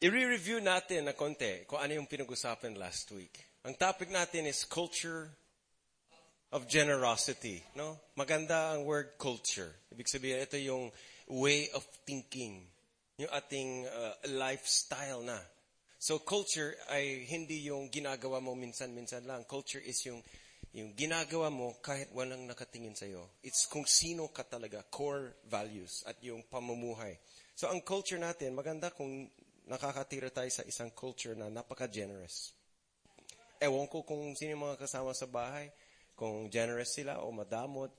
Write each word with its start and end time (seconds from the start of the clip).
i-review 0.00 0.60
natin 0.60 1.08
na 1.08 1.16
konti 1.16 1.64
kung 1.64 1.80
ano 1.80 1.96
yung 1.96 2.08
pinag-usapan 2.08 2.76
last 2.76 3.08
week. 3.16 3.32
Ang 3.64 3.74
topic 3.80 4.12
natin 4.12 4.44
is 4.44 4.68
culture 4.68 5.32
of 6.52 6.68
generosity. 6.68 7.64
No? 7.74 7.96
Maganda 8.14 8.76
ang 8.76 8.84
word 8.84 9.16
culture. 9.16 9.72
Ibig 9.90 10.08
sabihin, 10.08 10.44
ito 10.44 10.60
yung 10.60 10.92
way 11.32 11.72
of 11.72 11.82
thinking. 12.04 12.60
Yung 13.16 13.32
ating 13.32 13.88
uh, 13.88 14.14
lifestyle 14.36 15.24
na. 15.24 15.40
So 15.96 16.20
culture 16.20 16.76
ay 16.92 17.24
hindi 17.24 17.66
yung 17.66 17.88
ginagawa 17.88 18.44
mo 18.44 18.52
minsan-minsan 18.52 19.24
lang. 19.24 19.48
Culture 19.48 19.80
is 19.80 20.04
yung 20.04 20.20
yung 20.76 20.92
ginagawa 20.92 21.48
mo 21.48 21.80
kahit 21.80 22.12
walang 22.12 22.44
nakatingin 22.44 22.92
sa 22.92 23.08
iyo. 23.08 23.32
It's 23.40 23.64
kung 23.64 23.88
sino 23.88 24.28
ka 24.28 24.44
talaga, 24.44 24.84
core 24.92 25.40
values 25.48 26.04
at 26.04 26.20
yung 26.20 26.44
pamumuhay. 26.52 27.16
So 27.56 27.72
ang 27.72 27.80
culture 27.80 28.20
natin, 28.20 28.52
maganda 28.52 28.92
kung 28.92 29.24
nakakatira 29.66 30.30
tayo 30.30 30.50
sa 30.50 30.62
isang 30.62 30.94
culture 30.94 31.34
na 31.34 31.50
napaka-generous. 31.50 32.54
Ewan 33.58 33.90
ko 33.90 34.06
kung 34.06 34.34
sino 34.38 34.54
mga 34.58 34.78
kasama 34.86 35.10
sa 35.12 35.26
bahay, 35.26 35.70
kung 36.16 36.48
generous 36.48 36.96
sila 36.96 37.20
o 37.20 37.30
madamot. 37.34 37.92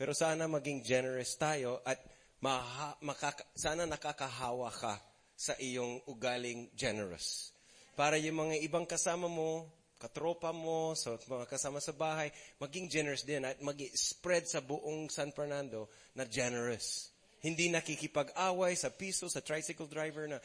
Pero 0.00 0.16
sana 0.16 0.48
maging 0.48 0.80
generous 0.80 1.36
tayo 1.36 1.84
at 1.84 2.00
maha, 2.40 2.96
makaka, 3.04 3.44
sana 3.52 3.84
nakakahawa 3.84 4.72
ka 4.72 4.96
sa 5.36 5.52
iyong 5.60 6.00
ugaling 6.08 6.72
generous. 6.72 7.52
Para 7.92 8.16
yung 8.16 8.48
mga 8.48 8.64
ibang 8.64 8.88
kasama 8.88 9.28
mo, 9.28 9.68
katropa 10.00 10.56
mo, 10.56 10.96
sa 10.96 11.20
mga 11.20 11.44
kasama 11.44 11.84
sa 11.84 11.92
bahay, 11.92 12.32
maging 12.56 12.88
generous 12.88 13.28
din 13.28 13.44
at 13.44 13.60
mag-spread 13.60 14.48
sa 14.48 14.64
buong 14.64 15.12
San 15.12 15.28
Fernando 15.36 15.92
na 16.16 16.24
generous. 16.24 17.09
Hindi 17.40 17.72
nakikipag-away 17.72 18.76
sa 18.76 18.92
piso, 18.92 19.24
sa 19.32 19.40
tricycle 19.40 19.88
driver 19.88 20.28
na, 20.28 20.36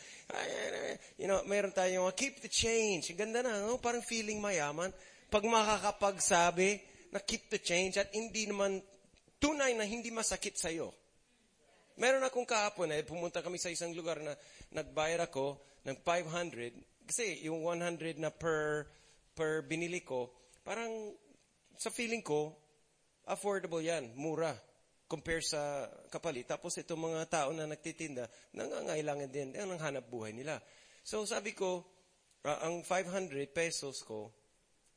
you 1.20 1.28
know, 1.28 1.44
meron 1.44 1.76
tayong, 1.76 2.08
keep 2.16 2.40
the 2.40 2.48
change. 2.48 3.12
Ganda 3.20 3.44
na, 3.44 3.68
no? 3.68 3.84
parang 3.84 4.00
feeling 4.00 4.40
mayaman. 4.40 4.96
Pag 5.28 5.44
makakapagsabi 5.44 6.80
na 7.12 7.20
keep 7.20 7.52
the 7.52 7.60
change 7.60 8.00
at 8.00 8.08
hindi 8.16 8.48
naman 8.48 8.80
tunay 9.44 9.76
na 9.76 9.84
hindi 9.84 10.08
masakit 10.12 10.56
sa'yo. 10.56 10.96
Meron 12.00 12.24
akong 12.24 12.48
kahapon 12.48 12.92
eh, 12.92 13.04
pumunta 13.04 13.40
kami 13.40 13.56
sa 13.60 13.72
isang 13.72 13.92
lugar 13.96 14.20
na 14.20 14.36
nagbayar 14.76 15.28
ako 15.28 15.60
ng 15.88 15.96
500 16.04 17.08
kasi 17.08 17.46
yung 17.46 17.62
100 17.64 18.18
na 18.18 18.34
per 18.34 18.90
per 19.36 19.68
binili 19.68 20.02
ko, 20.02 20.32
parang 20.64 21.14
sa 21.76 21.92
feeling 21.92 22.24
ko, 22.24 22.56
affordable 23.28 23.84
yan, 23.84 24.16
mura 24.16 24.56
compare 25.06 25.42
sa 25.46 25.86
kapalit. 26.10 26.50
Tapos 26.50 26.78
itong 26.82 27.14
mga 27.14 27.22
tao 27.30 27.50
na 27.54 27.70
nagtitinda, 27.70 28.26
nangangailangan 28.58 29.30
din, 29.30 29.54
yan 29.54 29.70
ang 29.70 29.82
hanap 29.82 30.06
buhay 30.10 30.34
nila. 30.34 30.58
So 31.06 31.22
sabi 31.26 31.54
ko, 31.54 31.86
uh, 32.46 32.60
ang 32.66 32.82
500 32.82 33.30
pesos 33.54 34.02
ko, 34.02 34.34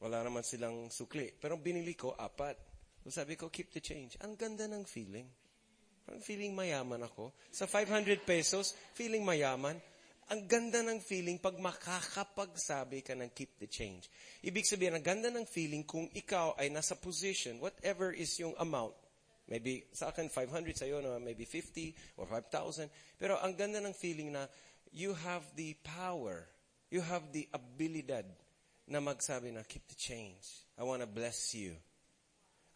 wala 0.00 0.24
naman 0.24 0.44
silang 0.46 0.88
sukli. 0.88 1.32
Pero 1.36 1.60
binili 1.60 1.92
ko, 1.92 2.16
apat. 2.16 2.56
So 3.04 3.12
sabi 3.12 3.36
ko, 3.36 3.52
keep 3.52 3.72
the 3.72 3.82
change. 3.84 4.16
Ang 4.24 4.38
ganda 4.38 4.64
ng 4.64 4.84
feeling. 4.88 5.28
Parang 6.08 6.24
feeling 6.24 6.56
mayaman 6.56 7.04
ako. 7.04 7.36
Sa 7.52 7.68
500 7.68 8.24
pesos, 8.24 8.72
feeling 8.96 9.20
mayaman. 9.28 9.76
Ang 10.28 10.44
ganda 10.44 10.80
ng 10.84 11.00
feeling 11.00 11.40
pag 11.40 11.56
makakapagsabi 11.56 13.00
ka 13.04 13.12
ng 13.16 13.32
keep 13.32 13.56
the 13.60 13.68
change. 13.68 14.08
Ibig 14.44 14.64
sabihin, 14.64 14.96
ang 14.96 15.04
ganda 15.04 15.28
ng 15.32 15.44
feeling 15.48 15.84
kung 15.84 16.08
ikaw 16.12 16.56
ay 16.56 16.68
nasa 16.68 16.96
position, 16.96 17.60
whatever 17.60 18.12
is 18.12 18.36
yung 18.40 18.52
amount, 18.60 18.92
Maybe 19.48 19.88
sa 19.96 20.12
akin 20.12 20.28
500, 20.28 20.76
sa 20.76 20.84
iyo 20.84 21.00
no, 21.00 21.16
maybe 21.16 21.48
50 21.48 22.20
or 22.20 22.28
5,000. 22.28 22.92
Pero 23.16 23.40
ang 23.40 23.56
ganda 23.56 23.80
ng 23.80 23.96
feeling 23.96 24.36
na 24.36 24.44
you 24.92 25.16
have 25.16 25.44
the 25.56 25.72
power, 25.80 26.44
you 26.92 27.00
have 27.00 27.32
the 27.32 27.48
abilidad 27.56 28.28
na 28.88 29.00
magsabi 29.00 29.48
na 29.52 29.64
keep 29.64 29.88
the 29.88 29.96
change. 29.96 30.68
I 30.76 30.84
want 30.84 31.00
to 31.00 31.08
bless 31.08 31.56
you. 31.56 31.72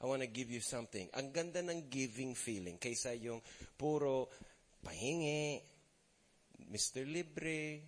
I 0.00 0.08
want 0.08 0.24
to 0.24 0.30
give 0.32 0.48
you 0.48 0.64
something. 0.64 1.12
Ang 1.12 1.30
ganda 1.30 1.60
ng 1.60 1.92
giving 1.92 2.32
feeling 2.32 2.80
kaysa 2.80 3.14
yung 3.20 3.44
puro 3.76 4.32
pahingi, 4.80 5.60
Mr. 6.72 7.04
Libre, 7.04 7.84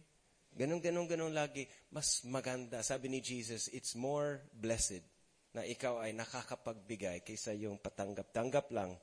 ganun, 0.52 0.78
ganun, 0.84 1.08
ganun 1.08 1.32
lagi. 1.32 1.64
Mas 1.90 2.22
maganda. 2.28 2.84
Sabi 2.84 3.08
ni 3.08 3.24
Jesus, 3.24 3.72
it's 3.72 3.96
more 3.96 4.44
blessed 4.52 5.13
na 5.54 5.62
ikaw 5.62 6.02
ay 6.02 6.12
nakakapagbigay 6.18 7.22
kaysa 7.22 7.54
yung 7.54 7.78
patanggap-tanggap 7.78 8.74
lang. 8.74 8.98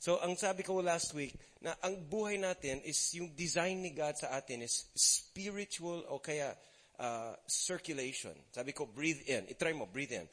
So, 0.00 0.16
ang 0.22 0.38
sabi 0.38 0.64
ko 0.64 0.80
last 0.80 1.12
week, 1.12 1.36
na 1.60 1.76
ang 1.84 2.08
buhay 2.08 2.40
natin 2.40 2.80
is 2.88 2.96
yung 3.12 3.36
design 3.36 3.84
ni 3.84 3.92
God 3.92 4.16
sa 4.16 4.32
atin 4.32 4.64
is 4.64 4.88
spiritual 4.96 6.08
o 6.08 6.22
kaya 6.24 6.56
uh, 6.96 7.36
circulation. 7.44 8.32
Sabi 8.48 8.72
ko, 8.72 8.88
breathe 8.88 9.28
in. 9.28 9.44
Itry 9.52 9.76
mo, 9.76 9.84
breathe 9.84 10.16
in. 10.16 10.26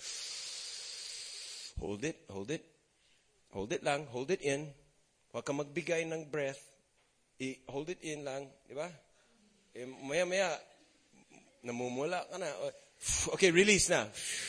Hold 1.84 2.08
it, 2.08 2.24
hold 2.32 2.48
it. 2.48 2.64
Hold 3.52 3.76
it 3.76 3.84
lang, 3.84 4.08
hold 4.08 4.32
it 4.32 4.40
in. 4.40 4.72
Huwag 5.36 5.44
ka 5.44 5.52
magbigay 5.52 6.08
ng 6.08 6.32
breath. 6.32 6.64
I 7.44 7.60
hold 7.68 7.92
it 7.92 8.00
in 8.02 8.24
lang, 8.24 8.48
di 8.66 8.74
ba? 8.74 8.88
E, 9.76 9.84
maya-maya, 9.84 10.58
namumula 11.62 12.24
ka 12.32 12.40
na. 12.40 12.50
Okay, 13.36 13.52
release 13.52 13.92
na. 13.92 14.08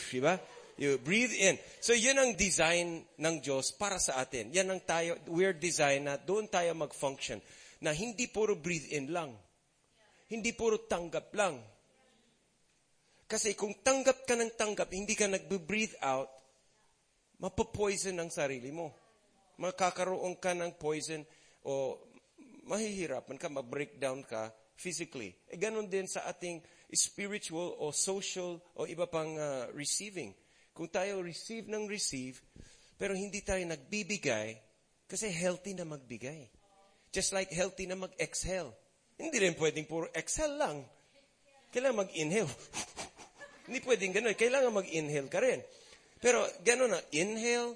Di 0.08 0.22
ba? 0.22 0.38
You 0.78 1.02
breathe 1.02 1.34
in. 1.34 1.58
So 1.82 1.90
yun 1.90 2.22
ang 2.22 2.38
design 2.38 3.02
ng 3.18 3.36
Diyos 3.42 3.74
para 3.74 3.98
sa 3.98 4.22
atin. 4.22 4.54
Yan 4.54 4.70
ang 4.70 4.82
tayo, 4.86 5.18
we're 5.26 5.58
designed 5.58 6.06
na 6.06 6.14
doon 6.14 6.46
tayo 6.46 6.70
mag-function. 6.78 7.42
Na 7.82 7.90
hindi 7.90 8.30
puro 8.30 8.54
breathe 8.54 8.94
in 8.94 9.10
lang. 9.10 9.34
Hindi 10.30 10.54
puro 10.54 10.86
tanggap 10.86 11.34
lang. 11.34 11.58
Kasi 13.26 13.58
kung 13.58 13.74
tanggap 13.82 14.22
ka 14.22 14.38
ng 14.38 14.54
tanggap, 14.54 14.88
hindi 14.94 15.18
ka 15.18 15.26
nagbe-breathe 15.26 15.98
out, 16.00 16.30
mapopoison 17.42 18.16
ang 18.22 18.30
sarili 18.30 18.70
mo. 18.70 18.94
Makakaroon 19.58 20.38
ka 20.38 20.54
ng 20.54 20.78
poison 20.78 21.26
o 21.66 21.98
mahihirapan 22.70 23.34
ka, 23.34 23.50
ma-breakdown 23.50 24.22
ka 24.22 24.54
physically. 24.78 25.34
E 25.50 25.58
ganun 25.58 25.90
din 25.90 26.06
sa 26.06 26.22
ating 26.30 26.62
spiritual 26.94 27.74
o 27.82 27.90
social 27.90 28.62
o 28.78 28.86
iba 28.86 29.10
pang 29.10 29.34
uh, 29.34 29.66
receiving. 29.74 30.30
Kung 30.78 30.86
tayo 30.86 31.18
receive 31.26 31.66
ng 31.66 31.90
receive, 31.90 32.38
pero 32.94 33.10
hindi 33.10 33.42
tayo 33.42 33.58
nagbibigay, 33.66 34.54
kasi 35.10 35.26
healthy 35.26 35.74
na 35.74 35.82
magbigay. 35.82 36.46
Just 37.10 37.34
like 37.34 37.50
healthy 37.50 37.90
na 37.90 37.98
mag-exhale. 37.98 38.70
Hindi 39.18 39.42
rin 39.42 39.58
pwedeng 39.58 39.90
puro 39.90 40.06
exhale 40.14 40.54
lang. 40.54 40.86
Kailangan 41.74 42.06
mag-inhale. 42.06 42.52
hindi 43.66 43.80
pwedeng 43.82 44.14
ganun. 44.14 44.38
Kailangan 44.38 44.70
mag-inhale 44.70 45.26
ka 45.26 45.42
rin. 45.42 45.58
Pero 46.22 46.44
ganun 46.62 46.94
na. 46.94 47.00
Inhale, 47.10 47.74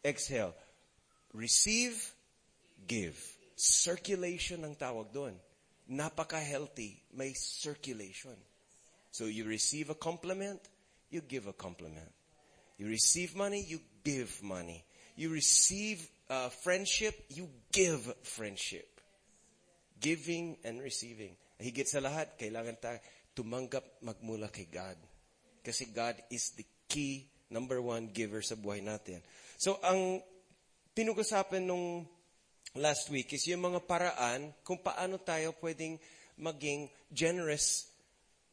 exhale. 0.00 0.54
Receive, 1.34 1.98
give. 2.88 3.18
Circulation 3.58 4.64
ang 4.64 4.78
tawag 4.78 5.12
doon. 5.12 5.34
Napaka-healthy. 5.90 7.12
May 7.12 7.34
circulation. 7.36 8.38
So 9.10 9.26
you 9.26 9.44
receive 9.44 9.90
a 9.90 9.98
compliment, 9.98 10.62
you 11.10 11.20
give 11.20 11.50
a 11.50 11.56
compliment. 11.56 12.17
You 12.78 12.86
receive 12.86 13.34
money, 13.34 13.66
you 13.66 13.82
give 14.06 14.30
money. 14.42 14.86
You 15.18 15.34
receive 15.34 16.06
uh, 16.30 16.48
friendship, 16.62 17.18
you 17.28 17.50
give 17.74 18.06
friendship. 18.22 18.86
Giving 19.98 20.62
and 20.62 20.78
receiving. 20.78 21.34
Higit 21.58 21.90
sa 21.90 21.98
lahat, 21.98 22.38
kailangan 22.38 22.78
tayo 22.78 22.98
tumanggap 23.34 23.82
magmula 24.06 24.46
kay 24.46 24.70
God. 24.70 24.94
Kasi 25.66 25.90
God 25.90 26.14
is 26.30 26.54
the 26.54 26.62
key, 26.86 27.26
number 27.50 27.82
one 27.82 28.14
giver 28.14 28.46
sa 28.46 28.54
buhay 28.54 28.78
natin. 28.78 29.18
So, 29.58 29.82
ang 29.82 30.22
pinag-usapan 30.94 31.66
nung 31.66 32.06
last 32.78 33.10
week 33.10 33.34
is 33.34 33.42
yung 33.50 33.66
mga 33.66 33.82
paraan 33.90 34.54
kung 34.62 34.78
paano 34.78 35.18
tayo 35.18 35.50
pwedeng 35.58 35.98
maging 36.38 36.86
generous 37.10 37.90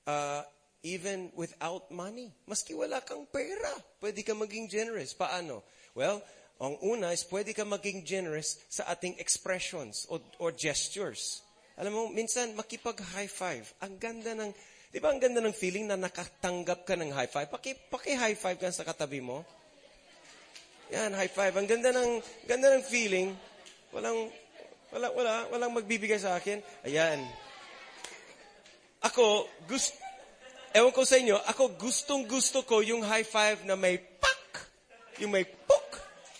uh, 0.09 0.41
even 0.85 1.33
without 1.33 1.89
money. 1.89 2.29
Maski 2.45 2.77
wala 2.77 3.01
kang 3.01 3.25
pera, 3.25 3.73
pwede 3.97 4.21
ka 4.21 4.37
maging 4.37 4.69
generous. 4.69 5.17
Paano? 5.17 5.65
Well, 5.97 6.21
ang 6.61 6.77
una 6.85 7.09
is 7.09 7.25
pwede 7.27 7.57
ka 7.57 7.65
maging 7.65 8.05
generous 8.05 8.61
sa 8.69 8.85
ating 8.93 9.17
expressions 9.17 10.05
or, 10.07 10.21
or 10.37 10.53
gestures. 10.53 11.41
Alam 11.75 11.91
mo, 11.91 12.01
minsan 12.13 12.53
makipag-high 12.55 13.27
five. 13.27 13.65
Ang 13.83 13.99
ganda 13.99 14.31
ng, 14.37 14.53
di 14.93 15.01
ba 15.01 15.11
ang 15.11 15.19
ganda 15.19 15.43
ng 15.43 15.51
feeling 15.51 15.89
na 15.89 15.99
nakatanggap 15.99 16.87
ka 16.87 16.95
ng 16.95 17.11
high 17.11 17.27
five? 17.27 17.51
Paki, 17.51 17.75
paki-high 17.91 18.37
five 18.37 18.55
ka 18.55 18.71
sa 18.71 18.87
katabi 18.87 19.19
mo. 19.19 19.43
Yan, 20.93 21.11
high 21.17 21.33
five. 21.33 21.51
Ang 21.57 21.67
ganda 21.67 21.91
ng, 21.91 22.21
ganda 22.45 22.71
ng 22.77 22.85
feeling. 22.85 23.33
Walang, 23.91 24.31
wala, 24.93 25.11
wala, 25.11 25.31
walang 25.51 25.73
magbibigay 25.75 26.21
sa 26.21 26.37
akin. 26.39 26.63
Ayan. 26.87 27.19
Ako, 29.03 29.49
gusto, 29.67 30.04
Ewan 30.75 30.91
ko 30.91 31.07
sa 31.07 31.15
inyo, 31.15 31.39
ako 31.39 31.79
gustong 31.79 32.27
gusto 32.27 32.67
ko 32.67 32.83
yung 32.83 32.99
high 32.99 33.23
five 33.23 33.63
na 33.63 33.79
may 33.79 33.95
pak, 33.95 34.67
yung 35.23 35.31
may 35.31 35.47
puk, 35.47 35.87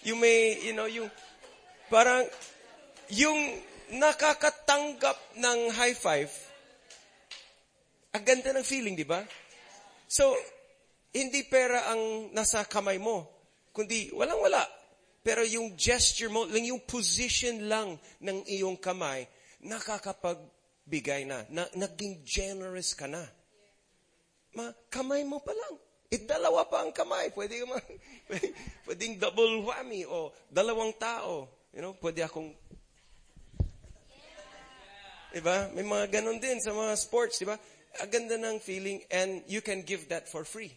yung 0.03 0.19
may, 0.19 0.59
you 0.59 0.75
know, 0.75 0.91
yung, 0.91 1.07
parang, 1.87 2.27
yung 3.15 3.39
nakakatanggap 3.95 5.15
ng 5.39 5.59
high 5.71 5.95
five, 5.95 6.27
Ang 8.15 8.23
ganda 8.23 8.55
ng 8.55 8.63
feeling, 8.63 8.95
di 8.95 9.03
ba? 9.03 9.23
So, 10.07 10.35
hindi 11.11 11.43
pera 11.47 11.91
ang 11.91 12.31
nasa 12.31 12.63
kamay 12.63 12.95
mo, 12.95 13.27
kundi 13.75 14.07
walang-wala. 14.15 14.63
Pero 15.19 15.43
yung 15.43 15.75
gesture 15.75 16.31
mo, 16.31 16.47
lang 16.47 16.63
yung 16.63 16.79
position 16.88 17.67
lang 17.67 17.99
ng 18.23 18.47
iyong 18.47 18.79
kamay, 18.79 19.27
nakakapagbigay 19.67 21.27
na, 21.27 21.43
na 21.51 21.67
naging 21.75 22.23
generous 22.23 22.95
ka 22.95 23.03
na. 23.03 23.27
Ma, 24.55 24.71
kamay 24.89 25.27
mo 25.27 25.43
pa 25.43 25.51
lang. 25.51 25.75
Eh, 26.09 26.23
dalawa 26.23 26.63
pa 26.65 26.85
ang 26.85 26.95
kamay. 26.95 27.29
Pwede 27.35 27.61
ma- 27.67 27.81
pwedeng 28.87 29.19
double 29.19 29.67
whammy 29.67 30.07
o 30.07 30.31
dalawang 30.47 30.95
tao. 30.95 31.49
You 31.75 31.83
know, 31.83 31.93
pwede 31.99 32.23
akong 32.23 32.55
Diba? 35.35 35.67
May 35.75 35.83
mga 35.83 36.23
ganun 36.23 36.39
din 36.39 36.63
sa 36.63 36.71
mga 36.71 36.95
sports, 36.95 37.43
diba? 37.43 37.59
Ang 37.99 38.07
ganda 38.07 38.39
ng 38.39 38.63
feeling 38.63 39.03
and 39.11 39.43
you 39.51 39.59
can 39.59 39.83
give 39.83 40.07
that 40.07 40.31
for 40.31 40.47
free. 40.47 40.71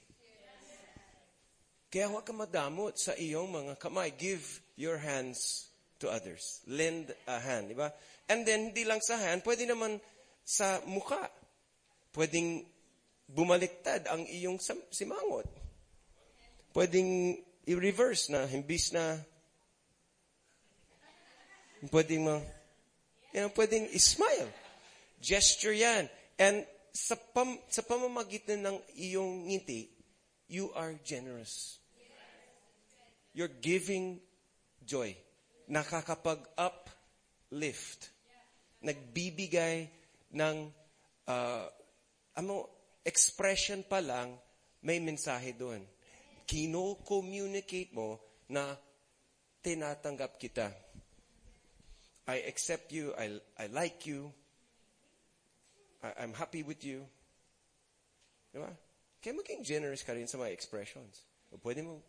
Kaya 1.86 2.10
huwag 2.10 2.26
ka 2.26 2.34
madamot 2.34 2.98
sa 2.98 3.14
iyong 3.14 3.46
mga 3.54 3.78
kamay. 3.78 4.10
Give 4.18 4.42
your 4.74 4.98
hands 4.98 5.70
to 6.02 6.10
others. 6.10 6.58
Lend 6.66 7.14
a 7.30 7.38
hand, 7.38 7.70
diba? 7.70 7.94
And 8.26 8.42
then, 8.42 8.74
hindi 8.74 8.82
lang 8.82 8.98
sa 8.98 9.14
hand, 9.14 9.46
pwede 9.46 9.62
naman 9.70 10.02
sa 10.42 10.82
mukha. 10.90 11.30
Pwedeng 12.10 12.66
bumaliktad 13.28 14.08
ang 14.08 14.24
iyong 14.24 14.56
simangot. 14.88 15.44
Pwedeng 16.72 17.36
i-reverse 17.68 18.32
na, 18.32 18.48
himbis 18.48 18.96
na, 18.96 19.20
pwedeng 21.92 22.24
ma, 22.24 22.40
you 23.36 23.44
know, 23.44 23.52
pwedeng 23.52 23.84
i-smile. 23.92 24.48
Gesture 25.20 25.76
yan. 25.76 26.08
And 26.40 26.64
sa, 26.96 27.12
pam, 27.14 27.60
sa 27.68 27.84
pamamagitan 27.84 28.64
ng 28.64 28.80
iyong 28.96 29.52
ngiti, 29.52 29.92
you 30.48 30.72
are 30.72 30.96
generous. 31.04 31.76
You're 33.36 33.52
giving 33.60 34.24
joy. 34.82 35.14
Nakakapag-uplift. 35.68 38.08
Nagbibigay 38.80 39.92
ng, 40.32 40.72
uh, 41.28 41.68
ano, 42.34 42.77
expression 43.08 43.80
pa 43.88 44.04
lang, 44.04 44.36
may 44.84 45.00
mensahe 45.00 45.56
doon. 45.56 45.80
Kino-communicate 46.44 47.96
mo 47.96 48.20
na 48.52 48.76
tinatanggap 49.64 50.36
kita. 50.36 50.68
I 52.28 52.44
accept 52.44 52.92
you, 52.92 53.16
I, 53.16 53.40
I 53.56 53.72
like 53.72 54.04
you, 54.04 54.28
I, 56.04 56.12
I'm 56.20 56.36
happy 56.36 56.60
with 56.60 56.84
you. 56.84 57.08
Di 58.52 58.60
ba? 58.60 58.68
Kaya 59.18 59.34
maging 59.34 59.64
generous 59.64 60.04
ka 60.04 60.12
rin 60.12 60.28
sa 60.28 60.36
mga 60.36 60.52
expressions. 60.52 61.24
O 61.48 61.56
pwede 61.58 61.80
mo, 61.80 62.04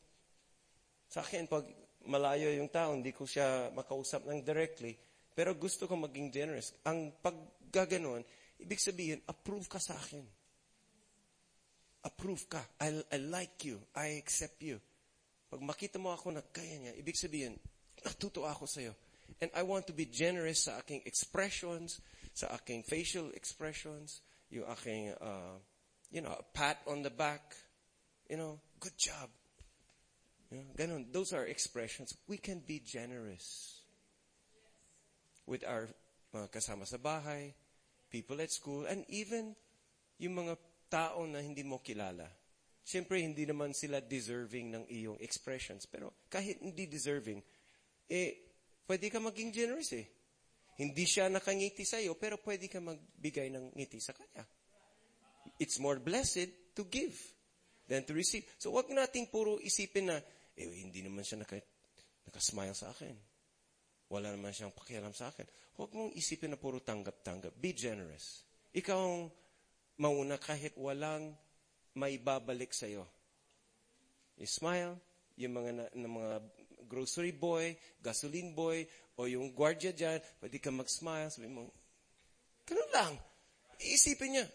sa 1.09 1.23
akin, 1.23 1.47
pag 1.47 1.65
malayo 2.05 2.53
yung 2.53 2.69
tao, 2.69 2.93
hindi 2.93 3.15
ko 3.15 3.25
siya 3.25 3.73
makausap 3.73 4.27
ng 4.27 4.43
directly, 4.45 4.93
pero 5.33 5.55
gusto 5.55 5.87
ko 5.87 5.95
maging 5.95 6.29
generous. 6.29 6.75
Ang 6.85 7.15
paggaganon, 7.23 8.21
ibig 8.59 8.77
sabihin, 8.77 9.23
approve 9.25 9.65
ka 9.71 9.79
sa 9.81 9.95
akin. 9.95 10.38
Approve 12.03 12.47
ka. 12.47 12.61
I, 12.79 13.03
I 13.11 13.17
like 13.17 13.65
you. 13.65 13.79
I 13.95 14.19
accept 14.19 14.63
you. 14.63 14.79
Pag 15.49 15.65
makita 15.65 15.97
mo 15.99 16.13
ako 16.13 16.31
na 16.31 16.45
kaya 16.45 16.77
niya, 16.79 16.93
ibig 16.95 17.17
sabihin, 17.17 17.57
natutuwa 18.05 18.53
ako 18.53 18.69
sa'yo. 18.69 18.93
And 19.41 19.51
I 19.55 19.63
want 19.63 19.87
to 19.87 19.93
be 19.93 20.05
generous 20.05 20.65
sa 20.69 20.79
aking 20.79 21.03
expressions, 21.05 21.99
sa 22.33 22.53
aking 22.55 22.83
facial 22.85 23.31
expressions, 23.33 24.21
yung 24.49 24.65
aking, 24.69 25.13
uh, 25.21 25.57
you 26.11 26.21
know, 26.21 26.33
a 26.33 26.45
pat 26.53 26.81
on 26.87 27.01
the 27.03 27.11
back, 27.11 27.55
you 28.29 28.37
know, 28.37 28.59
good 28.79 28.95
job. 28.97 29.29
You 30.49 30.65
know, 30.65 30.71
ganun. 30.77 31.11
Those 31.13 31.33
are 31.33 31.45
expressions. 31.45 32.15
We 32.27 32.37
can 32.37 32.61
be 32.65 32.81
generous 32.81 33.79
with 35.45 35.65
our 35.65 35.89
mga 36.33 36.49
kasama 36.53 36.85
sa 36.85 36.97
bahay, 36.97 37.53
people 38.13 38.37
at 38.41 38.53
school, 38.53 38.85
and 38.85 39.05
even 39.09 39.57
yung 40.21 40.37
mga 40.37 40.57
tao 40.89 41.23
na 41.29 41.39
hindi 41.39 41.61
mo 41.61 41.79
kilala. 41.79 42.25
Siyempre, 42.81 43.21
hindi 43.21 43.45
naman 43.45 43.77
sila 43.77 44.01
deserving 44.01 44.73
ng 44.73 44.83
iyong 44.89 45.21
expressions. 45.21 45.85
Pero 45.85 46.25
kahit 46.25 46.57
hindi 46.59 46.89
deserving, 46.89 47.37
eh, 48.09 48.49
pwede 48.89 49.13
ka 49.13 49.21
maging 49.21 49.53
generous 49.53 49.93
eh. 49.93 50.09
Hindi 50.81 51.05
siya 51.05 51.29
nakangiti 51.29 51.85
sa 51.85 52.01
iyo, 52.01 52.17
pero 52.17 52.41
pwede 52.41 52.65
ka 52.65 52.81
magbigay 52.81 53.53
ng 53.53 53.77
ngiti 53.77 54.01
sa 54.01 54.17
kanya. 54.17 54.41
It's 55.61 55.77
more 55.77 56.01
blessed 56.01 56.73
to 56.73 56.87
give 56.89 57.13
than 57.85 58.07
to 58.07 58.15
receive. 58.15 58.47
So 58.57 58.73
wag 58.73 58.89
nating 58.89 59.29
puro 59.29 59.61
isipin 59.61 60.09
na, 60.09 60.17
eh, 60.55 60.65
hindi 60.65 61.05
naman 61.05 61.21
siya 61.21 61.43
naka, 61.43 61.59
nakasmile 62.25 62.73
sa 62.73 62.89
akin. 62.89 63.13
Wala 64.09 64.33
naman 64.33 64.49
siyang 64.49 64.73
pakialam 64.73 65.13
sa 65.13 65.29
akin. 65.29 65.45
Huwag 65.77 65.93
mong 65.93 66.11
isipin 66.17 66.55
na 66.55 66.57
puro 66.57 66.81
tanggap-tanggap. 66.81 67.53
Be 67.53 67.77
generous. 67.77 68.41
Ikaw 68.73 68.97
ang 68.97 69.29
mauna 69.99 70.39
kahit 70.39 70.73
walang 70.79 71.35
may 71.93 72.15
babalik 72.15 72.71
sa 72.71 72.87
iyo. 72.87 73.03
You 74.39 74.47
smile, 74.47 74.95
yung 75.35 75.53
mga, 75.59 75.71
na, 75.75 76.07
mga 76.07 76.33
grocery 76.87 77.35
boy, 77.35 77.75
gasoline 77.99 78.55
boy, 78.55 78.87
o 79.19 79.27
yung 79.27 79.51
gwardiya 79.51 79.91
dyan, 79.91 80.23
pwede 80.39 80.57
ka 80.63 80.71
mag-smile, 80.71 81.27
sabi 81.27 81.51
mo, 81.51 81.67
ganun 82.63 82.91
lang. 82.95 83.13
Iisipin 83.83 84.39
niya, 84.39 84.45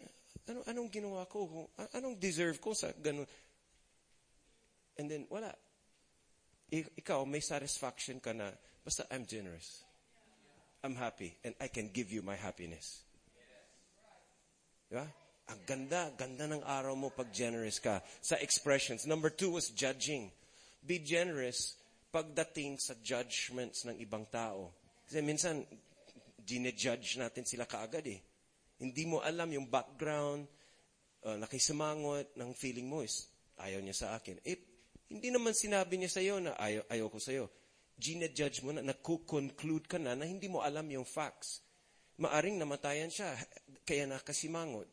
ano, 0.48 0.64
anong 0.64 0.88
ginawa 0.88 1.28
ko? 1.28 1.68
Anong 1.92 2.16
deserve 2.16 2.56
ko 2.56 2.72
sa 2.72 2.88
ganun? 2.96 3.28
And 4.96 5.06
then, 5.08 5.28
wala. 5.28 5.52
Ikaw, 6.72 7.28
may 7.28 7.44
satisfaction 7.44 8.24
ka 8.24 8.32
na, 8.32 8.48
basta 8.80 9.04
I'm 9.12 9.28
generous. 9.28 9.84
I'm 10.80 10.96
happy, 10.96 11.36
and 11.44 11.52
I 11.60 11.68
can 11.68 11.92
give 11.92 12.12
you 12.12 12.20
my 12.20 12.36
happiness. 12.36 13.04
Diba? 14.88 15.23
Ang 15.52 15.60
ganda, 15.68 16.08
ganda 16.16 16.48
ng 16.48 16.64
araw 16.64 16.96
mo 16.96 17.12
pag 17.12 17.28
generous 17.28 17.76
ka 17.76 18.00
sa 18.24 18.40
expressions. 18.40 19.04
Number 19.04 19.28
two 19.28 19.52
was 19.52 19.68
judging. 19.76 20.32
Be 20.80 21.00
generous 21.04 21.76
pagdating 22.08 22.80
sa 22.80 22.96
judgments 23.04 23.84
ng 23.84 24.00
ibang 24.00 24.24
tao. 24.32 24.72
Kasi 25.04 25.20
minsan, 25.20 25.60
gine-judge 26.40 27.20
natin 27.20 27.44
sila 27.44 27.68
kaagad 27.68 28.04
eh. 28.08 28.20
Hindi 28.80 29.04
mo 29.04 29.20
alam 29.20 29.52
yung 29.52 29.68
background, 29.68 30.48
uh, 31.28 31.36
nakisimangot 31.36 32.36
ng 32.36 32.50
feeling 32.56 32.88
mo 32.88 33.04
is, 33.04 33.28
ayaw 33.60 33.84
niya 33.84 33.96
sa 33.96 34.08
akin. 34.16 34.40
Eh, 34.44 34.56
hindi 35.12 35.28
naman 35.28 35.52
sinabi 35.52 36.00
niya 36.00 36.10
sa'yo 36.20 36.40
na 36.40 36.56
ayaw, 36.56 36.88
ayaw 36.88 37.06
ko 37.12 37.18
sa'yo. 37.20 37.44
Gine-judge 38.00 38.64
mo 38.64 38.72
na, 38.72 38.80
nakukonclude 38.80 39.86
ka 39.88 40.00
na 40.00 40.16
na 40.16 40.24
hindi 40.24 40.48
mo 40.48 40.64
alam 40.64 40.88
yung 40.88 41.04
facts. 41.04 41.60
Maaring 42.16 42.56
namatayan 42.56 43.12
siya, 43.12 43.34
kaya 43.84 44.08
nakasimangot. 44.08 44.88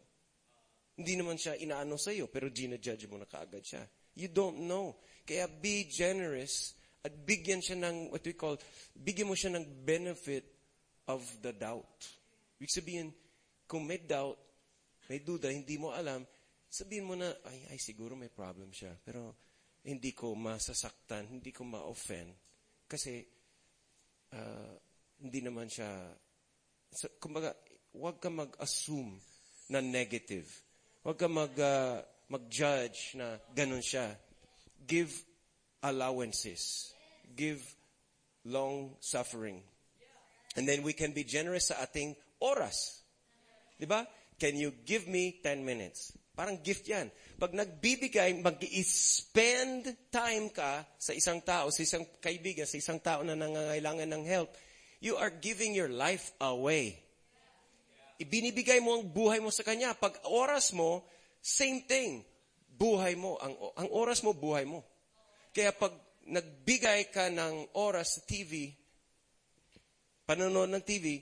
Hindi 1.01 1.17
naman 1.17 1.41
siya 1.41 1.57
inaano 1.57 1.97
sa 1.97 2.13
iyo, 2.13 2.29
pero 2.29 2.53
gina-judge 2.53 3.09
mo 3.09 3.17
na 3.17 3.25
kaagad 3.25 3.65
siya. 3.65 3.81
You 4.13 4.29
don't 4.29 4.69
know. 4.69 5.01
Kaya 5.25 5.49
be 5.49 5.89
generous 5.89 6.77
at 7.01 7.09
bigyan 7.25 7.57
siya 7.57 7.81
ng, 7.81 8.13
what 8.13 8.21
we 8.21 8.37
call, 8.37 8.53
bigyan 8.93 9.25
mo 9.25 9.33
siya 9.33 9.57
ng 9.57 9.65
benefit 9.81 10.45
of 11.09 11.25
the 11.41 11.49
doubt. 11.57 12.05
Ibig 12.61 12.69
sabihin, 12.69 13.09
kung 13.65 13.89
may 13.89 13.97
doubt, 13.97 14.37
may 15.09 15.25
duda, 15.25 15.49
hindi 15.49 15.81
mo 15.81 15.89
alam, 15.89 16.21
sabihin 16.69 17.09
mo 17.09 17.17
na, 17.17 17.33
ay, 17.49 17.73
ay, 17.73 17.79
siguro 17.81 18.13
may 18.13 18.29
problem 18.29 18.69
siya. 18.69 18.93
Pero 19.01 19.33
hindi 19.81 20.13
ko 20.13 20.37
masasaktan, 20.37 21.41
hindi 21.41 21.49
ko 21.49 21.65
ma-offend. 21.65 22.29
Kasi, 22.85 23.25
uh, 24.37 24.73
hindi 25.25 25.39
naman 25.41 25.65
siya, 25.65 25.89
so, 26.93 27.09
kumbaga, 27.17 27.57
huwag 27.97 28.21
ka 28.21 28.29
mag-assume 28.29 29.17
na 29.73 29.81
negative. 29.81 30.45
Huwag 31.01 31.17
ka 31.17 31.25
mag, 31.25 31.49
uh, 31.57 31.97
mag-judge 32.29 33.17
na 33.17 33.41
ganun 33.57 33.81
siya. 33.81 34.13
Give 34.85 35.09
allowances. 35.81 36.93
Give 37.33 37.57
long 38.45 38.93
suffering. 39.01 39.65
And 40.53 40.69
then 40.69 40.85
we 40.85 40.93
can 40.93 41.09
be 41.09 41.25
generous 41.25 41.73
sa 41.73 41.81
ating 41.81 42.13
oras. 42.37 43.01
Di 43.81 43.89
ba? 43.89 44.05
Can 44.37 44.61
you 44.61 44.77
give 44.85 45.09
me 45.09 45.41
10 45.41 45.65
minutes? 45.65 46.13
Parang 46.37 46.61
gift 46.61 46.85
yan. 46.85 47.09
Pag 47.37 47.57
nagbibigay, 47.57 48.37
mag-spend 48.37 50.13
time 50.13 50.53
ka 50.53 50.85
sa 51.01 51.17
isang 51.17 51.41
tao, 51.41 51.73
sa 51.73 51.81
isang 51.81 52.05
kaibigan, 52.21 52.69
sa 52.69 52.77
isang 52.77 53.01
tao 53.01 53.25
na 53.25 53.33
nangangailangan 53.33 54.09
ng 54.09 54.23
help, 54.25 54.53
you 55.01 55.17
are 55.17 55.33
giving 55.33 55.73
your 55.73 55.89
life 55.89 56.29
away. 56.37 57.01
Ibinibigay 58.21 58.77
mo 58.85 59.01
ang 59.01 59.09
buhay 59.09 59.41
mo 59.41 59.49
sa 59.49 59.65
kanya. 59.65 59.97
Pag 59.97 60.21
oras 60.29 60.77
mo, 60.77 61.01
same 61.41 61.81
thing. 61.89 62.21
Buhay 62.69 63.17
mo. 63.17 63.41
Ang, 63.41 63.57
ang 63.57 63.89
oras 63.89 64.21
mo, 64.21 64.37
buhay 64.37 64.69
mo. 64.69 64.85
Kaya 65.49 65.73
pag 65.73 65.91
nagbigay 66.29 67.09
ka 67.09 67.33
ng 67.33 67.73
oras 67.81 68.17
sa 68.17 68.21
TV, 68.29 68.69
panonood 70.29 70.69
ng 70.69 70.85
TV, 70.85 71.17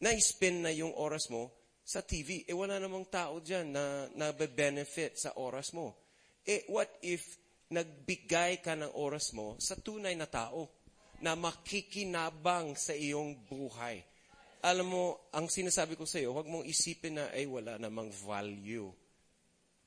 na-spend 0.00 0.64
na 0.64 0.72
yung 0.72 0.96
oras 0.96 1.28
mo 1.28 1.52
sa 1.84 2.00
TV. 2.00 2.48
Eh, 2.48 2.56
wala 2.56 2.80
namang 2.80 3.06
tao 3.12 3.38
dyan 3.44 3.70
na 3.76 4.08
nabe-benefit 4.16 5.20
sa 5.20 5.36
oras 5.36 5.76
mo. 5.76 5.94
Eh, 6.42 6.64
what 6.72 6.88
if 7.04 7.36
nagbigay 7.68 8.64
ka 8.64 8.72
ng 8.72 8.96
oras 8.96 9.36
mo 9.36 9.58
sa 9.60 9.76
tunay 9.76 10.16
na 10.16 10.26
tao 10.26 10.70
na 11.20 11.36
makikinabang 11.36 12.72
sa 12.72 12.96
iyong 12.96 13.36
buhay? 13.46 14.00
Alam 14.66 14.86
mo, 14.90 15.04
ang 15.30 15.46
sinasabi 15.46 15.94
ko 15.94 16.02
sa 16.02 16.18
iyo, 16.18 16.34
huwag 16.34 16.50
mong 16.50 16.66
isipin 16.66 17.22
na, 17.22 17.30
ay, 17.30 17.46
wala 17.46 17.78
namang 17.78 18.10
value. 18.10 18.90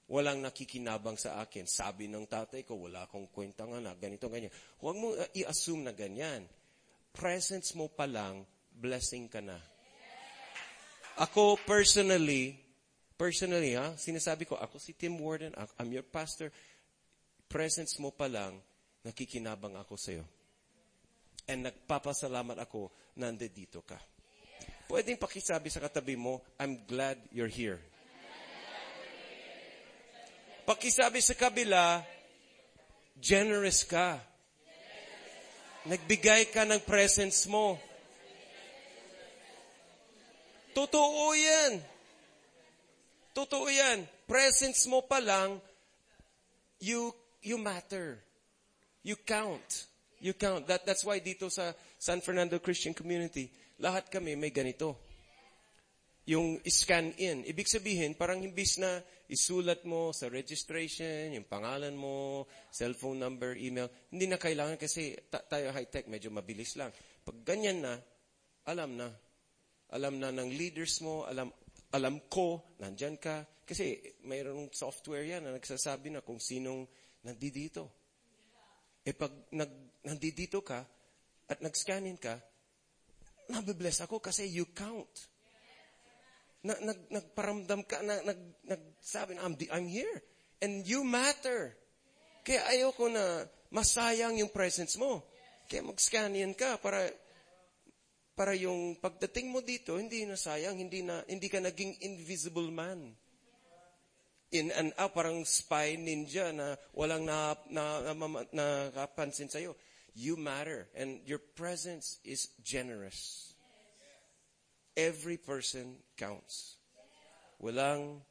Walang 0.08 0.40
nakikinabang 0.40 1.20
sa 1.20 1.44
akin. 1.44 1.68
Sabi 1.68 2.08
ng 2.08 2.24
tatay 2.24 2.64
ko, 2.64 2.80
wala 2.80 3.04
akong 3.04 3.28
kwenta 3.28 3.68
nga 3.68 3.84
na, 3.84 3.92
ganito, 4.00 4.32
ganyan. 4.32 4.56
Huwag 4.80 4.96
mong 4.96 5.16
uh, 5.20 5.30
i-assume 5.36 5.84
na 5.84 5.92
ganyan. 5.92 6.48
Presence 7.12 7.76
mo 7.76 7.92
pa 7.92 8.08
lang, 8.08 8.48
blessing 8.72 9.28
ka 9.28 9.44
na. 9.44 9.60
Ako 11.20 11.60
personally, 11.68 12.56
personally 13.20 13.76
ha, 13.76 13.92
sinasabi 14.00 14.48
ko, 14.48 14.56
ako 14.56 14.80
si 14.80 14.96
Tim 14.96 15.20
Warden, 15.20 15.52
I'm 15.76 15.92
your 15.92 16.08
pastor, 16.08 16.48
presence 17.52 18.00
mo 18.00 18.16
pa 18.16 18.32
lang, 18.32 18.56
nakikinabang 19.04 19.76
ako 19.76 20.00
sa 20.00 20.16
iyo. 20.16 20.24
And 21.52 21.68
nagpapasalamat 21.68 22.56
ako 22.64 22.88
na 23.20 23.28
nandito 23.36 23.84
ka. 23.84 24.00
Pwedeng 24.90 25.22
pakisabi 25.22 25.70
sa 25.70 25.78
katabi 25.78 26.18
mo, 26.18 26.42
I'm 26.58 26.82
glad 26.90 27.22
you're 27.30 27.46
here. 27.46 27.78
Pakisabi 30.66 31.22
sa 31.22 31.38
kabila, 31.38 32.02
generous 33.22 33.86
ka. 33.86 34.18
Nagbigay 35.86 36.50
ka 36.50 36.66
ng 36.66 36.82
presence 36.90 37.46
mo. 37.46 37.78
Totoo 40.74 41.38
yan. 41.38 41.86
Totoo 43.38 43.70
yan. 43.70 44.10
Presence 44.26 44.90
mo 44.90 45.06
pa 45.06 45.22
lang, 45.22 45.62
you, 46.82 47.14
you 47.46 47.62
matter. 47.62 48.18
You 49.06 49.22
count. 49.22 49.86
You 50.18 50.34
count. 50.34 50.66
That, 50.66 50.90
that's 50.90 51.06
why 51.06 51.22
dito 51.22 51.54
sa 51.54 51.78
San 52.02 52.26
Fernando 52.26 52.58
Christian 52.58 52.98
Community, 52.98 53.54
lahat 53.80 54.12
kami 54.12 54.36
may 54.36 54.52
ganito. 54.52 55.00
Yung 56.30 56.62
scan 56.62 57.16
in. 57.18 57.42
Ibig 57.42 57.66
sabihin, 57.66 58.14
parang 58.14 58.44
imbis 58.46 58.78
na 58.78 59.02
isulat 59.32 59.82
mo 59.88 60.14
sa 60.14 60.30
registration, 60.30 61.34
yung 61.34 61.50
pangalan 61.50 61.98
mo, 61.98 62.46
cellphone 62.70 63.18
number, 63.18 63.58
email, 63.58 63.90
hindi 64.14 64.30
na 64.30 64.38
kailangan 64.38 64.78
kasi 64.78 65.18
ta- 65.26 65.42
tayo 65.42 65.74
high-tech, 65.74 66.06
medyo 66.06 66.30
mabilis 66.30 66.78
lang. 66.78 66.94
Pag 67.26 67.42
ganyan 67.42 67.82
na, 67.82 67.98
alam 68.70 68.94
na. 68.94 69.10
Alam 69.90 70.22
na 70.22 70.30
ng 70.30 70.54
leaders 70.54 71.02
mo, 71.02 71.26
alam, 71.26 71.50
alam 71.98 72.22
ko, 72.30 72.78
nandyan 72.78 73.18
ka. 73.18 73.42
Kasi 73.66 73.98
mayroong 74.26 74.70
software 74.70 75.26
yan 75.26 75.46
na 75.46 75.58
nagsasabi 75.58 76.14
na 76.14 76.22
kung 76.22 76.38
sinong 76.38 76.86
nandito. 77.26 77.90
Eh 79.06 79.14
pag 79.18 79.34
nag, 79.54 80.02
nandito 80.06 80.62
ka 80.62 80.86
at 81.50 81.58
nag-scanin 81.62 82.18
ka, 82.22 82.38
nabibless 83.50 84.06
ako 84.06 84.22
kasi 84.22 84.46
you 84.48 84.70
count. 84.72 85.10
Na, 86.62 86.76
nag, 86.80 87.10
nagparamdam 87.10 87.82
ka, 87.84 88.04
na, 88.06 88.22
nag, 88.22 88.40
nagsabi 88.68 89.36
na, 89.36 89.48
I'm, 89.48 89.56
I'm 89.74 89.88
here. 89.90 90.22
And 90.62 90.84
you 90.86 91.02
matter. 91.08 91.74
Kaya 92.44 92.68
ayoko 92.68 93.10
na 93.10 93.48
masayang 93.74 94.38
yung 94.38 94.52
presence 94.52 95.00
mo. 95.00 95.24
Kaya 95.70 95.86
mag-scan 95.86 96.36
yan 96.36 96.58
ka 96.58 96.82
para 96.82 97.10
para 98.40 98.56
yung 98.56 98.96
pagdating 98.96 99.52
mo 99.52 99.60
dito, 99.60 100.00
hindi 100.00 100.24
na 100.24 100.40
sayang, 100.40 100.80
hindi, 100.80 101.04
na, 101.04 101.20
hindi 101.28 101.52
ka 101.52 101.60
naging 101.60 102.00
invisible 102.08 102.72
man. 102.72 103.12
In 104.56 104.72
and 104.72 104.96
out, 104.96 105.12
parang 105.12 105.44
spy 105.44 106.00
ninja 106.00 106.56
na 106.56 106.80
walang 106.96 107.28
na, 107.28 107.60
na, 107.68 108.00
na, 108.00 108.14
na, 108.56 108.66
nakapansin 108.96 109.52
sa'yo. 109.52 109.76
You 110.16 110.38
matter, 110.38 110.88
and 110.96 111.20
your 111.26 111.40
presence 111.40 112.20
is 112.24 112.50
generous. 112.64 113.54
Every 114.98 115.38
person 115.38 115.96
counts. 116.18 116.76
Walang 117.62 118.22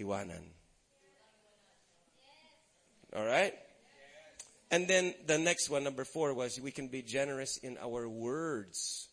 iwanan. 0.00 0.54
All 3.14 3.24
right? 3.24 3.54
And 4.70 4.86
then 4.86 5.14
the 5.26 5.38
next 5.38 5.70
one, 5.70 5.84
number 5.84 6.04
four, 6.04 6.34
was 6.34 6.60
we 6.60 6.70
can 6.70 6.88
be 6.88 7.02
generous 7.02 7.56
in 7.58 7.78
our 7.80 8.08
words. 8.08 9.08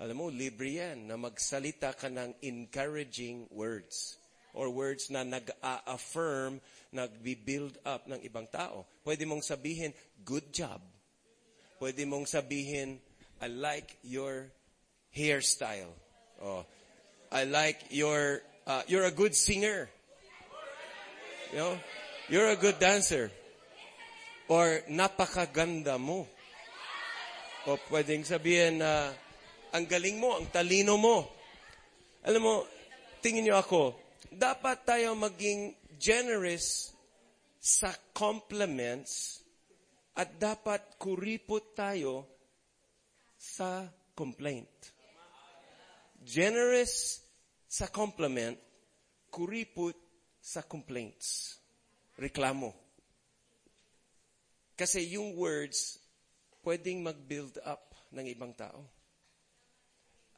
Alam 0.00 0.16
mo, 0.16 0.26
libre 0.28 0.80
yan 0.80 1.08
na 1.08 1.16
magsalita 1.16 1.92
ka 1.96 2.08
ng 2.08 2.32
encouraging 2.40 3.48
words 3.52 4.16
or 4.56 4.72
words 4.72 5.12
na 5.12 5.20
nag-a-affirm, 5.20 6.60
nag-build 6.92 7.76
up 7.84 8.08
ng 8.08 8.24
ibang 8.24 8.48
tao. 8.48 8.88
Pwede 9.04 9.28
mong 9.28 9.44
sabihin, 9.44 9.92
good 10.24 10.48
job. 10.48 10.80
Pwede 11.76 12.08
mong 12.08 12.24
sabihin, 12.24 12.96
I 13.36 13.52
like 13.52 14.00
your 14.00 14.48
hairstyle. 15.12 15.92
Oh, 16.40 16.64
I 17.28 17.44
like 17.44 17.92
your, 17.92 18.40
uh, 18.64 18.82
you're 18.88 19.04
a 19.04 19.12
good 19.12 19.36
singer. 19.36 19.88
You 21.52 21.58
know, 21.58 21.74
you're 22.28 22.48
a 22.48 22.56
good 22.56 22.80
dancer. 22.80 23.30
Or 24.48 24.80
napakaganda 24.88 26.00
mo. 26.00 26.28
O 27.66 27.76
pwedeng 27.90 28.24
sabihin 28.24 28.80
na 28.80 29.12
ang 29.74 29.84
galing 29.84 30.16
mo, 30.16 30.38
ang 30.38 30.48
talino 30.48 30.96
mo. 30.96 31.28
Alam 32.24 32.42
mo, 32.42 32.54
tingin 33.20 33.46
niyo 33.46 33.58
ako, 33.60 33.98
dapat 34.32 34.86
tayo 34.86 35.12
maging 35.12 35.76
generous 35.98 36.94
sa 37.60 37.90
compliments 38.14 39.42
at 40.16 40.40
dapat 40.40 40.96
kuripot 40.96 41.76
tayo 41.76 42.24
sa 43.36 43.84
complaint. 44.16 44.96
Generous 46.24 47.20
sa 47.68 47.92
compliment, 47.92 48.56
kuripot 49.28 49.94
sa 50.40 50.64
complaints. 50.64 51.60
Reklamo. 52.16 52.72
Kasi 54.72 55.04
yung 55.12 55.36
words, 55.36 56.00
pwedeng 56.64 57.04
mag-build 57.04 57.60
up 57.60 57.92
ng 58.16 58.24
ibang 58.32 58.56
tao. 58.56 58.80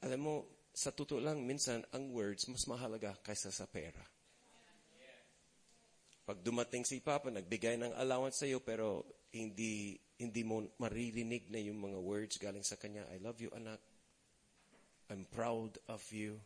Alam 0.02 0.20
mo, 0.20 0.34
sa 0.74 0.90
totoo 0.90 1.22
lang, 1.22 1.42
minsan, 1.42 1.82
ang 1.94 2.10
words 2.10 2.46
mas 2.50 2.66
mahalaga 2.66 3.14
kaysa 3.22 3.50
sa 3.50 3.66
pera. 3.66 4.17
Pag 6.28 6.44
dumating 6.44 6.84
si 6.84 7.00
Papa, 7.00 7.32
nagbigay 7.32 7.80
ng 7.80 7.96
allowance 7.96 8.44
sa 8.44 8.44
iyo, 8.44 8.60
pero 8.60 9.00
hindi, 9.32 9.96
hindi 10.20 10.44
mo 10.44 10.60
maririnig 10.76 11.48
na 11.48 11.56
yung 11.56 11.80
mga 11.80 11.96
words 12.04 12.36
galing 12.36 12.60
sa 12.60 12.76
kanya. 12.76 13.08
I 13.08 13.16
love 13.16 13.40
you, 13.40 13.48
anak. 13.56 13.80
I'm 15.08 15.24
proud 15.24 15.80
of 15.88 16.04
you. 16.12 16.36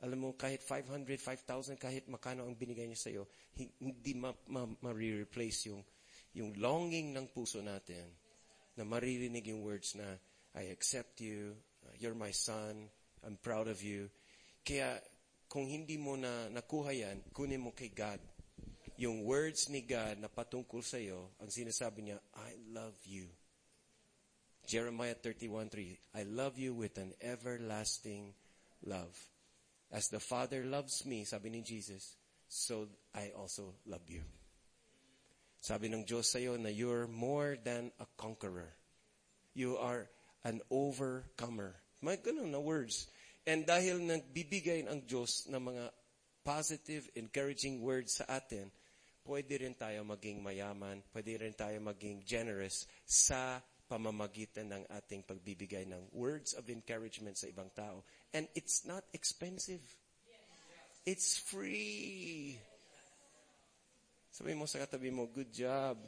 Alam 0.00 0.24
mo, 0.24 0.28
kahit 0.32 0.64
500, 0.64 1.20
5,000, 1.20 1.76
kahit 1.76 2.08
makano 2.08 2.48
ang 2.48 2.56
binigay 2.56 2.88
niya 2.88 2.96
sa 2.96 3.12
iyo, 3.12 3.28
hindi 3.60 4.16
ma-replace 4.16 5.68
ma- 5.68 5.76
ma- 5.76 5.76
yung, 5.76 5.82
yung 6.32 6.50
longing 6.56 7.12
ng 7.12 7.28
puso 7.28 7.60
natin 7.60 8.08
na 8.72 8.88
maririnig 8.88 9.44
yung 9.52 9.60
words 9.60 10.00
na, 10.00 10.16
I 10.56 10.72
accept 10.72 11.20
you, 11.20 11.52
you're 12.00 12.16
my 12.16 12.32
son, 12.32 12.88
I'm 13.20 13.36
proud 13.36 13.68
of 13.68 13.84
you. 13.84 14.08
Kaya, 14.64 14.96
kung 15.44 15.68
hindi 15.68 16.00
mo 16.00 16.16
na 16.16 16.48
nakuha 16.48 16.96
yan, 16.96 17.20
kunin 17.36 17.60
mo 17.60 17.76
kay 17.76 17.92
God. 17.92 18.33
Yung 18.94 19.26
words 19.26 19.66
ni 19.70 19.82
God 19.82 20.22
na 20.22 20.30
patungkol 20.30 20.78
sa 20.78 21.02
iyo, 21.02 21.34
ang 21.42 21.50
sinasabi 21.50 22.06
niya, 22.06 22.18
I 22.38 22.54
love 22.70 22.94
you. 23.02 23.26
Jeremiah 24.64 25.18
31:3, 25.18 26.16
I 26.16 26.22
love 26.24 26.56
you 26.56 26.72
with 26.72 26.96
an 26.96 27.12
everlasting 27.20 28.32
love. 28.86 29.12
As 29.92 30.08
the 30.08 30.22
Father 30.22 30.64
loves 30.64 31.04
me, 31.04 31.26
sabi 31.26 31.50
ni 31.50 31.60
Jesus, 31.60 32.16
so 32.48 32.88
I 33.12 33.34
also 33.36 33.76
love 33.84 34.06
you. 34.08 34.22
Sabi 35.64 35.88
ng 35.88 36.04
Diyos 36.04 36.28
sa 36.28 36.38
iyo 36.40 36.60
na 36.60 36.68
you're 36.68 37.08
more 37.08 37.56
than 37.56 37.88
a 37.96 38.06
conqueror. 38.20 38.72
You 39.56 39.80
are 39.80 40.08
an 40.44 40.60
overcomer. 40.68 41.72
May 42.04 42.20
ganun 42.20 42.52
na 42.52 42.60
words. 42.60 43.08
And 43.48 43.64
dahil 43.64 44.00
nagbibigay 44.04 44.84
ang 44.84 45.04
Diyos 45.08 45.48
ng 45.48 45.60
mga 45.60 45.84
positive, 46.44 47.08
encouraging 47.16 47.80
words 47.80 48.20
sa 48.20 48.28
atin, 48.28 48.68
pwede 49.24 49.64
rin 49.64 49.74
tayo 49.74 50.04
maging 50.04 50.44
mayaman, 50.44 51.00
pwede 51.10 51.40
rin 51.40 51.56
tayo 51.56 51.80
maging 51.80 52.20
generous 52.22 52.84
sa 53.08 53.58
pamamagitan 53.88 54.68
ng 54.72 54.84
ating 54.92 55.24
pagbibigay 55.24 55.84
ng 55.88 56.12
words 56.12 56.52
of 56.56 56.68
encouragement 56.68 57.36
sa 57.36 57.48
ibang 57.48 57.68
tao. 57.72 58.04
And 58.32 58.48
it's 58.56 58.84
not 58.84 59.04
expensive. 59.12 59.82
It's 61.04 61.36
free. 61.36 62.56
Sabi 64.32 64.56
mo 64.56 64.64
sa 64.64 64.80
katabi 64.80 65.12
mo, 65.12 65.28
good 65.28 65.52
job. 65.52 66.00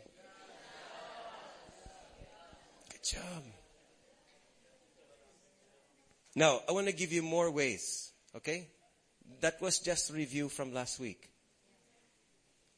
Good 2.90 3.04
job. 3.04 3.42
Now, 6.36 6.60
I 6.68 6.72
want 6.72 6.88
to 6.88 6.96
give 6.96 7.12
you 7.12 7.22
more 7.22 7.48
ways. 7.52 8.12
Okay? 8.34 8.68
That 9.40 9.60
was 9.60 9.80
just 9.80 10.12
review 10.12 10.48
from 10.48 10.72
last 10.72 11.00
week. 11.00 11.28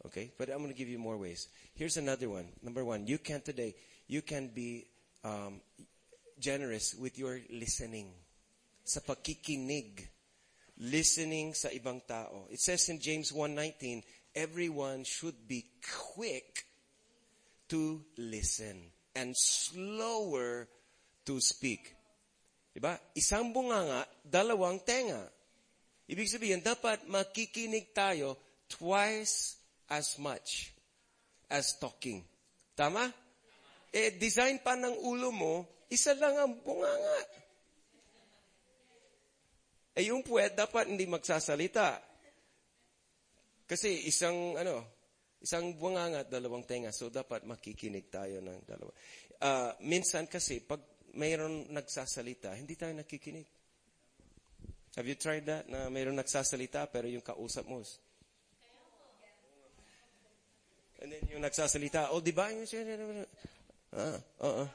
Okay, 0.07 0.31
but 0.39 0.49
I'm 0.49 0.59
going 0.59 0.71
to 0.71 0.79
give 0.79 0.89
you 0.89 0.99
more 0.99 1.17
ways. 1.17 1.49
Here's 1.75 1.97
another 1.97 2.29
one. 2.29 2.47
Number 2.63 2.85
one, 2.85 3.07
you 3.07 3.19
can 3.19 3.41
today, 3.41 3.75
you 4.07 4.23
can 4.23 4.49
be 4.55 4.87
um, 5.25 5.61
generous 6.39 6.95
with 6.95 7.19
your 7.19 7.41
listening. 7.51 8.11
Sa 8.85 9.01
pakikinig. 9.01 10.07
Listening 10.79 11.59
sa 11.59 11.75
ibang 11.75 12.07
tao. 12.07 12.47
It 12.51 12.63
says 12.63 12.89
in 12.89 13.03
James 13.03 13.35
1.19, 13.35 14.07
everyone 14.39 15.03
should 15.03 15.35
be 15.49 15.67
quick 15.83 16.63
to 17.67 18.01
listen 18.17 18.79
and 19.19 19.35
slower 19.35 20.71
to 21.27 21.41
speak. 21.43 21.99
Diba? 22.71 22.95
Isang 23.19 23.51
bunganga, 23.51 24.07
dalawang 24.23 24.87
tenga. 24.87 25.27
Ibig 26.07 26.31
sabihin, 26.31 26.63
dapat 26.63 27.11
makikinig 27.11 27.91
tayo 27.91 28.39
twice 28.71 29.58
as 29.89 30.21
much 30.21 30.73
as 31.49 31.77
talking. 31.81 32.25
Tama? 32.77 33.09
Eh, 33.89 34.15
design 34.21 34.61
pa 34.61 34.77
ng 34.77 35.01
ulo 35.01 35.33
mo, 35.33 35.55
isa 35.89 36.13
lang 36.13 36.37
ang 36.37 36.53
bunganga. 36.61 37.19
Eh, 39.99 40.13
yung 40.13 40.23
puwet, 40.23 40.55
dapat 40.55 40.93
hindi 40.93 41.09
magsasalita. 41.09 41.99
Kasi 43.67 44.07
isang, 44.07 44.55
ano, 44.55 44.85
isang 45.43 45.75
bunganga 45.75 46.23
at 46.23 46.31
dalawang 46.31 46.63
tenga. 46.69 46.95
So, 46.95 47.11
dapat 47.11 47.49
makikinig 47.49 48.07
tayo 48.13 48.39
ng 48.45 48.63
dalawa. 48.63 48.93
Uh, 49.41 49.73
minsan 49.83 50.29
kasi, 50.31 50.63
pag 50.63 50.85
mayroon 51.17 51.73
nagsasalita, 51.73 52.55
hindi 52.55 52.79
tayo 52.79 52.95
nakikinig. 52.95 53.49
Have 54.95 55.09
you 55.09 55.19
tried 55.19 55.47
that? 55.47 55.67
Na 55.67 55.91
mayroon 55.91 56.19
nagsasalita, 56.19 56.87
pero 56.93 57.11
yung 57.11 57.25
kausap 57.25 57.67
mo, 57.67 57.83
And 60.99 61.15
then 61.15 61.23
yung 61.31 61.47
nagsasalita, 61.47 62.11
oh, 62.11 62.19
di 62.19 62.35
ba? 62.35 62.51
Ah, 63.95 64.19
oo. 64.43 64.67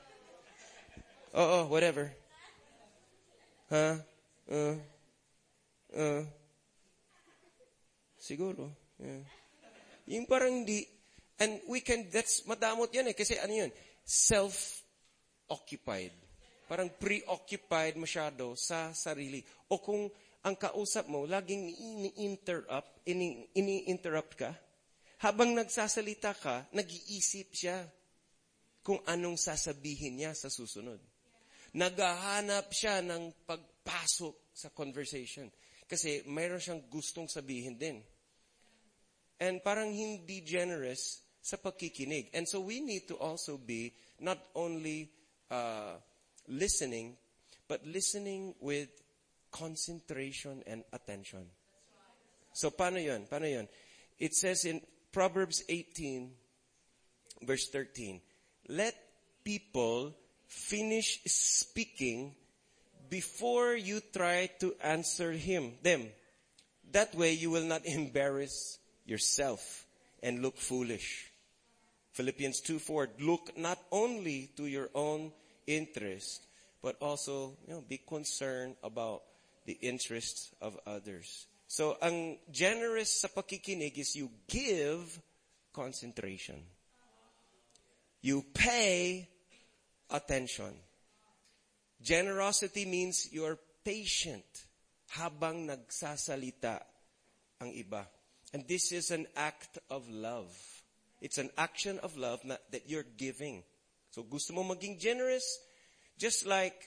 Oo, 1.33 1.65
whatever. 1.67 2.13
Ha? 3.73 3.97
Huh? 3.97 3.99
Uh, 4.43 4.75
uh, 5.95 6.19
siguro. 8.19 8.67
Yeah. 8.99 9.23
Yung 10.15 10.27
parang 10.27 10.51
hindi, 10.63 10.87
and 11.39 11.59
we 11.67 11.81
can, 11.83 12.07
that's, 12.07 12.43
madamot 12.47 12.93
yan 12.95 13.07
eh, 13.11 13.15
kasi 13.15 13.39
ano 13.39 13.53
yun, 13.65 13.71
self-occupied. 14.03 16.11
Parang 16.67 16.89
preoccupied 16.95 17.95
masyado 17.99 18.55
sa 18.55 18.93
sarili. 18.95 19.43
O 19.67 19.79
kung 19.83 20.11
ang 20.43 20.55
kausap 20.55 21.07
mo, 21.07 21.25
laging 21.27 21.71
ini-interrupt, 21.71 22.99
ini-interrupt 23.07 24.35
ka, 24.35 24.51
habang 25.23 25.55
nagsasalita 25.55 26.35
ka, 26.35 26.67
nag-iisip 26.75 27.55
siya 27.55 27.79
kung 28.83 28.99
anong 29.07 29.39
sasabihin 29.39 30.19
niya 30.19 30.35
sa 30.35 30.51
susunod. 30.51 30.99
Naghahanap 31.73 32.67
siya 32.75 32.99
ng 32.99 33.47
pagpasok 33.47 34.51
sa 34.51 34.67
conversation. 34.75 35.47
Kasi 35.87 36.27
mayroon 36.27 36.59
siyang 36.59 36.83
gustong 36.91 37.31
sabihin 37.31 37.79
din. 37.79 38.03
And 39.39 39.63
parang 39.63 39.95
hindi 39.95 40.43
generous 40.43 41.23
sa 41.39 41.55
pagkikinig. 41.55 42.35
And 42.35 42.43
so 42.43 42.59
we 42.59 42.83
need 42.83 43.07
to 43.07 43.15
also 43.15 43.55
be 43.55 43.95
not 44.19 44.43
only 44.59 45.07
uh, 45.47 45.95
listening, 46.51 47.15
but 47.67 47.79
listening 47.87 48.55
with 48.59 48.91
concentration 49.51 50.63
and 50.67 50.83
attention. 50.91 51.47
So 52.51 52.75
paano 52.75 52.99
yun? 52.99 53.23
Paano 53.25 53.47
yun? 53.47 53.65
It 54.19 54.35
says 54.35 54.67
in 54.67 54.83
Proverbs 55.13 55.63
18, 55.69 56.31
verse 57.43 57.69
13. 57.69 58.19
Let 58.67 58.95
people 59.43 60.15
finish 60.47 61.21
speaking 61.25 62.33
before 63.09 63.75
you 63.75 64.01
try 64.11 64.49
to 64.59 64.73
answer 64.83 65.31
him, 65.31 65.73
them. 65.83 66.07
That 66.91 67.13
way 67.13 67.33
you 67.33 67.51
will 67.51 67.65
not 67.65 67.85
embarrass 67.85 68.79
yourself 69.05 69.85
and 70.23 70.41
look 70.41 70.57
foolish. 70.57 71.31
Philippians 72.13 72.61
2 72.61 72.79
4, 72.79 73.09
look 73.19 73.55
not 73.57 73.79
only 73.91 74.49
to 74.57 74.65
your 74.65 74.89
own 74.95 75.31
interest, 75.67 76.45
but 76.81 76.97
also, 77.01 77.55
you 77.67 77.73
know, 77.73 77.83
be 77.87 77.97
concerned 77.97 78.75
about 78.83 79.21
the 79.65 79.73
interests 79.73 80.51
of 80.61 80.79
others. 80.85 81.47
So, 81.73 81.97
ang 82.05 82.37
generous 82.53 83.25
sa 83.25 83.33
pakikinig 83.33 83.97
is 83.97 84.13
you 84.13 84.29
give 84.45 85.09
concentration. 85.73 86.61
You 88.21 88.45
pay 88.53 89.25
attention. 90.13 90.69
Generosity 91.97 92.85
means 92.85 93.33
you're 93.33 93.57
patient 93.81 94.45
habang 95.17 95.65
nagsasalita 95.65 96.77
ang 97.57 97.73
iba. 97.73 98.05
And 98.53 98.69
this 98.69 98.93
is 98.93 99.09
an 99.09 99.25
act 99.33 99.81
of 99.89 100.05
love. 100.13 100.53
It's 101.25 101.41
an 101.41 101.49
action 101.57 101.97
of 102.05 102.13
love 102.21 102.45
na, 102.45 102.61
that 102.69 102.85
you're 102.85 103.09
giving. 103.17 103.65
So 104.13 104.21
gusto 104.21 104.53
mo 104.53 104.61
maging 104.61 105.01
generous, 105.01 105.57
just 106.21 106.45
like 106.45 106.77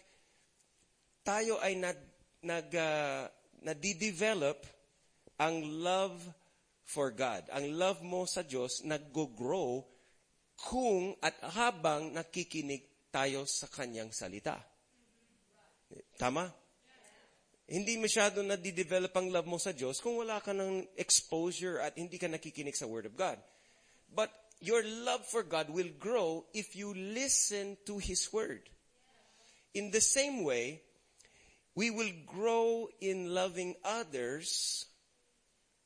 tayo 1.26 1.58
ay 1.58 1.74
nag, 1.74 1.98
nag, 2.46 2.70
uh, 2.70 3.26
nadidevelop 3.66 4.75
ang 5.36 5.60
love 5.84 6.16
for 6.86 7.12
God. 7.12 7.48
Ang 7.52 7.76
love 7.76 8.00
mo 8.00 8.24
sa 8.24 8.46
Diyos 8.46 8.86
nag-grow 8.86 9.84
kung 10.56 11.12
at 11.20 11.36
habang 11.58 12.16
nakikinig 12.16 13.10
tayo 13.12 13.44
sa 13.44 13.68
kanyang 13.68 14.12
salita. 14.14 14.56
Tama? 16.16 16.48
Hindi 17.66 17.98
masyado 17.98 18.46
na 18.46 18.54
di-develop 18.54 19.10
ang 19.18 19.28
love 19.28 19.48
mo 19.50 19.58
sa 19.58 19.74
Diyos 19.74 19.98
kung 19.98 20.22
wala 20.22 20.38
ka 20.38 20.54
ng 20.54 20.94
exposure 20.94 21.82
at 21.82 21.98
hindi 21.98 22.14
ka 22.14 22.30
nakikinig 22.30 22.78
sa 22.78 22.86
Word 22.86 23.10
of 23.10 23.18
God. 23.18 23.36
But 24.06 24.30
your 24.62 24.86
love 24.86 25.26
for 25.26 25.42
God 25.42 25.68
will 25.68 25.90
grow 25.98 26.46
if 26.54 26.78
you 26.78 26.94
listen 26.94 27.76
to 27.90 27.98
His 27.98 28.30
Word. 28.30 28.70
In 29.74 29.90
the 29.90 30.00
same 30.00 30.46
way, 30.46 30.80
we 31.74 31.90
will 31.90 32.14
grow 32.24 32.88
in 33.02 33.34
loving 33.34 33.74
others 33.84 34.86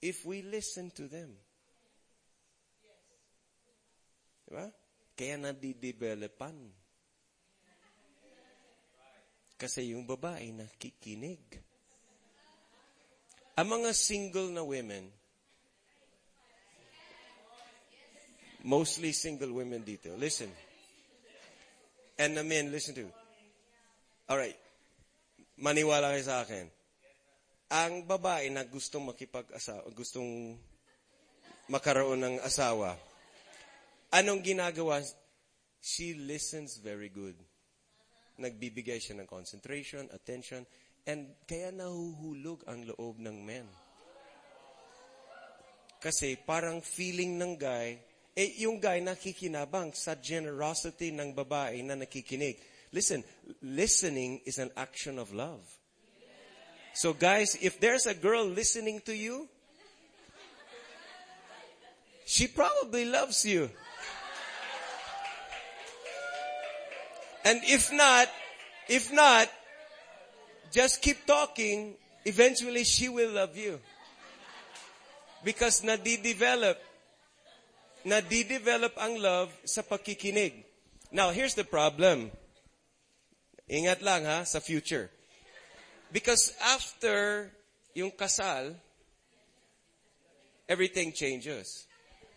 if 0.01 0.25
we 0.25 0.43
listen 0.43 0.91
to 0.97 1.09
them. 1.09 1.37
Diba? 4.49 4.73
Kaya 5.15 5.37
nadidevelopan. 5.37 6.57
Kasi 9.61 9.93
yung 9.93 10.09
babae 10.09 10.57
nakikinig. 10.57 11.45
Ang 13.61 13.69
mga 13.69 13.93
single 13.93 14.49
na 14.57 14.65
women, 14.65 15.13
mostly 18.65 19.13
single 19.13 19.53
women 19.53 19.85
dito, 19.85 20.17
listen. 20.17 20.49
And 22.17 22.41
the 22.41 22.45
men, 22.45 22.73
listen 22.73 22.97
to. 22.97 23.09
Alright. 24.33 24.57
Maniwala 25.61 26.17
kayo 26.17 26.25
sa 26.25 26.41
akin 26.41 26.80
ang 27.71 28.03
babae 28.03 28.51
na 28.51 28.67
gustong 28.67 29.15
makipag-asawa, 29.15 29.87
gustong 29.95 30.59
makaroon 31.71 32.19
ng 32.19 32.37
asawa, 32.43 32.99
anong 34.11 34.43
ginagawa? 34.43 34.99
She 35.79 36.19
listens 36.19 36.83
very 36.83 37.09
good. 37.09 37.39
Nagbibigay 38.43 38.99
siya 38.99 39.23
ng 39.23 39.31
concentration, 39.31 40.11
attention, 40.11 40.67
and 41.07 41.31
kaya 41.47 41.71
nahuhulog 41.71 42.67
ang 42.67 42.85
loob 42.91 43.23
ng 43.23 43.39
men. 43.39 43.65
Kasi 46.03 46.37
parang 46.43 46.83
feeling 46.83 47.39
ng 47.39 47.55
guy, 47.55 47.97
eh 48.35 48.51
yung 48.67 48.83
guy 48.83 48.99
nakikinabang 48.99 49.95
sa 49.95 50.19
generosity 50.19 51.15
ng 51.15 51.33
babae 51.39 51.87
na 51.87 51.95
nakikinig. 51.95 52.59
Listen, 52.91 53.23
listening 53.63 54.43
is 54.43 54.59
an 54.59 54.75
action 54.75 55.23
of 55.23 55.31
love. 55.31 55.80
So 56.93 57.13
guys, 57.13 57.57
if 57.61 57.81
there's 57.81 58.07
a 58.07 58.15
girl 58.15 58.45
listening 58.45 59.01
to 59.07 59.15
you, 59.15 59.49
she 62.27 62.47
probably 62.47 63.05
loves 63.05 63.45
you. 63.45 63.71
And 67.45 67.61
if 67.65 67.91
not, 67.93 68.29
if 68.89 69.13
not, 69.13 69.49
just 70.71 71.03
keep 71.03 71.27
talking. 71.27 71.95
Eventually 72.25 72.85
she 72.85 73.09
will 73.09 73.33
love 73.33 73.57
you. 73.57 73.81
Because 75.43 75.81
nadi-develop, 75.81 76.77
nadi-develop 78.05 78.93
ang 79.01 79.17
love 79.19 79.51
sa 79.65 79.81
pakikinig. 79.81 80.65
Now, 81.11 81.31
here's 81.31 81.55
the 81.55 81.65
problem. 81.65 82.31
Ingat 83.71 84.03
lang 84.03 84.27
ha, 84.27 84.45
sa 84.45 84.61
future. 84.61 85.11
Because 86.13 86.53
after 86.63 87.51
yung 87.95 88.11
kasal, 88.11 88.75
everything 90.69 91.13
changes. 91.13 91.87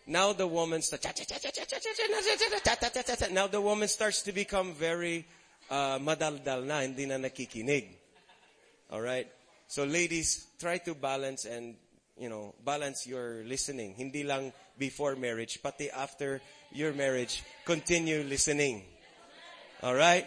Now 0.06 0.32
the 0.32 0.46
woman 0.46 0.82
starts, 0.82 1.06
now 3.32 3.46
the 3.46 3.60
woman 3.60 3.88
starts 3.88 4.22
to 4.22 4.32
become 4.32 4.74
very 4.74 5.24
uh, 5.70 5.98
madaldal 5.98 6.64
na, 6.64 6.80
hindi 6.80 7.06
na 7.06 7.16
nakikinig. 7.16 7.88
Alright? 8.92 9.28
So 9.66 9.84
ladies, 9.84 10.46
try 10.60 10.78
to 10.78 10.94
balance 10.94 11.46
and, 11.46 11.74
you 12.18 12.28
know, 12.28 12.54
balance 12.64 13.06
your 13.06 13.42
listening. 13.46 13.94
Hindi 13.96 14.24
lang 14.24 14.52
before 14.78 15.16
marriage, 15.16 15.62
pati 15.62 15.90
after 15.90 16.40
your 16.70 16.92
marriage, 16.92 17.42
continue 17.64 18.22
listening. 18.22 18.82
Alright? 19.82 20.26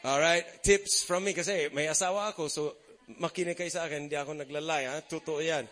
Alright? 0.00 0.64
Tips 0.64 1.04
from 1.04 1.28
me 1.28 1.36
kasi 1.36 1.68
may 1.76 1.84
asawa 1.84 2.32
ako, 2.32 2.48
so 2.48 2.72
makinig 3.20 3.52
kayo 3.52 3.68
sa 3.68 3.84
akin, 3.84 4.08
hindi 4.08 4.16
ako 4.16 4.32
naglalay, 4.32 4.88
ha? 4.88 4.96
Totoo 5.04 5.44
yan. 5.44 5.68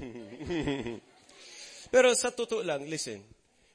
Pero 1.94 2.14
sa 2.14 2.30
totoo 2.30 2.62
lang, 2.62 2.86
listen, 2.86 3.26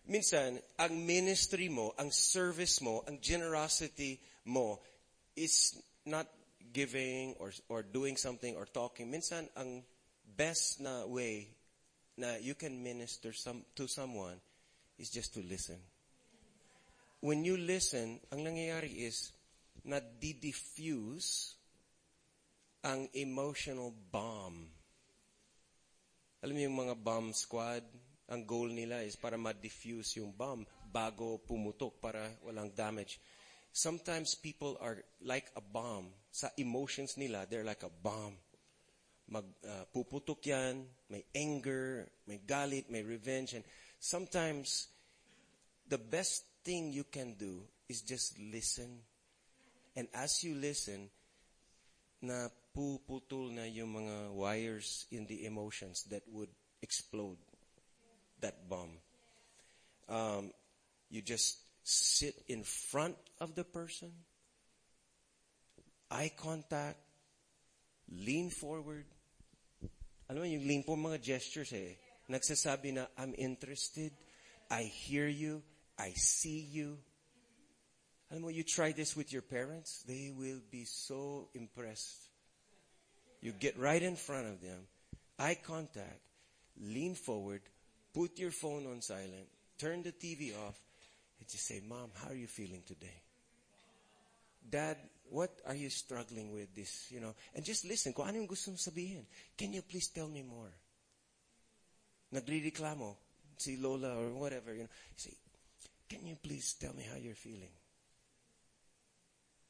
minsan, 0.08 0.56
ang 0.80 0.96
ministry 0.96 1.68
mo, 1.68 1.92
ang 2.00 2.08
service 2.08 2.80
mo, 2.80 3.04
ang 3.04 3.20
generosity 3.20 4.16
mo 4.48 4.80
is 5.36 5.76
not 6.08 6.32
giving 6.72 7.36
or, 7.36 7.52
or 7.68 7.84
doing 7.84 8.16
something 8.16 8.56
or 8.56 8.64
talking. 8.64 9.12
Minsan, 9.12 9.52
ang 9.60 9.84
best 10.24 10.80
na 10.80 11.04
way 11.04 11.52
na 12.16 12.40
you 12.40 12.56
can 12.56 12.80
minister 12.80 13.36
some, 13.36 13.68
to 13.76 13.92
someone 13.92 14.40
is 14.98 15.10
just 15.12 15.34
to 15.36 15.42
listen. 15.44 15.78
When 17.20 17.44
you 17.44 17.58
listen, 17.58 18.20
ang 18.32 18.46
nangyayari 18.46 19.06
is, 19.06 19.34
na 19.86 20.02
diffuse 20.02 21.56
ang 22.86 23.10
emotional 23.18 23.94
bomb. 23.94 24.70
Alam 26.46 26.54
mo 26.54 26.62
yung 26.62 26.80
mga 26.86 26.96
bomb 27.02 27.34
squad, 27.34 27.82
ang 28.30 28.46
goal 28.46 28.70
nila 28.70 29.02
is 29.06 29.18
para 29.18 29.38
ma-diffuse 29.38 30.22
yung 30.22 30.34
bomb 30.34 30.66
bago 30.90 31.42
pumutok 31.42 31.98
para 32.02 32.30
walang 32.46 32.74
damage. 32.74 33.18
Sometimes 33.74 34.38
people 34.38 34.78
are 34.82 35.02
like 35.22 35.50
a 35.58 35.62
bomb. 35.62 36.14
Sa 36.32 36.50
emotions 36.58 37.18
nila, 37.18 37.46
they're 37.50 37.68
like 37.68 37.84
a 37.84 37.92
bomb. 37.92 38.38
Mag, 39.26 39.46
uh, 39.66 39.86
puputok 39.90 40.46
yan, 40.46 40.86
may 41.10 41.26
anger, 41.34 42.06
may 42.30 42.40
galit, 42.46 42.88
may 42.94 43.02
revenge. 43.02 43.58
And 43.58 43.66
sometimes, 44.06 44.88
the 45.90 45.98
best 45.98 46.46
thing 46.64 46.94
you 46.94 47.04
can 47.04 47.34
do 47.34 47.62
is 47.90 48.02
just 48.02 48.38
listen. 48.40 49.02
And 49.96 50.08
as 50.14 50.44
you 50.44 50.56
listen, 50.56 51.10
na 52.22 52.50
puputol 52.74 53.50
na 53.54 53.66
yung 53.66 53.98
mga 53.98 54.34
wires 54.34 55.06
in 55.12 55.26
the 55.26 55.46
emotions 55.46 56.04
that 56.10 56.22
would 56.30 56.50
explode 56.82 57.38
that 58.42 58.70
bomb. 58.70 58.98
Um, 60.10 60.54
you 61.10 61.22
just 61.22 61.58
sit 61.84 62.36
in 62.48 62.64
front 62.64 63.16
of 63.40 63.56
the 63.56 63.64
person, 63.64 64.12
eye 66.12 66.32
contact, 66.38 66.98
lean 68.10 68.50
forward. 68.50 69.06
Alam 70.30 70.42
mo, 70.42 70.48
yung 70.50 70.66
lean 70.66 70.84
po 70.84 70.98
mga 70.98 71.22
gestures 71.22 71.74
eh. 71.74 71.98
Nagsasabi 72.30 72.94
na, 72.94 73.06
I'm 73.18 73.34
interested, 73.38 74.12
I 74.70 74.84
hear 74.84 75.28
you, 75.28 75.62
I 75.98 76.12
see 76.16 76.68
you. 76.72 76.98
Alam 78.32 78.42
mo, 78.44 78.48
you 78.50 78.64
try 78.64 78.92
this 78.92 79.16
with 79.16 79.32
your 79.32 79.44
parents, 79.44 80.04
they 80.08 80.34
will 80.36 80.62
be 80.72 80.86
so 80.86 81.50
impressed. 81.54 82.30
You 83.42 83.54
get 83.54 83.78
right 83.78 84.02
in 84.02 84.16
front 84.16 84.48
of 84.48 84.62
them, 84.62 84.88
eye 85.38 85.58
contact, 85.62 86.20
lean 86.82 87.14
forward, 87.14 87.62
put 88.14 88.40
your 88.40 88.52
phone 88.52 88.88
on 88.88 89.02
silent, 89.02 89.48
turn 89.78 90.02
the 90.02 90.12
TV 90.12 90.58
off, 90.68 90.80
and 91.40 91.48
just 91.48 91.68
say, 91.68 91.82
Mom, 91.88 92.10
how 92.16 92.32
are 92.32 92.36
you 92.36 92.48
feeling 92.48 92.82
today? 92.88 93.22
Dad, 94.68 94.98
what 95.30 95.52
are 95.68 95.76
you 95.76 95.90
struggling 95.90 96.52
with 96.52 96.74
this, 96.74 97.12
you 97.12 97.20
know? 97.20 97.36
And 97.54 97.64
just 97.64 97.86
listen, 97.86 98.14
kung 98.14 98.28
ano 98.28 98.38
yung 98.38 98.48
gusto 98.48 98.72
mong 98.72 98.82
sabihin. 98.82 99.26
Can 99.58 99.74
you 99.74 99.82
please 99.82 100.10
tell 100.10 100.28
me 100.28 100.42
more? 100.42 100.74
Nagre-reklamo 102.34 103.16
si 103.58 103.78
Lola 103.78 104.16
or 104.18 104.30
whatever, 104.34 104.74
you 104.74 104.84
know. 104.84 104.90
You 104.90 105.18
say, 105.18 105.34
can 106.10 106.26
you 106.26 106.36
please 106.42 106.76
tell 106.80 106.94
me 106.94 107.04
how 107.10 107.18
you're 107.18 107.36
feeling? 107.36 107.72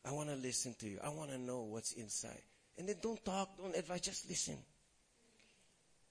I 0.05 0.11
want 0.11 0.29
to 0.29 0.35
listen 0.35 0.75
to 0.79 0.87
you. 0.87 0.99
I 1.03 1.09
want 1.09 1.31
to 1.31 1.37
know 1.37 1.63
what's 1.63 1.93
inside. 1.93 2.41
And 2.77 2.87
then 2.87 2.95
don't 3.01 3.23
talk, 3.23 3.57
don't 3.57 3.75
advise, 3.75 4.01
just 4.01 4.29
listen. 4.29 4.57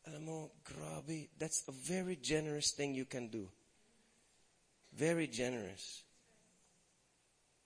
Alam 0.06 0.24
mo, 0.24 0.50
grabe, 0.64 1.28
that's 1.38 1.62
a 1.68 1.72
very 1.72 2.16
generous 2.16 2.72
thing 2.72 2.94
you 2.94 3.04
can 3.04 3.28
do. 3.28 3.48
Very 4.96 5.26
generous. 5.26 6.02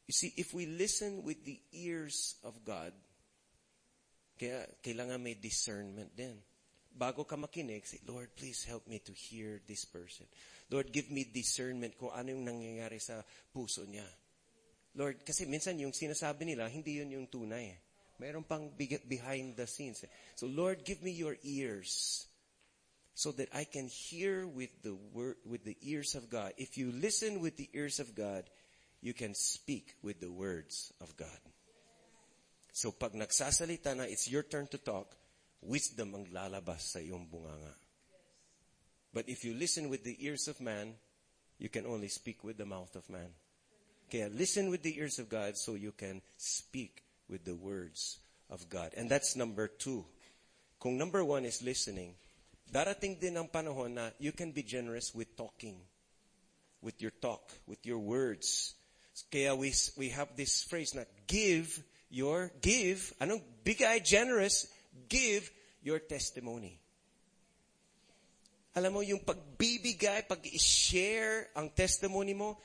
You 0.06 0.12
see, 0.12 0.32
if 0.36 0.54
we 0.54 0.66
listen 0.66 1.22
with 1.24 1.44
the 1.44 1.60
ears 1.72 2.36
of 2.44 2.64
God, 2.64 2.92
kaya 4.38 4.66
kailangan 4.84 5.20
may 5.22 5.34
discernment 5.34 6.16
din. 6.16 6.38
Bago 6.98 7.22
ka 7.22 7.38
makinig, 7.38 7.86
say, 7.86 8.02
Lord, 8.10 8.34
please 8.34 8.66
help 8.66 8.90
me 8.90 8.98
to 9.06 9.14
hear 9.14 9.62
this 9.70 9.86
person. 9.86 10.26
Lord, 10.66 10.90
give 10.90 11.14
me 11.14 11.22
discernment 11.22 11.94
kung 11.94 12.10
ano 12.10 12.34
yung 12.34 12.42
nangyayari 12.42 12.98
sa 12.98 13.22
puso 13.54 13.86
niya. 13.86 14.04
Lord, 14.98 15.22
kasi 15.22 15.46
minsan 15.46 15.78
yung 15.78 15.94
sinasabi 15.94 16.42
nila, 16.42 16.66
hindi 16.66 16.98
yun 16.98 17.14
yung 17.14 17.30
tunay. 17.30 17.70
Eh. 17.70 17.78
Mayroon 18.18 18.42
pang 18.42 18.74
behind 19.06 19.54
the 19.54 19.70
scenes. 19.70 20.02
Eh. 20.02 20.10
So 20.34 20.50
Lord, 20.50 20.82
give 20.82 20.98
me 21.06 21.14
your 21.14 21.38
ears 21.46 22.26
so 23.14 23.30
that 23.38 23.48
I 23.54 23.62
can 23.62 23.86
hear 23.86 24.46
with 24.46 24.70
the 24.82 24.94
word, 25.14 25.38
with 25.46 25.62
the 25.62 25.78
ears 25.82 26.14
of 26.14 26.26
God. 26.26 26.50
If 26.58 26.78
you 26.78 26.90
listen 26.90 27.38
with 27.38 27.56
the 27.56 27.70
ears 27.74 28.02
of 28.02 28.14
God, 28.14 28.50
you 29.00 29.14
can 29.14 29.34
speak 29.34 29.94
with 30.02 30.18
the 30.18 30.30
words 30.30 30.92
of 31.00 31.14
God. 31.16 31.42
So 32.74 32.90
pag 32.90 33.14
nagsasalita 33.14 33.94
na, 33.98 34.06
it's 34.06 34.30
your 34.30 34.42
turn 34.42 34.66
to 34.70 34.78
talk, 34.78 35.17
wisdom 35.62 36.14
ang 36.14 36.26
lalabas 36.30 36.94
sa 36.94 36.98
iyong 36.98 37.26
bunganga. 37.26 37.74
But 39.12 39.28
if 39.28 39.44
you 39.44 39.54
listen 39.54 39.88
with 39.88 40.04
the 40.04 40.16
ears 40.20 40.48
of 40.48 40.60
man, 40.60 40.94
you 41.58 41.68
can 41.68 41.86
only 41.86 42.08
speak 42.08 42.44
with 42.44 42.58
the 42.58 42.66
mouth 42.66 42.94
of 42.94 43.08
man. 43.10 43.34
Kaya 44.10 44.28
listen 44.32 44.70
with 44.70 44.82
the 44.82 44.96
ears 44.96 45.18
of 45.18 45.28
God 45.28 45.56
so 45.56 45.74
you 45.74 45.92
can 45.92 46.22
speak 46.36 47.02
with 47.28 47.44
the 47.44 47.54
words 47.54 48.18
of 48.50 48.68
God. 48.68 48.92
And 48.96 49.10
that's 49.10 49.36
number 49.36 49.68
two. 49.68 50.04
Kung 50.80 50.96
number 50.96 51.24
one 51.24 51.44
is 51.44 51.62
listening, 51.62 52.14
darating 52.72 53.18
din 53.20 53.36
ang 53.36 53.48
panahon 53.48 53.94
na 53.94 54.10
you 54.18 54.32
can 54.32 54.52
be 54.52 54.62
generous 54.62 55.14
with 55.14 55.36
talking. 55.36 55.76
With 56.80 57.02
your 57.02 57.10
talk, 57.10 57.42
with 57.66 57.84
your 57.84 57.98
words. 57.98 58.74
Kaya 59.32 59.56
we, 59.56 59.74
we 59.96 60.08
have 60.10 60.36
this 60.36 60.62
phrase 60.62 60.94
na 60.94 61.02
give 61.26 61.82
your, 62.08 62.52
give, 62.62 63.12
anong 63.20 63.42
bigay, 63.64 64.04
generous, 64.04 64.68
give 65.08 65.50
your 65.82 65.98
testimony. 65.98 66.78
Alam 68.76 68.92
mo, 68.92 69.00
yung 69.02 69.24
pagbibigay, 69.26 70.28
pag-share 70.28 71.50
ang 71.56 71.70
testimony 71.74 72.34
mo, 72.34 72.58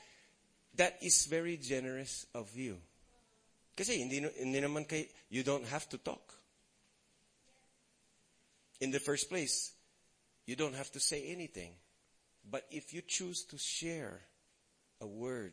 that 0.76 0.98
is 1.02 1.26
very 1.26 1.56
generous 1.56 2.26
of 2.34 2.50
you. 2.54 2.78
Kasi 3.74 3.98
hindi, 3.98 4.22
hindi 4.22 4.60
naman 4.62 4.86
kay, 4.86 5.10
you 5.30 5.42
don't 5.42 5.66
have 5.66 5.88
to 5.90 5.98
talk. 5.98 6.22
In 8.78 8.90
the 8.90 9.02
first 9.02 9.26
place, 9.26 9.74
you 10.46 10.54
don't 10.54 10.74
have 10.74 10.90
to 10.92 11.00
say 11.00 11.32
anything. 11.32 11.74
But 12.44 12.66
if 12.70 12.92
you 12.92 13.02
choose 13.02 13.42
to 13.50 13.58
share 13.58 14.20
a 15.00 15.06
word, 15.06 15.52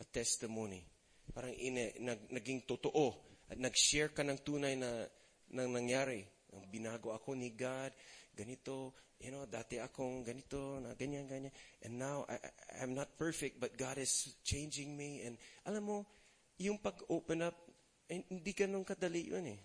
a 0.00 0.04
testimony, 0.04 0.86
parang 1.34 1.52
ine, 1.60 1.92
nag, 2.00 2.30
naging 2.32 2.64
totoo, 2.64 3.12
at 3.50 3.58
nag-share 3.58 4.08
ka 4.08 4.22
ng 4.22 4.38
tunay 4.40 4.78
na, 4.78 5.04
nang 5.54 5.70
nangyari. 5.70 6.26
Ang 6.52 6.66
binago 6.70 7.14
ako 7.14 7.38
ni 7.38 7.54
God, 7.54 7.94
ganito, 8.34 8.92
you 9.22 9.30
know, 9.30 9.46
dati 9.46 9.78
akong 9.78 10.26
ganito, 10.26 10.82
na 10.82 10.98
ganyan, 10.98 11.30
ganyan. 11.30 11.54
And 11.86 11.98
now, 11.98 12.26
I, 12.26 12.36
I'm 12.82 12.92
not 12.92 13.14
perfect, 13.14 13.62
but 13.62 13.78
God 13.78 13.98
is 13.98 14.34
changing 14.42 14.98
me. 14.98 15.22
And 15.22 15.38
alam 15.64 15.86
mo, 15.86 15.98
yung 16.58 16.78
pag-open 16.82 17.46
up, 17.46 17.56
eh, 18.10 18.20
hindi 18.28 18.52
ganun 18.52 18.84
kadali 18.84 19.30
yun 19.30 19.46
eh. 19.48 19.60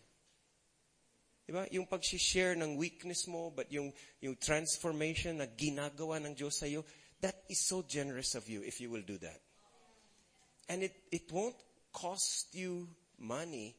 Diba? 1.50 1.66
Yung 1.74 1.90
pag-share 1.90 2.54
ng 2.54 2.78
weakness 2.78 3.26
mo, 3.26 3.50
but 3.50 3.74
yung, 3.74 3.90
yung 4.22 4.38
transformation 4.38 5.42
na 5.42 5.50
ginagawa 5.50 6.22
ng 6.22 6.38
Diyos 6.38 6.62
sa'yo, 6.62 6.86
that 7.26 7.42
is 7.50 7.66
so 7.66 7.82
generous 7.82 8.38
of 8.38 8.46
you 8.48 8.62
if 8.62 8.80
you 8.80 8.94
will 8.94 9.02
do 9.02 9.18
that. 9.18 9.42
And 10.70 10.86
it, 10.86 10.94
it 11.10 11.26
won't 11.34 11.58
cost 11.92 12.54
you 12.54 12.88
money, 13.18 13.76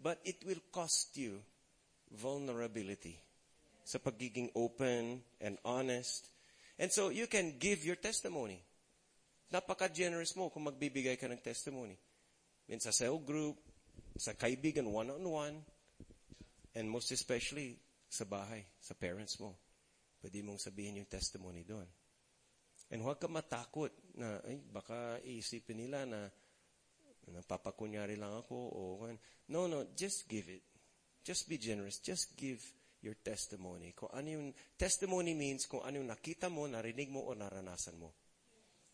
but 0.00 0.20
it 0.24 0.40
will 0.44 0.60
cost 0.72 1.16
you 1.16 1.40
vulnerability 2.12 3.18
sa 3.86 3.98
pagiging 3.98 4.50
open 4.54 5.22
and 5.40 5.58
honest. 5.62 6.28
And 6.78 6.90
so 6.90 7.08
you 7.08 7.26
can 7.26 7.56
give 7.58 7.86
your 7.86 7.96
testimony. 7.96 8.60
Napaka-generous 9.54 10.34
mo 10.34 10.50
kung 10.50 10.66
magbibigay 10.66 11.14
ka 11.16 11.30
ng 11.30 11.38
testimony. 11.38 11.94
In 12.66 12.82
sa 12.82 12.90
cell 12.90 13.22
group, 13.22 13.56
sa 14.18 14.34
kaibigan, 14.34 14.90
one-on-one, 14.90 15.62
and 16.74 16.84
most 16.90 17.14
especially, 17.14 17.78
sa 18.10 18.26
bahay, 18.26 18.66
sa 18.82 18.92
parents 18.98 19.38
mo. 19.38 19.54
Pwede 20.18 20.42
mong 20.42 20.58
sabihin 20.58 20.98
yung 20.98 21.10
testimony 21.10 21.62
doon. 21.62 21.86
And 22.90 23.02
huwag 23.02 23.22
ka 23.22 23.30
matakot 23.30 23.94
na, 24.18 24.42
ay, 24.46 24.58
baka 24.66 25.22
iisipin 25.22 25.86
nila 25.86 26.06
na 26.06 26.26
napapakunyari 27.34 28.14
lang 28.14 28.34
ako 28.34 28.54
o 28.54 28.80
no 29.50 29.66
no 29.66 29.90
just 29.94 30.26
give 30.30 30.46
it. 30.50 30.62
Just 31.26 31.50
be 31.50 31.58
generous. 31.58 31.98
Just 31.98 32.38
give 32.38 32.62
your 33.02 33.18
testimony. 33.18 33.94
Kung 33.98 34.14
ano 34.14 34.28
yung 34.30 34.48
testimony 34.78 35.34
means 35.34 35.66
kung 35.66 35.82
ano 35.82 35.98
yung 35.98 36.10
nakita 36.10 36.46
mo 36.46 36.66
narinig 36.70 37.10
mo 37.10 37.26
o 37.26 37.34
naranasan 37.34 37.98
mo. 37.98 38.14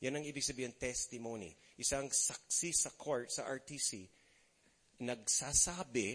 Yan 0.01 0.19
ang 0.19 0.25
ibig 0.25 0.43
sabihin 0.43 0.75
testimony. 0.75 1.53
Isang 1.79 2.09
saksi 2.09 2.71
sa 2.73 2.91
court 2.97 3.29
sa 3.29 3.47
RTC 3.47 4.09
nagsasabi 5.03 6.09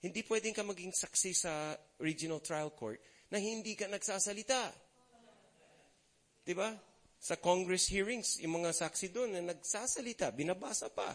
hindi 0.00 0.24
pwedeng 0.24 0.56
ka 0.56 0.64
maging 0.64 0.96
saksi 0.96 1.30
sa 1.36 1.76
regional 2.00 2.40
trial 2.40 2.72
court 2.72 2.96
na 3.28 3.36
hindi 3.36 3.76
ka 3.76 3.84
nagsasalita. 3.84 4.72
'Di 6.40 6.54
ba? 6.56 6.72
Sa 7.20 7.36
Congress 7.36 7.92
hearings, 7.92 8.40
yung 8.40 8.64
mga 8.64 8.72
saksi 8.72 9.12
doon 9.12 9.36
na 9.36 9.52
nagsasalita, 9.52 10.32
binabasa 10.32 10.88
pa. 10.88 11.12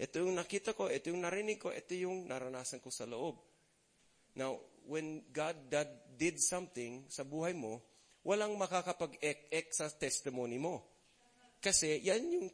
Ito 0.00 0.24
yung 0.24 0.40
nakita 0.40 0.72
ko, 0.72 0.88
ito 0.88 1.12
yung 1.12 1.20
narinig 1.20 1.60
ko, 1.60 1.68
ito 1.68 1.92
yung 1.92 2.24
naranasan 2.24 2.80
ko 2.80 2.88
sa 2.88 3.04
loob. 3.04 3.36
Now, 4.34 4.58
when 4.88 5.22
God 5.30 5.68
did 6.16 6.40
something 6.40 7.04
sa 7.12 7.22
buhay 7.22 7.52
mo, 7.52 7.84
walang 8.24 8.56
makakapag-ek-ek 8.56 9.70
sa 9.70 9.92
testimony 9.92 10.56
mo. 10.56 10.80
Kasi 11.60 12.00
yan 12.00 12.24
yung 12.32 12.48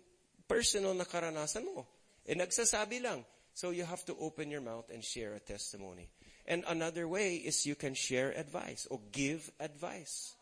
personal 0.51 0.99
na 0.99 1.07
karanasan 1.07 1.63
mo. 1.63 1.87
E 2.27 2.35
nagsasabi 2.35 3.01
lang. 3.01 3.23
So 3.55 3.71
you 3.71 3.87
have 3.87 4.03
to 4.07 4.15
open 4.19 4.51
your 4.51 4.63
mouth 4.63 4.91
and 4.91 5.03
share 5.03 5.35
a 5.35 5.43
testimony. 5.43 6.11
And 6.47 6.67
another 6.67 7.07
way 7.07 7.39
is 7.39 7.67
you 7.67 7.79
can 7.79 7.95
share 7.95 8.35
advice 8.35 8.87
or 8.91 8.99
give 9.15 9.51
advice. 9.63 10.35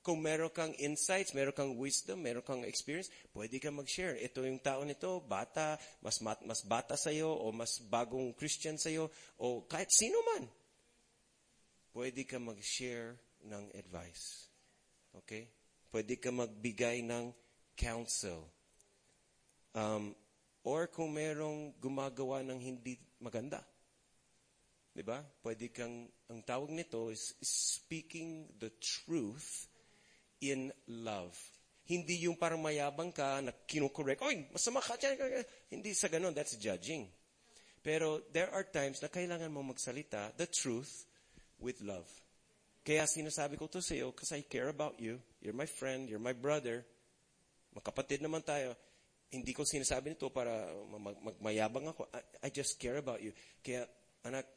Kung 0.00 0.24
meron 0.24 0.48
kang 0.48 0.72
insights, 0.80 1.36
meron 1.36 1.52
kang 1.52 1.76
wisdom, 1.76 2.24
meron 2.24 2.40
kang 2.40 2.64
experience, 2.64 3.12
pwede 3.36 3.60
kang 3.60 3.76
mag-share. 3.76 4.16
Ito 4.16 4.48
yung 4.48 4.64
tao 4.64 4.80
nito, 4.80 5.20
bata, 5.20 5.76
mas, 6.00 6.24
mat, 6.24 6.40
mas 6.48 6.64
bata 6.64 6.96
sa'yo, 6.96 7.28
o 7.28 7.52
mas 7.52 7.76
bagong 7.84 8.32
Christian 8.32 8.80
sa'yo, 8.80 9.12
o 9.36 9.68
kahit 9.68 9.92
sino 9.92 10.16
man. 10.32 10.48
Pwede 11.92 12.24
ka 12.24 12.40
mag-share 12.40 13.20
ng 13.44 13.76
advice. 13.76 14.48
Okay? 15.20 15.52
Pwede 15.92 16.16
ka 16.16 16.32
magbigay 16.32 17.04
ng 17.04 17.36
counsel. 17.76 18.48
Um, 19.76 20.16
or 20.64 20.88
kung 20.88 21.12
merong 21.12 21.76
gumagawa 21.76 22.40
ng 22.40 22.56
hindi 22.56 22.96
maganda. 23.20 23.60
Di 24.96 25.04
ba? 25.04 25.20
Pwede 25.44 25.68
kang, 25.68 26.08
ang 26.32 26.40
tawag 26.40 26.72
nito 26.72 27.12
is 27.12 27.36
speaking 27.44 28.48
the 28.56 28.72
truth 28.80 29.69
in 30.40 30.72
love. 30.88 31.36
Hindi 31.90 32.24
yung 32.24 32.38
parang 32.38 32.62
mayabang 32.62 33.10
ka 33.10 33.42
na 33.42 33.50
kinukorek, 33.50 34.22
oy, 34.22 34.46
masama 34.54 34.78
ka. 34.78 34.94
Hindi 35.68 35.90
sa 35.92 36.06
ganun, 36.06 36.32
that's 36.32 36.54
judging. 36.54 37.10
Pero 37.80 38.20
there 38.30 38.52
are 38.52 38.64
times 38.68 39.00
na 39.00 39.08
kailangan 39.08 39.48
mo 39.48 39.64
magsalita 39.64 40.36
the 40.36 40.46
truth 40.46 41.08
with 41.58 41.80
love. 41.80 42.06
Kaya 42.80 43.04
sinasabi 43.04 43.60
ko 43.60 43.68
to 43.68 43.84
sa 43.84 43.96
iyo 43.96 44.12
because 44.12 44.32
I 44.32 44.44
care 44.44 44.68
about 44.68 44.96
you. 45.00 45.20
You're 45.40 45.56
my 45.56 45.68
friend, 45.68 46.08
you're 46.08 46.22
my 46.22 46.36
brother. 46.36 46.84
Magkapatid 47.76 48.24
naman 48.24 48.44
tayo. 48.44 48.76
Hindi 49.30 49.54
ko 49.54 49.62
sinasabi 49.62 50.12
nito 50.12 50.26
para 50.32 50.50
magmayabang 51.22 51.92
ako. 51.94 52.08
I, 52.10 52.20
I 52.46 52.48
just 52.50 52.80
care 52.82 52.98
about 52.98 53.22
you. 53.22 53.30
Kaya, 53.62 53.86
anak, 54.26 54.48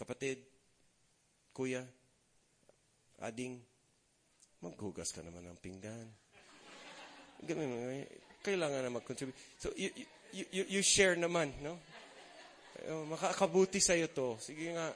kapatid, 0.00 0.40
kuya, 1.52 1.84
ading, 3.20 3.60
maghugas 4.64 5.12
ka 5.12 5.20
naman 5.20 5.44
ng 5.44 5.58
pinggan. 5.60 6.08
Kailangan 8.40 8.80
na 8.80 8.96
mag-contribute. 8.96 9.36
So, 9.60 9.68
you, 9.76 9.92
you, 10.32 10.44
you, 10.48 10.64
you 10.78 10.82
share 10.82 11.12
naman, 11.16 11.52
no? 11.60 11.76
Makakabuti 12.84 13.80
sa'yo 13.80 14.08
to. 14.08 14.40
Sige 14.40 14.72
nga, 14.72 14.92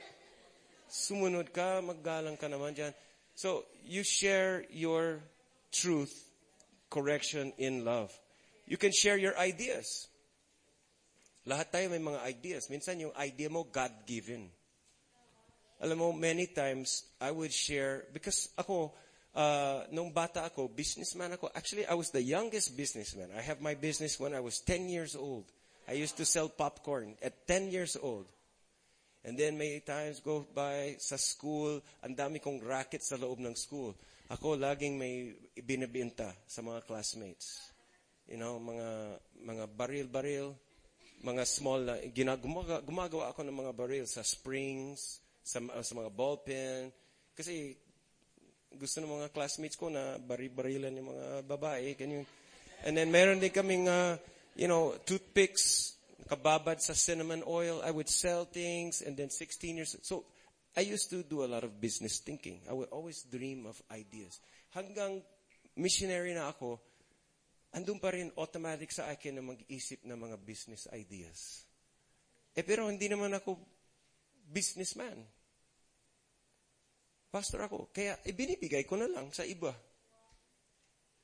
sumunod 0.89 1.53
ka, 1.53 1.85
maggalang 1.85 2.41
ka 2.41 2.49
naman 2.49 2.73
dyan. 2.73 2.93
So, 3.37 3.69
you 3.85 4.01
share 4.01 4.65
your 4.73 5.21
truth, 5.69 6.13
correction 6.89 7.53
in 7.61 7.85
love. 7.85 8.13
You 8.65 8.81
can 8.81 8.93
share 8.93 9.21
your 9.21 9.37
ideas. 9.37 10.09
Lahat 11.49 11.73
tayo 11.73 11.89
may 11.89 12.03
mga 12.03 12.21
ideas. 12.29 12.69
Minsan 12.69 13.01
yung 13.01 13.15
idea 13.17 13.49
mo, 13.49 13.65
God-given. 13.65 14.49
Alam 15.81 15.97
mo, 15.97 16.09
many 16.13 16.51
times, 16.51 17.09
I 17.23 17.31
would 17.33 17.55
share, 17.55 18.05
because 18.13 18.51
ako, 18.59 18.93
uh, 19.35 19.85
nung 19.93 20.13
bata 20.13 20.45
ako, 20.47 20.69
businessman 20.69 21.35
ako. 21.35 21.51
Actually, 21.53 21.85
I 21.87 21.95
was 21.95 22.11
the 22.11 22.23
youngest 22.23 22.77
businessman. 22.77 23.29
I 23.37 23.43
have 23.43 23.61
my 23.61 23.75
business 23.75 24.21
when 24.21 24.33
I 24.35 24.41
was 24.41 24.61
10 24.61 24.89
years 24.89 25.17
old. 25.17 25.45
I 25.89 25.97
used 25.97 26.17
to 26.21 26.25
sell 26.29 26.49
popcorn 26.49 27.17
at 27.25 27.49
10 27.49 27.73
years 27.73 27.97
old. 27.97 28.29
And 29.25 29.37
then 29.37 29.59
may 29.59 29.81
times 29.81 30.21
go 30.21 30.47
by 30.55 30.97
sa 31.01 31.17
school, 31.17 31.83
ang 32.05 32.15
dami 32.15 32.39
kong 32.39 32.63
racket 32.63 33.03
sa 33.03 33.17
loob 33.17 33.41
ng 33.41 33.57
school. 33.57 33.97
Ako 34.29 34.61
laging 34.61 35.01
may 35.01 35.33
binibenta 35.65 36.29
sa 36.45 36.61
mga 36.61 36.85
classmates. 36.85 37.73
You 38.29 38.37
know, 38.37 38.61
mga 38.61 39.17
mga 39.41 39.65
baril-baril, 39.73 40.53
mga 41.25 41.43
small 41.49 41.81
na 41.89 41.97
ginagawa, 42.13 42.85
gumagawa 42.85 43.33
ako 43.33 43.41
ng 43.49 43.57
mga 43.57 43.73
baril 43.73 44.05
sa 44.05 44.21
springs, 44.21 45.25
sa, 45.41 45.65
sa 45.65 45.93
mga 45.97 46.13
ballpen. 46.13 46.93
Kasi 47.33 47.73
gusto 48.77 49.01
ng 49.01 49.11
mga 49.23 49.29
classmates 49.33 49.79
ko 49.79 49.89
na 49.89 50.21
bari-barilan 50.21 50.93
yung 50.99 51.09
mga 51.15 51.27
babae. 51.49 51.97
Ganyan. 51.97 52.27
And 52.85 52.95
then 52.95 53.09
meron 53.11 53.41
din 53.41 53.51
kaming, 53.51 53.89
uh, 53.89 54.21
you 54.55 54.69
know, 54.69 54.95
toothpicks, 55.03 55.97
kababad 56.29 56.79
sa 56.85 56.93
cinnamon 56.93 57.43
oil. 57.49 57.81
I 57.81 57.91
would 57.91 58.11
sell 58.11 58.45
things 58.45 59.01
and 59.01 59.17
then 59.17 59.33
16 59.33 59.77
years. 59.77 59.97
So, 60.05 60.29
I 60.77 60.85
used 60.85 61.11
to 61.11 61.25
do 61.25 61.43
a 61.43 61.51
lot 61.51 61.65
of 61.65 61.81
business 61.81 62.21
thinking. 62.21 62.61
I 62.69 62.73
would 62.77 62.93
always 62.93 63.25
dream 63.27 63.67
of 63.67 63.81
ideas. 63.91 64.39
Hanggang 64.77 65.25
missionary 65.75 66.37
na 66.37 66.53
ako, 66.53 66.79
andun 67.75 67.99
pa 67.99 68.15
rin 68.15 68.31
automatic 68.37 68.93
sa 68.93 69.11
akin 69.11 69.41
na 69.41 69.45
mag-isip 69.45 70.05
ng 70.05 70.19
mga 70.19 70.37
business 70.45 70.87
ideas. 70.95 71.65
Eh 72.55 72.63
pero 72.63 72.87
hindi 72.87 73.07
naman 73.11 73.33
ako 73.35 73.59
businessman. 74.49 75.19
Pastor 77.29 77.69
ako. 77.69 77.93
Kaya 77.93 78.17
ibinibigay 78.25 78.89
ko 78.89 78.97
na 78.97 79.09
lang 79.09 79.29
sa 79.33 79.45
iba. 79.45 79.73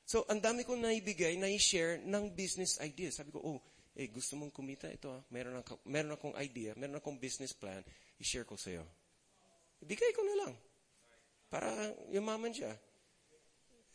So, 0.05 0.21
ang 0.29 0.37
dami 0.37 0.61
kong 0.61 0.85
naibigay, 0.85 1.33
na-share 1.41 1.97
ng 2.05 2.37
business 2.37 2.77
ideas. 2.77 3.17
Sabi 3.17 3.33
ko, 3.33 3.41
oh, 3.41 3.59
eh, 3.97 4.05
gusto 4.13 4.37
mong 4.37 4.53
kumita 4.53 4.85
ito 4.85 5.09
ah. 5.09 5.25
Meron, 5.33 5.65
ako, 5.65 5.81
meron 5.89 6.13
akong 6.13 6.37
idea, 6.37 6.77
meron 6.77 7.01
akong 7.01 7.17
business 7.17 7.57
plan, 7.57 7.81
i-share 8.21 8.45
ko 8.45 8.53
sa'yo. 8.53 8.85
Ibigay 9.81 10.11
ko 10.13 10.21
na 10.21 10.35
lang. 10.45 10.53
Para 11.49 11.73
yumaman 12.13 12.53
siya. 12.53 12.69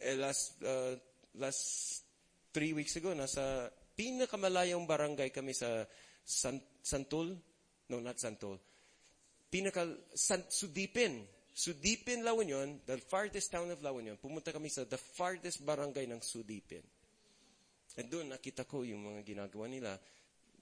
Eh, 0.03 0.19
last, 0.19 0.59
uh, 0.67 0.99
last 1.39 1.63
three 2.51 2.75
weeks 2.75 2.99
ago, 2.99 3.15
nasa 3.15 3.71
pinakamalayong 3.95 4.89
barangay 4.89 5.31
kami 5.31 5.55
sa 5.55 5.87
San, 6.27 6.59
Santol. 6.83 7.39
No, 7.87 8.03
not 8.03 8.19
Santol. 8.19 8.59
Pinaka, 9.47 9.87
San, 10.11 10.43
Sudipin. 10.51 11.23
Sudipin, 11.51 12.23
La 12.23 12.33
Union, 12.33 12.81
the 12.87 12.97
farthest 12.97 13.51
town 13.51 13.69
of 13.71 13.83
La 13.83 13.91
Union, 13.91 14.17
pumunta 14.17 14.55
kami 14.55 14.71
sa 14.71 14.87
the 14.87 14.99
farthest 14.99 15.63
barangay 15.67 16.07
ng 16.07 16.23
Sudipin. 16.23 16.83
At 17.99 18.07
doon, 18.07 18.31
nakita 18.31 18.65
ko 18.65 18.87
yung 18.87 19.03
mga 19.03 19.27
ginagawa 19.27 19.67
nila. 19.67 19.99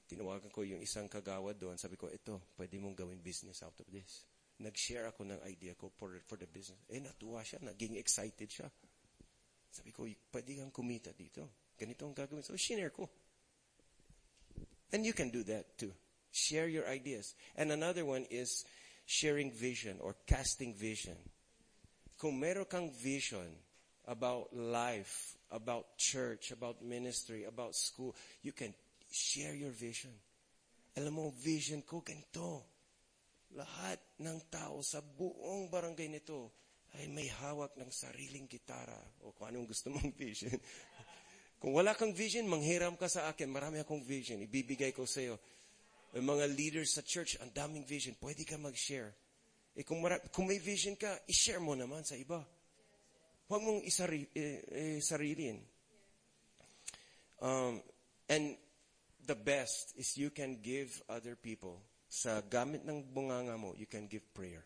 Tinawagan 0.08 0.48
ko 0.48 0.64
yung 0.64 0.80
isang 0.80 1.04
kagawad 1.06 1.60
doon. 1.60 1.76
Sabi 1.76 2.00
ko, 2.00 2.08
ito, 2.08 2.40
pwede 2.56 2.80
mong 2.80 2.96
gawin 2.96 3.20
business 3.20 3.60
out 3.60 3.76
of 3.76 3.88
this. 3.92 4.24
Nag-share 4.58 5.06
ako 5.12 5.28
ng 5.28 5.40
idea 5.44 5.76
ko 5.76 5.92
for, 5.92 6.16
for 6.24 6.40
the 6.40 6.48
business. 6.48 6.80
Eh, 6.88 6.98
natuwa 6.98 7.44
siya. 7.44 7.60
Naging 7.60 8.00
excited 8.00 8.48
siya. 8.48 8.66
Sabi 9.68 9.92
ko, 9.92 10.08
pwede 10.32 10.56
kang 10.56 10.72
kumita 10.72 11.12
dito. 11.12 11.68
Ganito 11.76 12.08
ang 12.08 12.16
gagawin. 12.16 12.42
So, 12.42 12.56
share 12.56 12.90
ko. 12.90 13.06
And 14.90 15.04
you 15.04 15.12
can 15.12 15.28
do 15.28 15.44
that 15.44 15.76
too. 15.76 15.92
Share 16.32 16.66
your 16.66 16.88
ideas. 16.88 17.36
And 17.54 17.70
another 17.70 18.08
one 18.08 18.24
is 18.32 18.64
sharing 19.08 19.48
vision 19.48 19.96
or 20.04 20.12
casting 20.28 20.76
vision. 20.76 21.16
Kung 22.20 22.36
meron 22.36 22.68
kang 22.68 22.92
vision 22.92 23.48
about 24.04 24.52
life, 24.52 25.40
about 25.48 25.96
church, 25.96 26.52
about 26.52 26.84
ministry, 26.84 27.48
about 27.48 27.72
school, 27.72 28.12
you 28.44 28.52
can 28.52 28.76
share 29.08 29.56
your 29.56 29.72
vision. 29.72 30.12
Alam 31.00 31.16
mo, 31.16 31.24
vision 31.32 31.80
ko 31.80 32.04
ganito. 32.04 32.68
Lahat 33.56 33.96
ng 34.20 34.44
tao 34.52 34.84
sa 34.84 35.00
buong 35.00 35.72
barangay 35.72 36.12
nito 36.12 36.52
ay 37.00 37.08
may 37.08 37.32
hawak 37.32 37.72
ng 37.80 37.88
sariling 37.88 38.44
gitara 38.44 39.00
o 39.24 39.32
kung 39.32 39.48
anong 39.48 39.72
gusto 39.72 39.88
mong 39.88 40.12
vision. 40.12 40.52
kung 41.64 41.72
wala 41.72 41.96
kang 41.96 42.12
vision, 42.12 42.44
manghiram 42.44 42.92
ka 42.92 43.08
sa 43.08 43.32
akin. 43.32 43.48
Marami 43.48 43.80
akong 43.80 44.04
vision. 44.04 44.36
Ibibigay 44.44 44.92
ko 44.92 45.08
sa 45.08 45.24
iyo. 45.24 45.40
May 46.16 46.24
mga 46.24 46.44
leaders 46.56 46.96
sa 46.96 47.04
church, 47.04 47.36
ang 47.38 47.52
daming 47.52 47.84
vision. 47.84 48.16
Pwede 48.16 48.48
ka 48.48 48.56
mag-share. 48.56 49.12
Eh 49.76 49.84
kung, 49.84 50.00
mara- 50.00 50.24
kung 50.32 50.48
may 50.48 50.58
vision 50.58 50.96
ka, 50.96 51.12
i-share 51.28 51.60
mo 51.60 51.76
naman 51.76 52.02
sa 52.02 52.16
iba. 52.16 52.40
Huwag 53.48 53.62
mong 53.62 53.84
isari, 53.84 54.24
eh, 54.32 54.64
eh, 54.72 54.98
sarilin. 55.04 55.60
Um, 57.38 57.80
and 58.28 58.56
the 59.24 59.36
best 59.36 59.94
is 59.96 60.16
you 60.16 60.32
can 60.32 60.58
give 60.64 60.90
other 61.08 61.36
people. 61.36 61.80
Sa 62.08 62.40
gamit 62.40 62.88
ng 62.88 63.04
bunganga 63.12 63.60
mo, 63.60 63.76
you 63.76 63.86
can 63.86 64.08
give 64.08 64.24
prayer. 64.32 64.64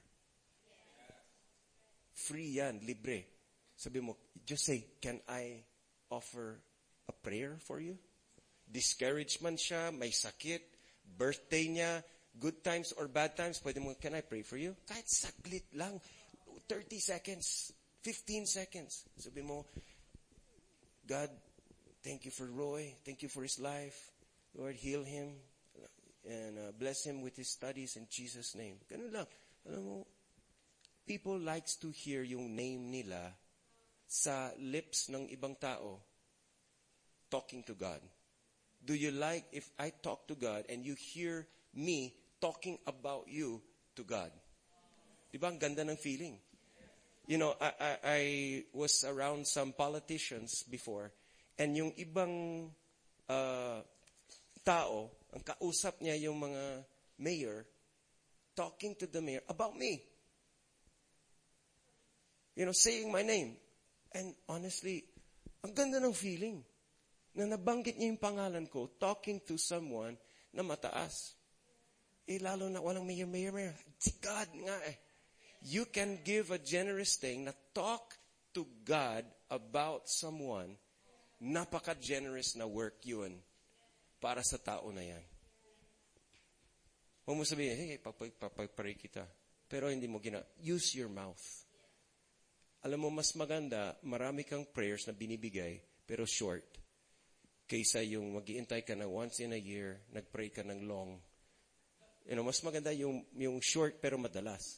Free 2.14 2.62
yan, 2.62 2.80
libre. 2.86 3.26
Sabi 3.74 3.98
mo, 3.98 4.16
just 4.46 4.64
say, 4.64 4.86
can 5.02 5.18
I 5.26 5.60
offer 6.06 6.62
a 7.10 7.12
prayer 7.12 7.58
for 7.58 7.82
you? 7.82 7.98
Discouragement 8.62 9.58
siya, 9.58 9.90
may 9.90 10.14
sakit, 10.14 10.71
birthday 11.16 11.68
niya, 11.68 12.02
good 12.38 12.64
times 12.64 12.92
or 12.96 13.08
bad 13.08 13.36
times, 13.36 13.60
pwede 13.60 13.80
mo, 13.80 13.94
can 14.00 14.14
I 14.14 14.22
pray 14.22 14.42
for 14.42 14.56
you? 14.56 14.76
Kahit 14.88 15.06
saglit 15.08 15.68
lang, 15.76 16.00
30 16.68 16.98
seconds, 16.98 17.72
15 18.02 18.46
seconds. 18.46 19.04
Sabi 19.18 19.42
mo, 19.42 19.66
God, 21.06 21.28
thank 22.02 22.24
you 22.24 22.30
for 22.30 22.46
Roy, 22.46 22.94
thank 23.04 23.22
you 23.22 23.28
for 23.28 23.42
his 23.42 23.60
life. 23.60 24.10
Lord, 24.56 24.76
heal 24.76 25.04
him 25.04 25.36
and 26.28 26.58
uh, 26.58 26.72
bless 26.78 27.04
him 27.04 27.22
with 27.22 27.36
his 27.36 27.50
studies 27.50 27.96
in 27.96 28.06
Jesus' 28.08 28.54
name. 28.54 28.76
Ganun 28.90 29.12
lang. 29.12 29.26
Alam 29.66 29.82
mo, 29.82 29.98
people 31.06 31.38
likes 31.38 31.76
to 31.76 31.90
hear 31.90 32.22
yung 32.22 32.54
name 32.54 32.90
nila 32.90 33.34
sa 34.06 34.52
lips 34.60 35.08
ng 35.08 35.28
ibang 35.32 35.56
tao 35.58 35.98
talking 37.32 37.64
to 37.64 37.72
God. 37.72 38.00
Do 38.82 38.94
you 38.94 39.14
like 39.14 39.46
if 39.52 39.70
I 39.78 39.94
talk 40.02 40.26
to 40.28 40.34
God 40.34 40.66
and 40.68 40.84
you 40.84 40.94
hear 40.98 41.46
me 41.74 42.14
talking 42.40 42.78
about 42.86 43.30
you 43.30 43.62
to 43.94 44.02
God? 44.02 44.30
Di 45.30 45.38
ang 45.38 45.56
ganda 45.56 45.86
ng 45.86 45.96
feeling? 45.96 46.36
You 47.30 47.38
know, 47.38 47.54
I, 47.62 47.70
I, 47.78 47.92
I 48.02 48.22
was 48.74 49.06
around 49.06 49.46
some 49.46 49.72
politicians 49.72 50.66
before 50.66 51.14
and 51.58 51.78
yung 51.78 51.94
ibang 51.94 52.68
uh, 53.30 53.80
tao, 54.66 55.10
ang 55.30 55.42
kausap 55.46 56.02
niya 56.02 56.18
yung 56.18 56.42
mga 56.42 56.82
mayor, 57.22 57.64
talking 58.58 58.98
to 58.98 59.06
the 59.06 59.22
mayor 59.22 59.46
about 59.48 59.78
me. 59.78 60.02
You 62.58 62.66
know, 62.66 62.76
saying 62.76 63.08
my 63.08 63.22
name. 63.22 63.56
And 64.12 64.34
honestly, 64.50 65.06
ang 65.64 65.72
ganda 65.72 66.02
ng 66.02 66.12
feeling 66.12 66.60
na 67.32 67.48
nabanggit 67.48 67.96
niya 67.96 68.12
yung 68.12 68.20
pangalan 68.20 68.68
ko, 68.68 68.92
talking 69.00 69.40
to 69.40 69.56
someone 69.56 70.16
na 70.52 70.60
mataas. 70.60 71.32
Eh, 72.28 72.38
lalo 72.38 72.68
na 72.68 72.78
walang 72.78 73.08
mayor, 73.08 73.26
mayor, 73.26 73.52
mayor. 73.56 73.74
Si 73.96 74.14
God 74.20 74.50
nga 74.68 74.76
eh. 74.86 74.96
You 75.62 75.86
can 75.88 76.20
give 76.26 76.50
a 76.50 76.58
generous 76.58 77.16
thing 77.16 77.46
na 77.46 77.54
talk 77.70 78.18
to 78.52 78.66
God 78.82 79.24
about 79.48 80.10
someone, 80.10 80.74
napaka-generous 81.40 82.58
na 82.58 82.66
work 82.66 83.00
yun 83.06 83.38
para 84.18 84.42
sa 84.42 84.58
tao 84.58 84.90
na 84.90 85.02
yan. 85.06 85.24
Huwag 87.22 87.38
mo 87.38 87.44
sabihin, 87.46 87.78
hey, 87.78 88.02
papagpray 88.02 88.98
kita. 88.98 89.22
Pero 89.70 89.88
hindi 89.88 90.10
mo 90.10 90.18
gina. 90.18 90.42
Use 90.58 90.98
your 90.98 91.08
mouth. 91.08 91.40
Alam 92.82 93.06
mo, 93.06 93.08
mas 93.14 93.30
maganda, 93.38 93.94
marami 94.02 94.42
kang 94.42 94.66
prayers 94.66 95.06
na 95.06 95.14
binibigay, 95.14 95.78
pero 96.02 96.26
short. 96.26 96.81
Kaysa 97.72 98.04
yung 98.04 98.36
mag 98.36 98.44
ka 98.84 98.92
na 98.92 99.08
once 99.08 99.40
in 99.40 99.56
a 99.56 99.56
year, 99.56 99.96
nagpray 100.12 100.52
ka 100.52 100.60
ng 100.60 100.84
long. 100.84 101.16
You 102.28 102.36
know, 102.36 102.44
mas 102.44 102.60
maganda 102.60 102.92
yung, 102.92 103.24
yung 103.32 103.64
short 103.64 103.96
pero 103.96 104.20
madalas. 104.20 104.76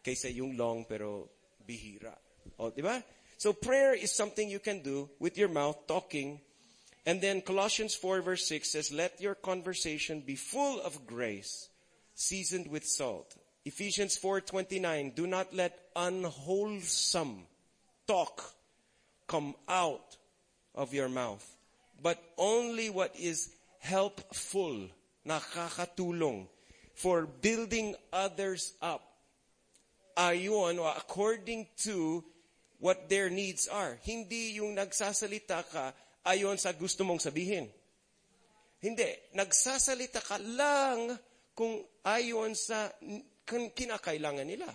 Kaysa 0.00 0.32
yung 0.32 0.56
long 0.56 0.88
pero 0.88 1.28
bihira. 1.60 2.16
O, 2.56 2.72
di 2.72 2.80
ba? 2.80 3.04
So 3.36 3.52
prayer 3.52 3.92
is 3.92 4.16
something 4.16 4.48
you 4.48 4.64
can 4.64 4.80
do 4.80 5.12
with 5.20 5.36
your 5.36 5.52
mouth, 5.52 5.84
talking. 5.84 6.40
And 7.04 7.20
then 7.20 7.44
Colossians 7.44 7.92
4 8.00 8.24
verse 8.24 8.48
6 8.48 8.64
says, 8.64 8.88
Let 8.88 9.20
your 9.20 9.34
conversation 9.36 10.24
be 10.24 10.40
full 10.40 10.80
of 10.80 11.04
grace, 11.04 11.68
seasoned 12.14 12.64
with 12.72 12.88
salt. 12.88 13.36
Ephesians 13.66 14.16
4:29 14.16 15.14
Do 15.14 15.26
not 15.26 15.52
let 15.52 15.92
unwholesome 15.94 17.44
talk 18.08 18.56
come 19.28 19.54
out 19.68 20.16
of 20.74 20.94
your 20.94 21.12
mouth 21.12 21.44
but 22.02 22.18
only 22.36 22.90
what 22.90 23.14
is 23.14 23.54
helpful 23.78 24.90
nakakatulong 25.22 26.50
for 26.98 27.24
building 27.40 27.94
others 28.10 28.74
up 28.82 29.00
ayon 30.18 30.76
or 30.82 30.90
according 30.98 31.64
to 31.78 32.20
what 32.82 33.06
their 33.06 33.30
needs 33.30 33.70
are 33.70 33.96
hindi 34.02 34.58
yung 34.58 34.74
nagsasalita 34.74 35.62
ka 35.70 35.94
ayon 36.26 36.58
sa 36.58 36.74
gusto 36.74 37.06
mong 37.06 37.22
sabihin 37.22 37.70
hindi 38.82 39.06
nagsasalita 39.38 40.18
ka 40.18 40.42
lang 40.42 41.14
kung 41.54 41.78
ayon 42.02 42.58
sa 42.58 42.90
kinakailangan 43.46 44.48
nila. 44.48 44.68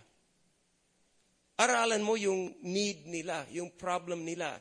Aralan 1.58 2.06
mo 2.06 2.13
yung 2.13 2.54
need 2.63 3.10
nila, 3.10 3.44
yung 3.50 3.74
problem 3.74 4.22
nila. 4.22 4.56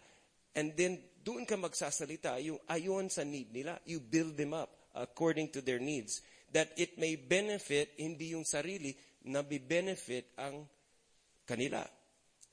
And 0.57 0.73
then, 0.75 0.97
doon 1.27 1.43
ka 1.43 1.59
magsasalita, 1.59 2.39
yung 2.39 2.63
ayon 2.71 3.11
sa 3.11 3.27
need 3.27 3.51
nila. 3.51 3.83
You 3.83 3.99
build 3.99 4.39
them 4.39 4.55
up 4.55 4.71
according 4.95 5.51
to 5.59 5.61
their 5.61 5.83
needs. 5.83 6.23
That 6.55 6.71
it 6.79 6.95
may 7.03 7.19
benefit, 7.19 7.99
hindi 7.99 8.39
yung 8.39 8.47
sarili, 8.47 8.95
na 9.27 9.43
be 9.43 9.59
benefit 9.59 10.31
ang 10.39 10.71
kanila. 11.43 11.83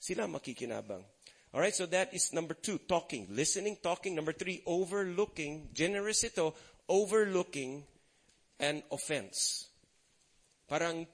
Sila 0.01 0.25
makikinabang. 0.25 1.05
Alright, 1.53 1.77
so 1.77 1.85
that 1.85 2.09
is 2.17 2.33
number 2.33 2.57
two, 2.57 2.81
talking. 2.89 3.29
Listening, 3.29 3.77
talking. 3.77 4.17
Number 4.17 4.33
three, 4.33 4.65
overlooking. 4.65 5.69
Generous 5.69 6.25
ito, 6.25 6.57
overlooking 6.89 7.85
an 8.57 8.81
offense. 8.89 9.69
Parang 10.65 11.05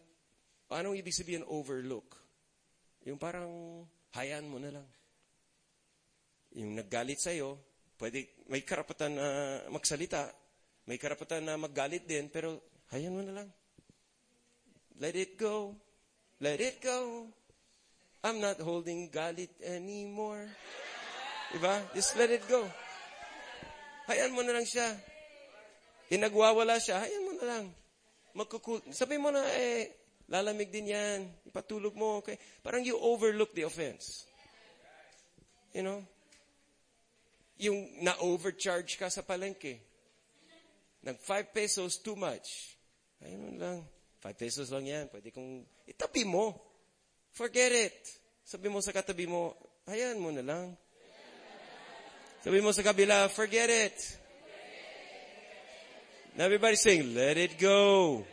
Anong 0.69 1.01
ibig 1.01 1.17
sabihin 1.17 1.41
overlook? 1.49 2.13
Yung 3.09 3.17
parang 3.17 3.81
hayaan 4.13 4.45
mo 4.45 4.61
na 4.61 4.69
lang. 4.69 4.85
Yung 6.57 6.73
naggalit 6.77 7.21
sa'yo, 7.21 7.59
pwede, 8.01 8.45
may 8.49 8.65
karapatan 8.65 9.13
na 9.13 9.27
magsalita, 9.69 10.31
may 10.89 10.97
karapatan 10.97 11.45
na 11.45 11.59
maggalit 11.59 12.09
din, 12.09 12.31
pero 12.33 12.57
hayaan 12.89 13.13
mo 13.13 13.21
na 13.21 13.43
lang. 13.43 13.49
Let 14.97 15.15
it 15.15 15.37
go. 15.37 15.77
Let 16.41 16.59
it 16.59 16.81
go. 16.81 17.29
I'm 18.25 18.41
not 18.41 18.59
holding 18.59 19.07
galit 19.13 19.53
anymore. 19.63 20.49
Diba? 21.55 21.85
Just 21.95 22.17
let 22.19 22.33
it 22.33 22.43
go. 22.49 22.67
Hayaan 24.09 24.33
mo 24.33 24.41
na 24.41 24.57
lang 24.57 24.67
siya. 24.67 24.97
E 26.09 26.17
nagwawala 26.17 26.81
siya, 26.81 27.05
hayaan 27.05 27.25
mo 27.25 27.33
na 27.37 27.45
lang. 27.45 27.65
Magkukul. 28.33 28.81
Sabi 28.91 29.21
mo 29.21 29.29
na, 29.29 29.45
eh, 29.55 29.99
Lalamig 30.29 30.69
din 30.69 30.93
yan. 30.93 31.25
Ipatulog 31.49 31.97
mo, 31.97 32.21
okay? 32.21 32.37
Parang 32.61 32.85
you 32.85 32.93
overlook 33.01 33.49
the 33.57 33.65
offense. 33.65 34.29
You 35.73 35.81
know? 35.81 35.99
Yung 37.59 37.99
na-overcharge 37.99 38.95
ka 38.95 39.11
sa 39.11 39.19
palengke. 39.19 39.83
Nag 41.03 41.19
5 41.19 41.51
pesos 41.51 41.99
too 41.99 42.15
much. 42.15 42.75
Ayun 43.19 43.59
lang. 43.59 43.83
5 44.23 44.35
pesos 44.35 44.71
lang 44.71 44.87
yan. 44.87 45.05
Pwede 45.11 45.31
kong 45.31 45.63
itabi 45.87 46.23
mo. 46.23 46.55
Forget 47.35 47.71
it. 47.71 47.99
Sabi 48.43 48.67
mo 48.71 48.81
sa 48.81 48.95
katabi 48.95 49.29
mo, 49.29 49.53
hayaan 49.85 50.17
mo 50.17 50.33
na 50.33 50.41
lang. 50.41 50.73
Sabi 52.39 52.63
mo 52.63 52.71
sa 52.71 52.81
kabila, 52.81 53.27
forget 53.27 53.69
it. 53.69 53.99
Now 56.39 56.47
everybody 56.47 56.79
saying, 56.79 57.13
let 57.13 57.35
it 57.35 57.59
go. 57.59 58.23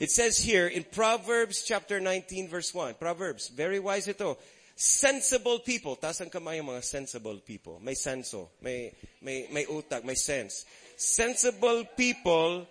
It 0.00 0.10
says 0.10 0.40
here 0.40 0.66
in 0.66 0.82
Proverbs 0.82 1.62
chapter 1.62 2.00
19 2.00 2.48
verse 2.48 2.74
1. 2.74 2.98
Proverbs, 2.98 3.52
very 3.52 3.78
wise 3.78 4.08
ito. 4.08 4.40
Sensible 4.82 5.62
people. 5.62 5.94
Taas 5.94 6.18
ang 6.18 6.32
yung 6.32 6.74
mga 6.74 6.82
sensible 6.82 7.38
people. 7.46 7.78
May 7.78 7.94
senso. 7.94 8.58
May, 8.58 8.90
may, 9.22 9.46
may 9.54 9.62
utak. 9.70 10.02
May 10.02 10.18
sense. 10.18 10.66
Sensible 10.98 11.86
people 11.94 12.66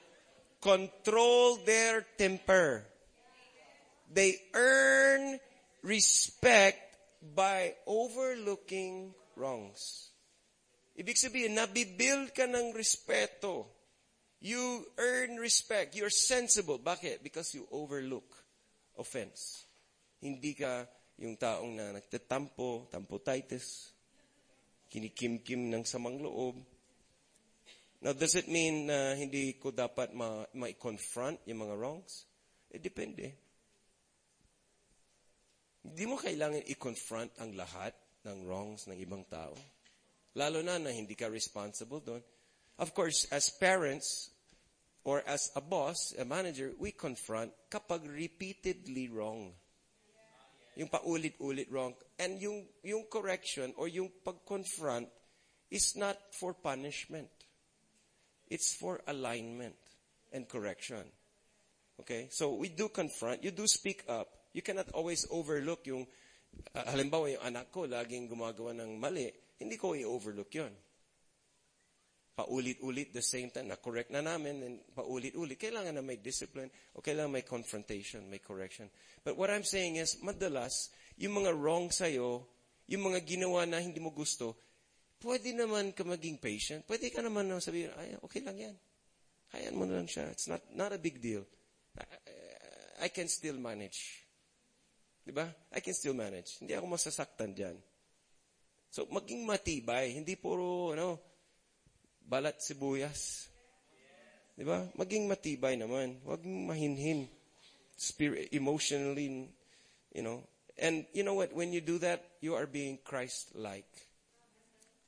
control 0.60 1.64
their 1.64 2.04
temper. 2.20 2.84
They 4.12 4.36
earn 4.52 5.40
respect 5.88 6.84
by 7.24 7.80
overlooking 7.88 9.16
wrongs. 9.40 10.12
Ibig 11.00 11.16
sabihin, 11.16 11.56
nabibuild 11.56 12.36
ka 12.36 12.44
ng 12.44 12.76
respeto 12.76 13.72
You 14.42 14.90
earn 14.98 15.38
respect. 15.38 15.96
You're 15.96 16.10
sensible. 16.10 16.82
Bakit? 16.82 17.22
Because 17.22 17.54
you 17.54 17.70
overlook 17.70 18.26
offense. 18.98 19.70
Hindi 20.18 20.58
ka 20.58 20.90
yung 21.20 21.36
taong 21.36 21.74
na 21.76 21.92
nagtatampo, 21.92 22.88
tamputitis, 22.88 23.92
kinikim-kim 24.88 25.72
ng 25.72 25.84
samang 25.84 26.20
loob. 26.20 26.60
Now, 28.02 28.14
does 28.18 28.34
it 28.36 28.50
mean 28.50 28.90
na 28.90 29.14
hindi 29.14 29.56
ko 29.62 29.70
dapat 29.70 30.12
ma- 30.12 30.48
ma-confront 30.58 31.44
yung 31.46 31.68
mga 31.68 31.76
wrongs? 31.78 32.26
Eh, 32.72 32.82
depende. 32.82 33.38
Hindi 35.86 36.04
mo 36.06 36.18
kailangan 36.18 36.66
i-confront 36.66 37.38
ang 37.42 37.54
lahat 37.54 37.94
ng 38.26 38.46
wrongs 38.46 38.86
ng 38.90 38.98
ibang 39.02 39.26
tao. 39.30 39.54
Lalo 40.38 40.64
na 40.64 40.78
na 40.78 40.94
hindi 40.94 41.18
ka 41.18 41.28
responsible 41.28 42.02
doon. 42.02 42.24
Of 42.82 42.94
course, 42.98 43.28
as 43.30 43.54
parents 43.54 44.32
or 45.04 45.22
as 45.26 45.50
a 45.54 45.62
boss, 45.62 46.14
a 46.18 46.26
manager, 46.26 46.74
we 46.78 46.94
confront 46.94 47.52
kapag 47.70 48.06
repeatedly 48.06 49.10
wrong. 49.10 49.54
Yung 50.82 50.90
paulit-ulit 50.90 51.70
wrong. 51.70 51.94
And 52.18 52.42
yung, 52.42 52.66
yung 52.82 53.06
correction 53.06 53.70
or 53.78 53.86
yung 53.86 54.10
pag-confront 54.26 55.06
is 55.70 55.94
not 55.94 56.18
for 56.34 56.58
punishment. 56.58 57.30
It's 58.50 58.74
for 58.74 58.98
alignment 59.06 59.78
and 60.34 60.50
correction. 60.50 61.06
Okay? 62.02 62.34
So 62.34 62.58
we 62.58 62.74
do 62.74 62.90
confront, 62.90 63.46
you 63.46 63.54
do 63.54 63.70
speak 63.70 64.02
up. 64.10 64.28
You 64.58 64.66
cannot 64.66 64.90
always 64.98 65.30
overlook 65.30 65.86
yung, 65.86 66.10
uh, 66.74 66.86
halimbawa 66.90 67.30
yung 67.30 67.46
anak 67.46 67.70
ko 67.70 67.86
laging 67.86 68.26
gumagawa 68.26 68.74
ng 68.74 68.98
mali, 68.98 69.30
hindi 69.62 69.78
ko 69.78 69.94
i-overlook 69.94 70.50
yon. 70.50 70.74
Paulit-ulit 72.42 73.14
the 73.14 73.22
same 73.22 73.54
time, 73.54 73.70
na-correct 73.70 74.10
na 74.10 74.26
namin, 74.26 74.66
and 74.66 74.76
paulit-ulit. 74.98 75.62
Kailangan 75.62 75.94
na 75.94 76.02
may 76.02 76.18
discipline, 76.18 76.74
o 76.98 77.06
kailangan 77.06 77.38
may 77.38 77.46
confrontation, 77.46 78.26
may 78.26 78.42
correction. 78.42 78.90
But 79.22 79.38
what 79.38 79.54
I'm 79.54 79.62
saying 79.62 80.02
is, 80.02 80.18
madalas, 80.26 80.90
yung 81.22 81.38
mga 81.38 81.54
wrong 81.54 81.94
sa'yo, 81.94 82.42
yung 82.90 83.14
mga 83.14 83.22
ginawa 83.22 83.70
na 83.70 83.78
hindi 83.78 84.02
mo 84.02 84.10
gusto, 84.10 84.58
pwede 85.22 85.54
naman 85.54 85.94
ka 85.94 86.02
maging 86.02 86.42
patient. 86.42 86.82
Pwede 86.90 87.14
ka 87.14 87.22
naman 87.22 87.46
na 87.46 87.62
sabihin, 87.62 87.94
ay, 87.94 88.18
okay 88.26 88.42
lang 88.42 88.58
yan. 88.58 88.76
Hayaan 89.54 89.78
mo 89.78 89.86
na 89.86 90.02
lang 90.02 90.10
siya. 90.10 90.34
It's 90.34 90.50
not, 90.50 90.66
not 90.74 90.90
a 90.90 90.98
big 90.98 91.22
deal. 91.22 91.46
I, 91.94 93.06
I 93.06 93.08
can 93.14 93.30
still 93.30 93.62
manage. 93.62 94.26
Diba? 95.22 95.46
I 95.70 95.80
can 95.86 95.94
still 95.94 96.18
manage. 96.18 96.58
Hindi 96.58 96.74
ako 96.74 96.90
masasaktan 96.90 97.54
dyan. 97.54 97.78
So, 98.90 99.06
maging 99.14 99.46
matibay. 99.46 100.18
Hindi 100.18 100.34
puro, 100.42 100.98
ano, 100.98 101.31
balat 102.28 102.62
sibuyas. 102.62 103.48
Diba? 104.58 104.92
Maging 104.98 105.26
matibay 105.26 105.80
naman. 105.80 106.22
Huwag 106.26 106.44
mahinhin. 106.46 107.28
Spirit, 107.98 108.50
emotionally, 108.52 109.50
you 110.14 110.24
know. 110.24 110.42
And 110.78 111.06
you 111.14 111.24
know 111.24 111.36
what? 111.36 111.54
When 111.54 111.74
you 111.74 111.82
do 111.82 112.00
that, 112.00 112.26
you 112.42 112.56
are 112.56 112.66
being 112.66 112.98
Christ-like. 113.06 113.90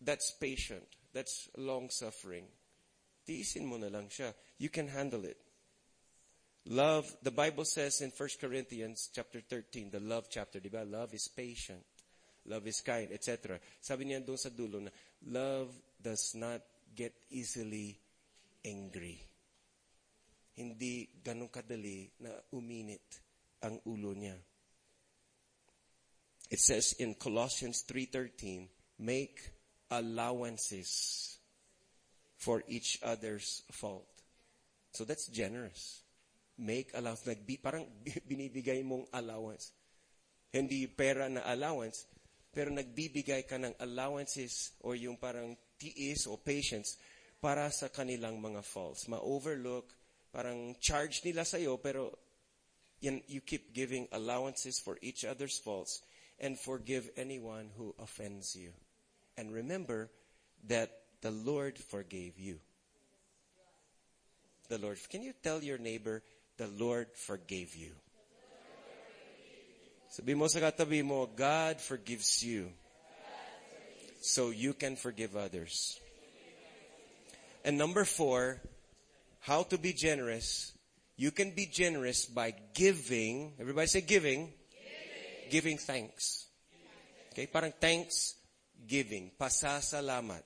That's 0.01 0.31
patient. 0.37 0.83
That's 1.13 1.49
long-suffering. 1.57 2.45
Tiisin 3.27 3.65
mo 3.65 3.77
na 3.77 3.87
lang 3.87 4.09
siya. 4.09 4.33
You 4.59 4.69
can 4.69 4.87
handle 4.87 5.25
it. 5.25 5.37
Love, 6.67 7.09
the 7.23 7.31
Bible 7.31 7.65
says 7.65 8.01
in 8.01 8.11
1 8.15 8.29
Corinthians 8.39 9.09
chapter 9.13 9.41
13, 9.41 9.91
the 9.91 9.99
love 9.99 10.27
chapter, 10.29 10.59
di 10.59 10.69
ba? 10.69 10.85
Love 10.87 11.13
is 11.13 11.27
patient. 11.27 11.83
Love 12.45 12.67
is 12.67 12.81
kind, 12.81 13.11
etc. 13.11 13.59
Sabi 13.79 14.05
niya 14.05 14.25
doon 14.25 14.37
sa 14.37 14.49
dulo 14.49 14.79
na, 14.79 14.91
love 15.27 15.71
does 16.01 16.35
not 16.35 16.61
get 16.95 17.13
easily 17.33 17.97
angry. 18.63 19.19
Hindi 20.53 21.09
ganun 21.19 21.49
kadali 21.49 22.13
na 22.21 22.31
uminit 22.53 23.19
ang 23.65 23.81
ulo 23.89 24.13
niya. 24.13 24.37
It 26.53 26.61
says 26.61 26.93
in 27.01 27.17
Colossians 27.17 27.81
3.13, 27.89 28.69
make 29.01 29.41
allowances 29.89 30.89
for 32.37 32.61
each 32.67 32.99
other's 33.01 33.63
fault. 33.71 34.05
So 34.93 35.05
that's 35.05 35.27
generous. 35.33 36.05
Make 36.59 36.93
allowance. 36.93 37.25
Nagbi, 37.25 37.57
parang 37.57 37.89
binibigay 38.29 38.85
mong 38.85 39.09
allowance. 39.09 39.73
Hindi 40.53 40.85
pera 40.85 41.25
na 41.25 41.41
allowance, 41.49 42.05
pero 42.53 42.69
nagbibigay 42.69 43.49
ka 43.49 43.57
ng 43.57 43.73
allowances 43.81 44.77
or 44.85 44.93
yung 44.93 45.17
parang 45.17 45.57
tiis 45.83 46.23
o 46.31 46.39
patience 46.39 46.95
para 47.43 47.67
sa 47.67 47.91
kanilang 47.91 48.39
mga 48.39 48.63
faults. 48.63 49.11
Ma-overlook, 49.11 49.91
parang 50.31 50.71
charge 50.79 51.19
nila 51.27 51.43
sa'yo, 51.43 51.75
pero 51.75 52.15
yan, 53.03 53.19
you 53.27 53.43
keep 53.43 53.75
giving 53.75 54.07
allowances 54.15 54.79
for 54.79 54.95
each 55.03 55.27
other's 55.27 55.59
faults 55.59 55.99
and 56.39 56.55
forgive 56.55 57.11
anyone 57.19 57.67
who 57.75 57.91
offends 57.99 58.55
you. 58.55 58.71
And 59.35 59.51
remember 59.51 60.07
that 60.71 61.03
the 61.19 61.35
Lord 61.35 61.75
forgave 61.75 62.39
you. 62.39 62.63
The 64.71 64.79
Lord. 64.79 64.97
Can 65.11 65.21
you 65.21 65.35
tell 65.43 65.59
your 65.59 65.77
neighbor, 65.77 66.23
the 66.55 66.71
Lord 66.79 67.11
forgave 67.11 67.75
you? 67.75 67.91
Sabi 70.07 70.31
mo 70.37 70.47
sa 70.47 70.63
katabi 70.63 71.03
mo, 71.03 71.27
God 71.27 71.81
forgives 71.81 72.39
you. 72.39 72.71
So 74.23 74.51
you 74.51 74.71
can 74.73 74.95
forgive 74.95 75.35
others. 75.35 75.99
And 77.65 77.77
number 77.77 78.05
four, 78.05 78.61
how 79.41 79.63
to 79.63 79.77
be 79.77 79.91
generous. 79.91 80.71
You 81.17 81.31
can 81.31 81.51
be 81.51 81.65
generous 81.65 82.25
by 82.25 82.55
giving. 82.73 83.51
Everybody 83.59 83.87
say 83.87 83.99
giving. 83.99 84.53
Giving, 84.71 85.51
giving 85.51 85.77
thanks. 85.77 86.47
Okay, 87.33 87.47
parang 87.47 87.73
thanks 87.81 88.35
giving. 88.87 89.29
Pasasalamat. 89.37 90.43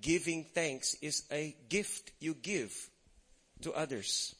Giving 0.00 0.46
thanks 0.54 0.94
is 1.02 1.24
a 1.30 1.54
gift 1.68 2.12
you 2.20 2.32
give 2.32 2.72
to 3.60 3.74
others. 3.74 4.34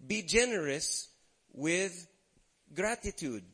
Be 0.00 0.22
generous 0.22 1.08
with 1.52 1.92
gratitude. 2.72 3.44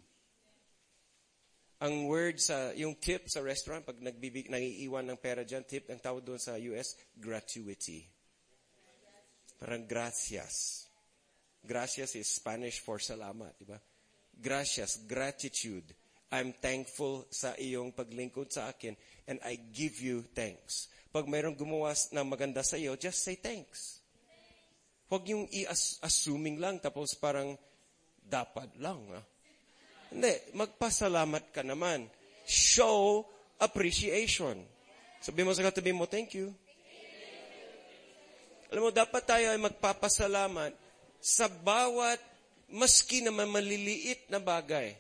Ang 1.83 2.07
word 2.07 2.39
sa, 2.39 2.71
yung 2.79 2.95
tip 3.03 3.27
sa 3.27 3.43
restaurant, 3.43 3.83
pag 3.83 3.99
nagbibig, 3.99 4.47
naiiwan 4.47 5.03
ng 5.03 5.19
pera 5.19 5.43
dyan, 5.43 5.67
tip, 5.67 5.91
ang 5.91 5.99
tawag 5.99 6.23
doon 6.23 6.39
sa 6.39 6.55
US, 6.55 6.95
gratuity. 7.19 8.07
Parang 9.59 9.83
gracias. 9.83 10.87
Gracias 11.63 12.15
is 12.15 12.31
Spanish 12.31 12.79
for 12.79 13.03
salamat, 13.03 13.51
di 13.59 13.67
ba? 13.67 13.79
Gracias, 14.31 15.03
gratitude. 15.11 15.87
I'm 16.31 16.55
thankful 16.55 17.27
sa 17.35 17.55
iyong 17.59 17.91
paglingkod 17.93 18.51
sa 18.55 18.71
akin 18.71 18.95
and 19.27 19.43
I 19.43 19.59
give 19.75 19.99
you 19.99 20.23
thanks. 20.33 20.87
Pag 21.13 21.29
mayroong 21.29 21.59
gumawa 21.59 21.93
na 22.15 22.25
maganda 22.25 22.65
sa 22.65 22.81
iyo, 22.81 22.97
just 22.97 23.21
say 23.21 23.37
thanks. 23.37 24.01
Huwag 25.13 25.29
yung 25.29 25.45
i-assuming 25.53 26.57
lang 26.57 26.81
tapos 26.81 27.13
parang 27.19 27.59
dapat 28.25 28.73
lang. 28.81 29.03
Ah. 29.13 29.32
Hindi, 30.13 30.33
magpasalamat 30.53 31.51
ka 31.57 31.65
naman. 31.65 32.07
Show 32.45 33.25
appreciation. 33.57 34.61
Sabi 35.25 35.41
mo 35.41 35.57
sa 35.57 35.65
katabi 35.65 35.97
mo, 35.97 36.05
thank 36.05 36.37
you. 36.37 36.53
Alam 38.69 38.89
mo, 38.89 38.91
dapat 38.93 39.25
tayo 39.25 39.53
ay 39.53 39.61
magpapasalamat 39.61 40.73
sa 41.23 41.49
bawat 41.49 42.21
maski 42.73 43.21
naman 43.21 43.49
maliliit 43.53 44.29
na 44.33 44.41
bagay. 44.41 44.97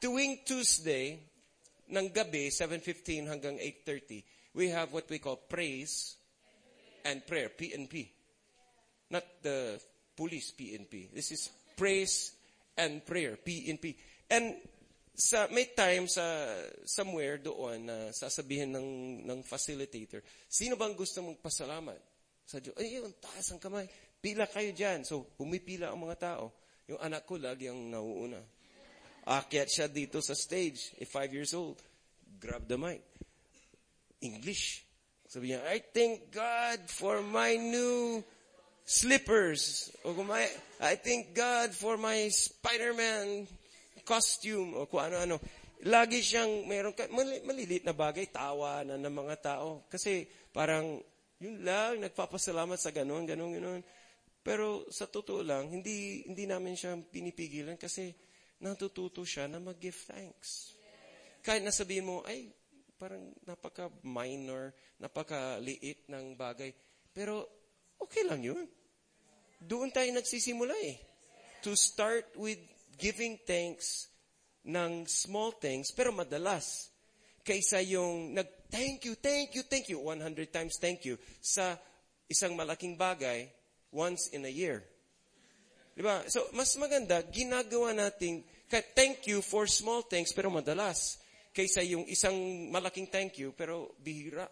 Tuwing 0.00 0.44
Tuesday, 0.44 1.20
ng 1.88 2.08
gabi, 2.08 2.48
7.15 2.48 3.28
hanggang 3.28 3.56
8.30, 3.60 4.56
we 4.56 4.72
have 4.72 4.92
what 4.92 5.04
we 5.12 5.20
call 5.20 5.36
praise 5.36 6.16
and 7.04 7.20
prayer, 7.28 7.52
PNP. 7.52 8.08
Not 9.12 9.24
the 9.44 9.76
police 10.16 10.52
PNP. 10.56 11.12
This 11.12 11.32
is 11.32 11.52
praise 11.76 12.32
and 12.76 13.04
prayer, 13.04 13.36
PNP. 13.36 13.94
And 14.34 14.58
sa 15.14 15.46
may 15.54 15.70
time 15.70 16.10
sa 16.10 16.26
somewhere 16.82 17.38
doon 17.38 17.86
na 17.86 18.10
sasabihin 18.10 18.74
ng 18.74 18.88
ng 19.22 19.40
facilitator, 19.46 20.26
sino 20.50 20.74
bang 20.74 20.98
gusto 20.98 21.22
mong 21.22 21.38
pasalamat 21.38 22.02
sa 22.42 22.58
Diyos? 22.58 22.74
Ay, 22.74 22.98
yun, 22.98 23.14
taas 23.22 23.46
ang 23.54 23.62
kamay. 23.62 23.86
Pila 24.18 24.50
kayo 24.50 24.74
diyan. 24.74 25.06
So, 25.06 25.22
pumipila 25.38 25.94
ang 25.94 26.02
mga 26.02 26.18
tao. 26.18 26.50
Yung 26.90 26.98
anak 26.98 27.22
ko 27.30 27.38
lagi 27.38 27.70
ang 27.70 27.78
nauuna. 27.94 28.42
Akyat 29.24 29.70
siya 29.70 29.86
dito 29.88 30.18
sa 30.20 30.34
stage, 30.36 30.92
if 30.98 31.14
five 31.14 31.30
years 31.30 31.54
old. 31.54 31.78
Grab 32.42 32.66
the 32.66 32.76
mic. 32.76 33.00
English. 34.20 34.82
Sabi 35.30 35.54
niya, 35.54 35.62
I 35.64 35.80
thank 35.80 36.34
God 36.34 36.84
for 36.90 37.22
my 37.22 37.56
new 37.56 38.20
slippers. 38.84 39.88
O 40.04 40.12
kumay, 40.12 40.44
I 40.82 40.98
thank 40.98 41.32
God 41.32 41.72
for 41.72 41.96
my 41.96 42.28
Spider-Man 42.28 43.48
costume. 44.04 44.76
O 44.78 44.86
kung 44.86 45.02
ano-ano. 45.02 45.40
Lagi 45.84 46.24
siyang, 46.24 46.64
meron 46.64 46.96
ka, 46.96 47.10
malilit 47.44 47.84
na 47.84 47.92
bagay, 47.92 48.30
tawa 48.30 48.86
na 48.86 48.96
ng 48.96 49.10
mga 49.10 49.36
tao. 49.42 49.84
Kasi 49.90 50.24
parang, 50.52 50.96
yun 51.42 51.60
lang, 51.60 52.00
nagpapasalamat 52.00 52.78
sa 52.78 52.94
ganun, 52.94 53.28
ganun, 53.28 53.52
ganun. 53.52 53.82
Pero 54.44 54.84
sa 54.92 55.08
totoo 55.08 55.40
lang, 55.40 55.72
hindi, 55.72 56.24
hindi 56.28 56.44
namin 56.44 56.76
siya 56.76 56.96
pinipigilan 57.00 57.80
kasi 57.80 58.12
natututo 58.60 59.24
siya 59.24 59.48
na 59.48 59.60
mag-give 59.60 59.96
thanks. 60.08 60.76
Kahit 61.44 61.60
nasabihin 61.60 62.08
mo, 62.08 62.24
ay, 62.24 62.48
parang 62.96 63.32
napaka-minor, 63.44 64.72
napaka-liit 65.00 66.08
ng 66.08 66.36
bagay. 66.36 66.72
Pero 67.12 67.44
okay 68.00 68.24
lang 68.24 68.40
yun. 68.40 68.64
Doon 69.60 69.92
tayo 69.92 70.08
nagsisimula 70.12 70.72
eh. 70.80 70.96
To 71.64 71.72
start 71.76 72.36
with 72.36 72.60
giving 72.96 73.38
thanks 73.46 74.08
ng 74.64 75.04
small 75.04 75.52
things, 75.52 75.92
pero 75.92 76.10
madalas. 76.10 76.88
Kaysa 77.44 77.84
yung 77.84 78.32
nag, 78.32 78.48
thank 78.72 79.04
you, 79.04 79.14
thank 79.20 79.52
you, 79.52 79.62
thank 79.68 79.92
you, 79.92 80.00
100 80.00 80.48
times 80.48 80.80
thank 80.80 81.04
you, 81.04 81.20
sa 81.44 81.76
isang 82.26 82.56
malaking 82.56 82.96
bagay, 82.96 83.52
once 83.92 84.32
in 84.32 84.48
a 84.48 84.52
year. 84.52 84.80
Diba? 85.94 86.24
So, 86.26 86.48
mas 86.56 86.74
maganda, 86.80 87.22
ginagawa 87.30 87.94
nating, 87.94 88.42
thank 88.96 89.28
you 89.28 89.44
for 89.44 89.68
small 89.68 90.02
things, 90.02 90.32
pero 90.32 90.50
madalas. 90.50 91.20
Kaysa 91.54 91.86
yung 91.86 92.08
isang 92.10 92.34
malaking 92.72 93.06
thank 93.06 93.38
you, 93.38 93.54
pero 93.54 93.94
bihira. 94.02 94.50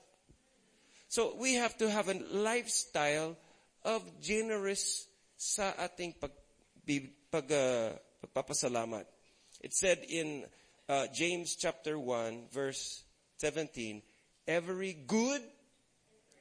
So, 1.11 1.35
we 1.35 1.59
have 1.59 1.75
to 1.83 1.91
have 1.91 2.07
a 2.07 2.17
lifestyle 2.31 3.35
of 3.83 4.07
generous 4.23 5.11
sa 5.35 5.75
ating 5.81 6.15
pag, 6.21 6.31
pag, 7.33 7.47
uh, 7.51 7.91
pagpapasalamat. 8.23 9.05
It 9.61 9.75
said 9.75 10.07
in 10.07 10.47
uh, 10.89 11.07
James 11.11 11.59
chapter 11.59 11.99
1 11.99 12.55
verse 12.55 13.03
17, 13.43 14.03
every 14.47 14.95
good 15.07 15.43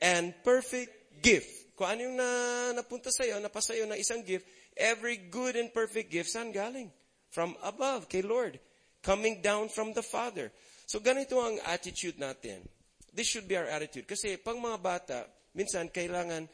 and 0.01 0.34
perfect 0.45 1.21
gift. 1.21 1.77
Kung 1.77 1.97
ano 1.97 1.99
yung 2.05 2.17
na, 2.17 2.29
napunta 2.77 3.09
sa'yo, 3.09 3.41
napasa'yo 3.41 3.89
na 3.89 3.97
isang 3.97 4.21
gift, 4.21 4.45
every 4.77 5.17
good 5.29 5.57
and 5.57 5.73
perfect 5.73 6.13
gift, 6.13 6.29
saan 6.29 6.53
galing? 6.53 6.93
From 7.34 7.57
above, 7.65 8.05
kay 8.05 8.21
Lord. 8.21 8.61
Coming 9.01 9.41
down 9.41 9.69
from 9.73 9.97
the 9.97 10.05
Father. 10.05 10.53
So 10.86 11.01
ganito 11.01 11.41
ang 11.41 11.57
attitude 11.65 12.21
natin. 12.21 12.61
This 13.09 13.27
should 13.27 13.49
be 13.49 13.57
our 13.57 13.65
attitude. 13.65 14.05
Kasi 14.05 14.38
pang 14.38 14.61
mga 14.61 14.77
bata, 14.77 15.19
minsan 15.57 15.89
kailangan 15.89 16.45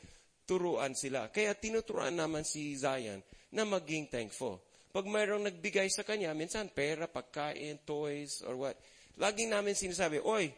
turuan 0.47 0.95
sila. 0.95 1.27
Kaya 1.27 1.57
tinuturuan 1.59 2.15
naman 2.15 2.47
si 2.47 2.71
Zion 2.79 3.19
na 3.51 3.67
maging 3.67 4.07
thankful. 4.07 4.63
Pag 4.97 5.05
mayroong 5.05 5.45
nagbigay 5.45 5.93
sa 5.93 6.01
kanya, 6.01 6.33
minsan 6.33 6.73
pera, 6.73 7.05
pagkain, 7.05 7.85
toys, 7.85 8.41
or 8.41 8.57
what. 8.57 8.73
Laging 9.13 9.53
namin 9.53 9.77
sinasabi, 9.77 10.25
Oy, 10.25 10.49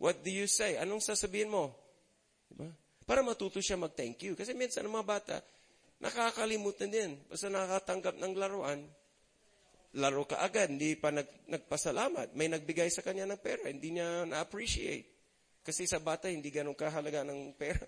what 0.00 0.24
do 0.24 0.32
you 0.32 0.48
say? 0.48 0.80
Anong 0.80 1.04
sasabihin 1.04 1.52
mo? 1.52 1.76
Diba? 2.48 2.72
Para 3.04 3.20
matuto 3.20 3.60
siya 3.60 3.76
mag-thank 3.76 4.24
you. 4.24 4.32
Kasi 4.32 4.56
minsan 4.56 4.88
mga 4.88 5.04
bata, 5.04 5.36
nakakalimutan 6.00 6.88
din. 6.88 7.20
Basta 7.28 7.52
nakakatanggap 7.52 8.16
ng 8.16 8.32
laruan, 8.32 8.80
laro 10.00 10.24
ka 10.24 10.40
agad, 10.40 10.72
hindi 10.72 10.96
pa 10.96 11.12
nag, 11.12 11.28
nagpasalamat. 11.52 12.32
May 12.32 12.48
nagbigay 12.48 12.88
sa 12.88 13.04
kanya 13.04 13.28
ng 13.28 13.44
pera, 13.44 13.68
hindi 13.68 13.92
niya 13.92 14.24
na-appreciate. 14.24 15.04
Kasi 15.60 15.84
sa 15.84 16.00
bata, 16.00 16.32
hindi 16.32 16.48
ganun 16.48 16.72
kahalaga 16.72 17.28
ng 17.28 17.52
pera. 17.60 17.84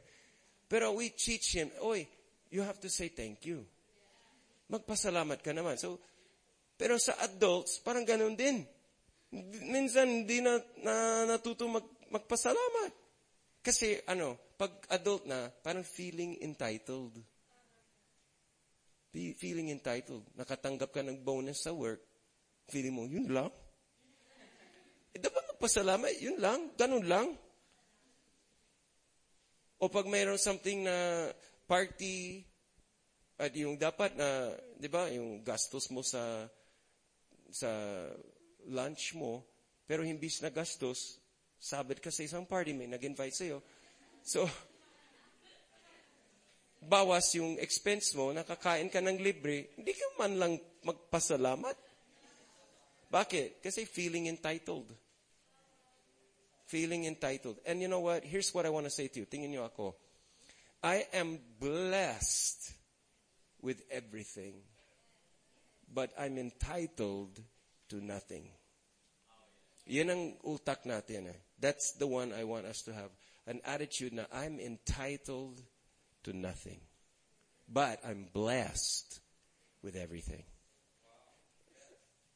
Pero 0.68 0.92
we 1.00 1.16
teach 1.16 1.56
him, 1.56 1.72
oy, 1.80 2.04
you 2.52 2.60
have 2.60 2.76
to 2.76 2.92
say 2.92 3.08
thank 3.08 3.48
you. 3.48 3.64
Magpasalamat 4.68 5.38
ka 5.44 5.52
naman. 5.52 5.76
So, 5.76 6.00
pero 6.74 6.98
sa 6.98 7.14
adults, 7.22 7.78
parang 7.84 8.02
ganun 8.02 8.34
din. 8.34 8.64
Minsan, 9.70 10.24
hindi 10.24 10.42
na, 10.42 10.58
na 10.82 10.94
natuto 11.26 11.66
mag, 11.66 11.86
magpasalamat. 12.10 12.90
Kasi, 13.64 14.02
ano, 14.06 14.38
pag 14.58 14.70
adult 14.90 15.26
na, 15.26 15.50
parang 15.62 15.86
feeling 15.86 16.38
entitled. 16.42 17.14
Feeling 19.14 19.70
entitled. 19.70 20.26
Nakatanggap 20.34 20.90
ka 20.90 21.02
ng 21.02 21.22
bonus 21.22 21.62
sa 21.62 21.70
work. 21.70 22.02
Feeling 22.66 22.94
mo, 22.94 23.06
yun 23.06 23.30
lang. 23.30 23.50
Eh, 25.14 25.20
dapat 25.22 25.54
magpasalamat, 25.54 26.10
yun 26.18 26.38
lang. 26.42 26.74
Ganun 26.74 27.06
lang. 27.06 27.28
O 29.78 29.86
pag 29.86 30.08
mayroon 30.10 30.40
something 30.40 30.82
na 30.82 31.28
party, 31.70 32.42
at 33.34 33.50
yung 33.58 33.74
dapat 33.74 34.14
na, 34.14 34.54
di 34.78 34.86
ba, 34.86 35.10
yung 35.10 35.42
gastos 35.42 35.90
mo 35.90 36.06
sa, 36.06 36.46
sa 37.50 37.70
lunch 38.70 39.18
mo, 39.18 39.42
pero 39.84 40.06
himbis 40.06 40.40
na 40.40 40.54
gastos, 40.54 41.18
sabit 41.58 41.98
ka 41.98 42.14
sa 42.14 42.22
isang 42.22 42.46
party, 42.46 42.72
may 42.72 42.86
nag-invite 42.86 43.34
sa'yo. 43.34 43.58
So, 44.22 44.46
bawas 46.94 47.34
yung 47.34 47.58
expense 47.58 48.14
mo, 48.14 48.30
nakakain 48.30 48.86
ka 48.86 49.02
ng 49.02 49.18
libre, 49.18 49.74
hindi 49.74 49.92
ka 49.92 50.06
man 50.20 50.32
lang 50.38 50.54
magpasalamat. 50.86 51.74
Bakit? 53.10 53.62
Kasi 53.62 53.86
feeling 53.86 54.30
entitled 54.30 54.90
feeling 56.66 57.04
entitled. 57.04 57.60
And 57.64 57.80
you 57.80 57.86
know 57.86 58.00
what? 58.00 58.24
Here's 58.24 58.52
what 58.52 58.66
I 58.66 58.70
want 58.70 58.86
to 58.86 58.90
say 58.90 59.06
to 59.06 59.20
you. 59.20 59.26
Tingin 59.26 59.54
niyo 59.54 59.68
ako. 59.68 59.94
I 60.82 61.06
am 61.14 61.38
blessed 61.60 62.83
with 63.64 63.80
everything, 63.90 64.52
but 65.92 66.12
I'm 66.20 66.36
entitled 66.36 67.40
to 67.88 67.96
nothing. 68.04 68.50
Yan 69.88 70.10
ang 70.12 70.22
utak 70.44 70.84
natin. 70.84 71.32
Eh. 71.32 71.40
That's 71.58 71.96
the 71.96 72.06
one 72.06 72.32
I 72.32 72.44
want 72.44 72.66
us 72.68 72.84
to 72.84 72.92
have. 72.92 73.08
An 73.48 73.60
attitude 73.64 74.12
na 74.12 74.24
I'm 74.32 74.60
entitled 74.60 75.60
to 76.24 76.32
nothing, 76.32 76.80
but 77.68 78.00
I'm 78.04 78.28
blessed 78.32 79.20
with 79.82 79.96
everything. 79.96 80.44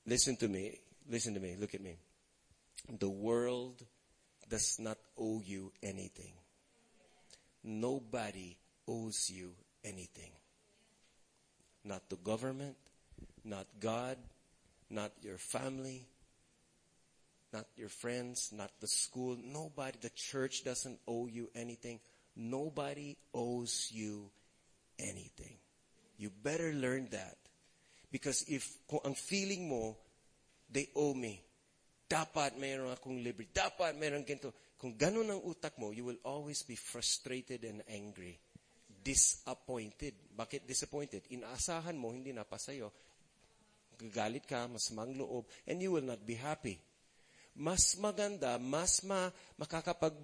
Listen 0.07 0.37
to 0.37 0.49
me. 0.49 0.81
Listen 1.09 1.35
to 1.35 1.41
me. 1.41 1.57
Look 1.61 1.75
at 1.75 1.81
me. 1.81 1.97
The 2.89 3.09
world 3.09 3.85
does 4.49 4.77
not 4.81 4.97
owe 5.19 5.43
you 5.45 5.73
anything. 5.83 6.33
Nobody 7.65 8.57
owes 8.87 9.29
you 9.29 9.53
anything. 9.85 10.33
Not 11.85 12.09
the 12.09 12.17
government, 12.17 12.77
not 13.45 13.67
God, 13.81 14.19
not 14.91 15.13
your 15.23 15.39
family, 15.39 16.07
not 17.53 17.67
your 17.77 17.89
friends, 17.89 18.53
not 18.53 18.71
the 18.81 18.89
school. 18.89 19.37
Nobody, 19.41 19.99
the 20.01 20.11
church 20.11 20.65
doesn't 20.65 20.99
owe 21.07 21.27
you 21.27 21.49
anything. 21.55 22.01
Nobody 22.37 23.17
owes 23.33 23.91
you 23.93 24.31
anything. 24.99 25.57
You 26.19 26.31
better 26.31 26.73
learn 26.73 27.09
that. 27.11 27.37
Because 28.11 28.45
if 28.49 28.67
kung 28.89 29.01
ang 29.05 29.15
feeling 29.15 29.69
mo, 29.69 29.97
they 30.71 30.89
owe 30.97 31.15
me, 31.15 31.41
dapat 32.09 32.57
mayroon 32.57 32.93
akong 32.93 33.21
libre. 33.21 33.49
Dapat 33.53 33.97
mayroon 33.97 34.25
ganito. 34.25 34.53
Kung 34.81 34.97
ganun 34.97 35.29
ang 35.29 35.43
utak 35.45 35.77
mo, 35.77 35.93
you 35.93 36.05
will 36.05 36.21
always 36.25 36.65
be 36.65 36.77
frustrated 36.77 37.65
and 37.65 37.85
angry. 37.89 38.39
Disappointed. 38.89 40.17
Bakit 40.39 40.63
disappointed? 40.63 41.27
Inaasahan 41.35 41.99
mo, 41.99 42.15
hindi 42.15 42.31
na 42.31 42.47
pa 42.47 42.63
sa'yo. 42.63 42.95
Gagalit 43.99 44.47
ka, 44.47 44.71
mas 44.71 44.95
mangloob, 44.95 45.51
and 45.67 45.83
you 45.83 45.91
will 45.91 46.07
not 46.07 46.23
be 46.23 46.39
happy. 46.39 46.79
Mas 47.59 47.99
maganda, 47.99 48.55
mas 48.63 49.03
ma, 49.03 49.35
makakapag, 49.59 50.15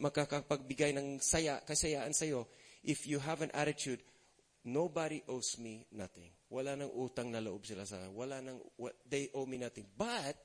makakapagbigay 0.00 0.96
ng 0.96 1.20
saya, 1.20 1.60
kasayaan 1.60 2.16
sa'yo 2.16 2.48
if 2.84 3.04
you 3.08 3.20
have 3.20 3.40
an 3.40 3.52
attitude, 3.52 4.00
nobody 4.64 5.20
owes 5.28 5.56
me 5.60 5.84
nothing. 5.92 6.32
Wala 6.52 6.76
nang 6.76 6.92
utang 6.96 7.32
na 7.32 7.40
loob 7.40 7.66
sila 7.66 7.88
sa 7.88 7.98
Wala 8.12 8.40
nang, 8.40 8.60
they 9.08 9.32
owe 9.34 9.48
me 9.48 9.58
nothing. 9.58 9.88
But, 9.96 10.36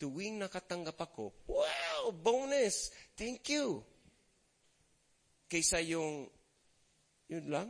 tuwing 0.00 0.40
nakatanggap 0.40 0.96
ako, 0.96 1.34
wow, 1.50 2.10
bonus, 2.14 2.90
thank 3.18 3.44
you. 3.50 3.84
Kaysa 5.50 5.82
yung, 5.82 6.30
yun 7.30 7.46
lang. 7.50 7.68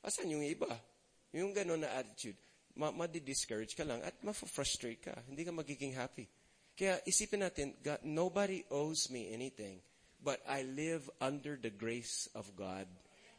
Asan 0.00 0.32
yung 0.32 0.44
iba? 0.44 0.70
Yung 1.36 1.52
gano'n 1.52 1.84
na 1.84 1.94
attitude. 2.00 2.38
Ma 2.78 2.88
madi-discourage 2.94 3.74
ka 3.76 3.84
lang 3.84 4.00
at 4.00 4.16
ma-frustrate 4.24 5.02
ka. 5.10 5.14
Hindi 5.28 5.42
ka 5.44 5.52
magiging 5.52 5.92
happy. 5.94 6.26
Kaya 6.74 6.96
isipin 7.04 7.44
natin, 7.44 7.76
God, 7.84 8.00
nobody 8.06 8.64
owes 8.72 9.12
me 9.12 9.28
anything, 9.34 9.84
but 10.24 10.40
I 10.48 10.64
live 10.64 11.04
under 11.20 11.60
the 11.60 11.68
grace 11.68 12.30
of 12.32 12.48
God. 12.56 12.88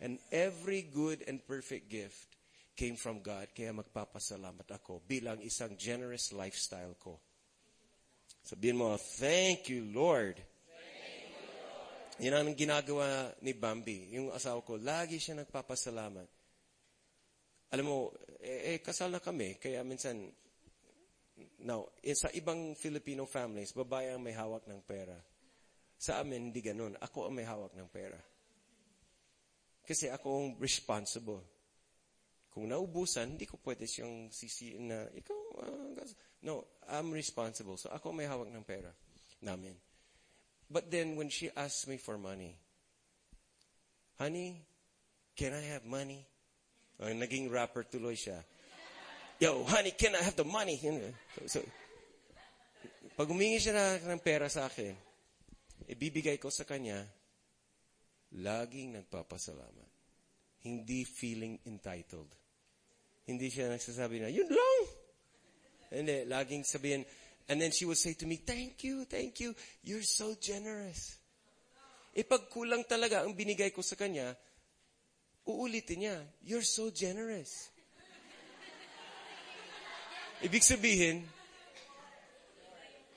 And 0.01 0.21
every 0.29 0.85
good 0.85 1.25
and 1.25 1.41
perfect 1.41 1.89
gift 1.89 2.37
came 2.77 2.97
from 2.97 3.21
God, 3.21 3.49
kaya 3.53 3.73
magpapasalamat 3.73 4.65
ako 4.65 5.01
bilang 5.05 5.41
isang 5.41 5.77
generous 5.77 6.33
lifestyle 6.33 6.97
ko. 6.97 7.21
Sabihin 8.41 8.81
mo, 8.81 8.97
thank 8.97 9.69
you, 9.69 9.85
Lord. 9.93 10.41
Thank 10.41 11.29
you, 11.29 11.45
Lord. 11.61 12.25
Yan 12.25 12.33
ang 12.41 12.57
ginagawa 12.57 13.37
ni 13.45 13.53
Bambi. 13.53 14.09
Yung 14.17 14.33
asawa 14.33 14.65
ko, 14.65 14.81
lagi 14.81 15.21
siya 15.21 15.37
nagpapasalamat. 15.45 16.40
Alam 17.71 17.85
mo, 17.87 17.97
eh, 18.43 18.75
eh 18.75 18.79
kasal 18.83 19.15
na 19.15 19.23
kami, 19.23 19.55
kaya 19.55 19.79
minsan, 19.87 20.27
now, 21.63 21.87
eh, 22.03 22.15
sa 22.15 22.27
ibang 22.35 22.75
Filipino 22.75 23.23
families, 23.23 23.71
babae 23.71 24.11
ang 24.11 24.19
may 24.19 24.35
hawak 24.35 24.67
ng 24.67 24.81
pera. 24.83 25.15
Sa 25.95 26.19
amin, 26.19 26.51
hindi 26.51 26.59
ganun. 26.59 26.97
Ako 26.99 27.29
ang 27.29 27.35
may 27.37 27.47
hawak 27.47 27.71
ng 27.77 27.89
pera. 27.93 28.17
Kasi 29.85 30.11
ako 30.11 30.27
ang 30.27 30.47
responsible. 30.59 31.41
Kung 32.51 32.67
naubusan, 32.67 33.39
hindi 33.39 33.47
ko 33.47 33.55
pwede 33.63 33.87
siyang 33.87 34.27
sisiin 34.27 34.91
na, 34.91 35.07
ikaw, 35.15 35.39
gas-" 35.95 36.19
no, 36.43 36.67
I'm 36.91 37.15
responsible. 37.15 37.79
So 37.79 37.87
ako 37.95 38.11
may 38.11 38.27
hawak 38.27 38.51
ng 38.51 38.67
pera 38.67 38.91
namin. 39.39 39.77
But 40.67 40.91
then 40.91 41.15
when 41.15 41.31
she 41.31 41.47
asked 41.55 41.87
me 41.87 41.95
for 41.95 42.19
money, 42.19 42.59
honey, 44.19 44.59
can 45.35 45.55
I 45.55 45.63
have 45.71 45.87
money? 45.87 46.27
Oh, 47.01 47.09
naging 47.09 47.49
rapper 47.49 47.81
tuloy 47.81 48.13
siya. 48.13 48.37
Yo, 49.41 49.65
honey, 49.65 49.97
can 49.97 50.13
I 50.13 50.21
have 50.21 50.37
the 50.37 50.45
money? 50.45 50.77
Yun, 50.77 51.01
eh. 51.01 51.13
So, 51.49 51.57
so, 51.57 51.59
pag 53.17 53.25
humingi 53.25 53.57
siya 53.57 53.73
na, 53.73 53.85
ng 54.13 54.21
pera 54.21 54.45
sa 54.45 54.69
akin, 54.69 54.93
ibibigay 55.89 56.37
ko 56.37 56.53
sa 56.53 56.61
kanya, 56.61 57.01
laging 58.37 59.01
nagpapasalamat. 59.01 59.89
Hindi 60.61 61.01
feeling 61.09 61.57
entitled. 61.65 62.29
Hindi 63.25 63.49
siya 63.49 63.73
nagsasabi 63.73 64.21
na, 64.21 64.29
yun 64.29 64.45
lang. 64.45 64.79
Hindi, 65.89 66.29
laging 66.29 66.61
sabihin, 66.69 67.01
and 67.49 67.57
then 67.57 67.73
she 67.73 67.89
would 67.89 67.97
say 67.97 68.13
to 68.13 68.29
me, 68.29 68.37
thank 68.45 68.85
you, 68.85 69.09
thank 69.09 69.41
you, 69.41 69.57
you're 69.81 70.05
so 70.05 70.37
generous. 70.37 71.17
E 72.13 72.21
pag 72.21 72.45
kulang 72.45 72.85
talaga 72.85 73.25
ang 73.25 73.33
binigay 73.33 73.73
ko 73.73 73.81
sa 73.81 73.97
kanya, 73.97 74.37
uulitin 75.47 75.97
niya, 76.05 76.17
you're 76.45 76.65
so 76.65 76.89
generous. 76.89 77.69
Ibig 80.41 80.65
sabihin, 80.65 81.21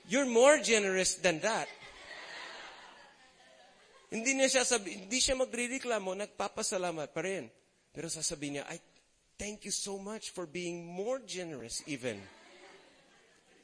you're 0.05 0.29
more 0.29 0.61
generous 0.61 1.17
than 1.17 1.41
that. 1.41 1.65
Hindi 4.13 4.37
niya 4.37 4.61
siya 4.61 4.63
sabi, 4.63 5.05
hindi 5.05 5.17
siya 5.17 5.33
magrereklamo, 5.33 6.13
nagpapasalamat 6.13 7.09
pa 7.09 7.21
rin. 7.25 7.49
Pero 7.89 8.07
sasabihin 8.07 8.61
niya, 8.61 8.65
I 8.69 8.77
thank 9.41 9.65
you 9.65 9.73
so 9.73 9.97
much 9.97 10.31
for 10.31 10.45
being 10.45 10.85
more 10.85 11.19
generous 11.25 11.81
even. 11.89 12.21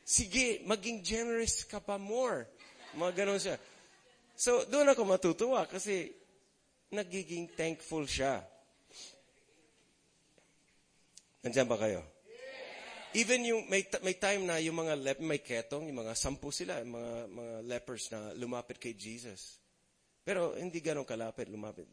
Sige, 0.01 0.65
maging 0.65 1.05
generous 1.05 1.63
ka 1.63 1.79
pa 1.79 1.95
more. 2.01 2.49
Mga 2.97 3.11
ganon 3.15 3.39
siya. 3.39 3.55
So, 4.35 4.65
doon 4.67 4.91
ako 4.91 5.05
matutuwa 5.05 5.69
kasi 5.69 6.11
nagiging 6.91 7.47
thankful 7.53 8.03
siya. 8.03 8.43
Nandiyan 11.41 11.67
ba 11.69 11.77
kayo? 11.77 12.01
Even 13.11 13.43
yung, 13.43 13.67
may, 13.67 13.83
may 14.07 14.15
time 14.15 14.47
na 14.47 14.55
yung 14.63 14.77
mga 14.79 14.95
lep, 14.95 15.19
may 15.19 15.43
ketong, 15.43 15.83
yung 15.91 15.99
mga 15.99 16.15
sampu 16.15 16.47
sila, 16.47 16.79
yung 16.79 16.95
mga, 16.95 17.13
mga 17.27 17.55
lepers 17.67 18.07
na 18.07 18.31
lumapit 18.39 18.79
kay 18.79 18.95
Jesus. 18.95 19.59
Pero 20.23 20.55
hindi 20.55 20.79
ganun 20.79 21.03
kalapit, 21.03 21.51
lumapit. 21.51 21.91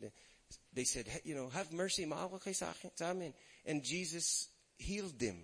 They 0.70 0.86
said, 0.86 1.10
you 1.26 1.34
know, 1.34 1.50
have 1.50 1.74
mercy, 1.74 2.06
maawa 2.06 2.38
kayo 2.38 2.54
sa, 2.54 2.70
akin, 2.70 2.94
sa 2.94 3.10
amin. 3.10 3.34
And 3.66 3.82
Jesus 3.82 4.46
healed 4.78 5.18
them 5.18 5.42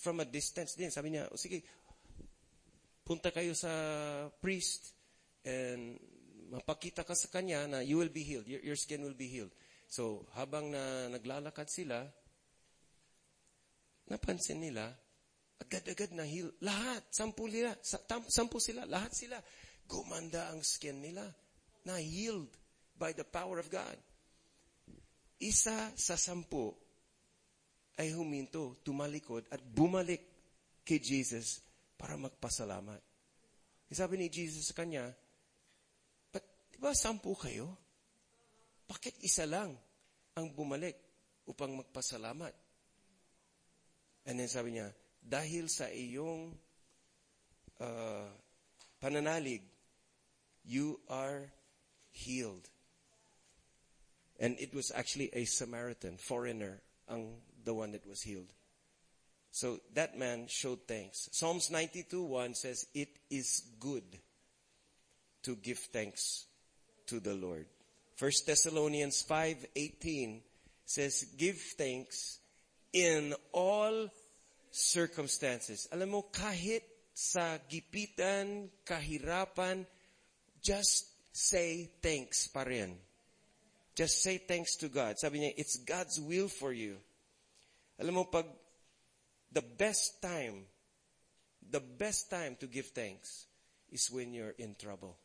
from 0.00 0.24
a 0.24 0.26
distance 0.26 0.72
din. 0.72 0.88
Sabi 0.88 1.12
niya, 1.12 1.28
sige, 1.36 1.60
punta 3.04 3.28
kayo 3.28 3.52
sa 3.52 3.70
priest 4.40 4.96
and 5.44 6.00
mapakita 6.48 7.04
ka 7.04 7.12
sa 7.12 7.28
kanya 7.28 7.68
na 7.68 7.78
you 7.84 8.00
will 8.00 8.12
be 8.12 8.24
healed. 8.24 8.48
Your, 8.48 8.72
your 8.72 8.78
skin 8.78 9.04
will 9.04 9.16
be 9.16 9.28
healed. 9.28 9.52
So, 9.92 10.24
habang 10.32 10.72
na 10.72 11.12
naglalakad 11.12 11.68
sila, 11.68 12.08
napansin 14.12 14.60
nila, 14.60 14.92
agad-agad 15.56 16.12
na 16.12 16.28
heal. 16.28 16.52
Lahat, 16.60 17.00
sampu 17.08 17.48
nila, 17.48 17.72
sampu 18.28 18.60
sila, 18.60 18.84
lahat 18.84 19.16
sila. 19.16 19.40
Gumanda 19.88 20.52
ang 20.52 20.60
skin 20.60 21.00
nila. 21.00 21.24
Na 21.88 21.96
healed 21.96 22.52
by 23.00 23.16
the 23.16 23.24
power 23.24 23.56
of 23.56 23.72
God. 23.72 23.96
Isa 25.42 25.90
sa 25.96 26.14
sampu 26.14 26.70
ay 27.98 28.14
huminto, 28.14 28.78
tumalikod, 28.86 29.48
at 29.50 29.58
bumalik 29.58 30.22
kay 30.86 31.02
Jesus 31.02 31.64
para 31.98 32.14
magpasalamat. 32.14 33.00
Sabi 33.92 34.16
ni 34.16 34.32
Jesus 34.32 34.72
sa 34.72 34.78
kanya, 34.78 35.04
But, 36.32 36.72
di 36.72 36.80
ba 36.80 36.96
sampu 36.96 37.36
kayo? 37.36 37.76
Bakit 38.88 39.20
isa 39.20 39.44
lang 39.44 39.76
ang 40.32 40.46
bumalik 40.56 40.96
upang 41.44 41.76
magpasalamat? 41.76 42.61
And 44.26 44.38
then 44.38 44.48
sabi 44.48 44.78
niya, 44.78 44.92
dahil 45.22 45.66
sa 45.70 45.90
iyong 45.90 46.54
uh, 47.80 48.30
pananalig, 49.02 49.62
you 50.64 51.00
are 51.10 51.50
healed. 52.10 52.68
And 54.38 54.58
it 54.58 54.74
was 54.74 54.90
actually 54.94 55.30
a 55.32 55.44
Samaritan, 55.44 56.18
foreigner, 56.18 56.82
ang 57.08 57.42
the 57.64 57.74
one 57.74 57.92
that 57.92 58.06
was 58.06 58.22
healed. 58.22 58.50
So 59.52 59.78
that 59.94 60.18
man 60.18 60.46
showed 60.48 60.88
thanks. 60.88 61.28
Psalms 61.30 61.68
92:1 61.68 62.56
says, 62.56 62.86
"It 62.94 63.10
is 63.28 63.62
good 63.78 64.18
to 65.42 65.56
give 65.56 65.78
thanks 65.78 66.46
to 67.06 67.20
the 67.20 67.34
Lord." 67.34 67.66
1 68.16 68.46
Thessalonians 68.46 69.22
5:18 69.22 70.42
says, 70.86 71.24
"Give 71.36 71.60
thanks 71.76 72.38
in 72.92 73.34
all 73.52 74.08
circumstances." 74.70 75.88
Alam 75.92 76.08
mo, 76.08 76.20
kahit 76.30 76.84
sa 77.12 77.58
gipitan, 77.68 78.70
kahirapan, 78.84 79.84
just 80.60 81.12
say 81.32 81.90
thanks 82.00 82.48
pa 82.48 82.62
rin. 82.64 82.96
Just 83.94 84.22
say 84.22 84.38
thanks 84.38 84.76
to 84.76 84.88
God. 84.88 85.18
Sabi 85.18 85.40
niya, 85.40 85.52
it's 85.56 85.76
God's 85.76 86.20
will 86.20 86.48
for 86.48 86.72
you. 86.72 86.96
Alam 88.00 88.14
mo, 88.14 88.24
pag 88.24 88.48
the 89.52 89.60
best 89.60 90.22
time, 90.22 90.64
the 91.60 91.80
best 91.80 92.30
time 92.30 92.56
to 92.56 92.66
give 92.66 92.88
thanks 92.96 93.44
is 93.92 94.10
when 94.10 94.32
you're 94.32 94.56
in 94.56 94.74
trouble. 94.74 95.16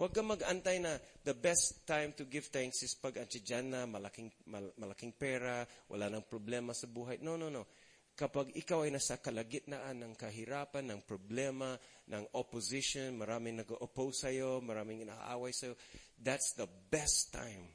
Huwag 0.00 0.16
kang 0.16 0.32
mag-antay 0.32 0.80
na 0.80 0.96
the 1.28 1.36
best 1.36 1.84
time 1.84 2.16
to 2.16 2.24
give 2.24 2.48
thanks 2.48 2.80
is 2.80 2.96
pag 2.96 3.20
dyan 3.20 3.68
na, 3.68 3.84
malaking, 3.84 4.32
mal, 4.48 4.72
malaking 4.80 5.12
pera, 5.12 5.60
wala 5.92 6.08
nang 6.08 6.24
problema 6.24 6.72
sa 6.72 6.88
buhay. 6.88 7.20
No, 7.20 7.36
no, 7.36 7.52
no. 7.52 7.68
Kapag 8.16 8.56
ikaw 8.56 8.88
ay 8.88 8.96
nasa 8.96 9.20
kalagitnaan 9.20 10.00
ng 10.00 10.16
kahirapan, 10.16 10.88
ng 10.88 11.04
problema, 11.04 11.76
ng 12.08 12.32
opposition, 12.32 13.12
maraming 13.12 13.60
nag-oppose 13.60 14.24
sa'yo, 14.24 14.64
maraming 14.64 15.04
inaaway 15.04 15.52
sa'yo, 15.52 15.76
that's 16.16 16.56
the 16.56 16.64
best 16.88 17.36
time. 17.36 17.68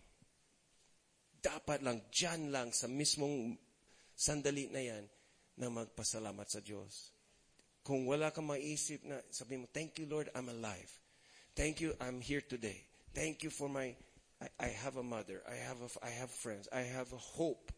Dapat 1.37 1.85
lang, 1.85 2.09
dyan 2.09 2.49
lang, 2.49 2.73
sa 2.73 2.89
mismong 2.89 3.53
sandali 4.17 4.65
na 4.73 4.81
yan, 4.81 5.05
na 5.61 5.69
magpasalamat 5.69 6.49
sa 6.49 6.57
Diyos. 6.57 7.13
Kung 7.85 8.09
wala 8.09 8.33
kang 8.33 8.49
maisip 8.49 9.05
na, 9.05 9.21
sabi 9.29 9.61
mo, 9.61 9.69
thank 9.69 10.01
you 10.01 10.09
Lord, 10.09 10.33
I'm 10.33 10.49
alive. 10.49 11.04
Thank 11.55 11.79
you, 11.79 11.95
I'm 12.03 12.19
here 12.19 12.43
today. 12.43 12.83
Thank 13.15 13.43
you 13.43 13.49
for 13.49 13.69
my, 13.69 13.95
I, 14.43 14.47
I 14.59 14.67
have 14.83 14.97
a 14.97 15.03
mother, 15.03 15.39
I 15.47 15.55
have, 15.55 15.79
a, 15.79 15.89
I 16.05 16.11
have 16.11 16.29
friends, 16.29 16.67
I 16.71 16.83
have 16.83 17.13
a 17.13 17.17
hope. 17.17 17.71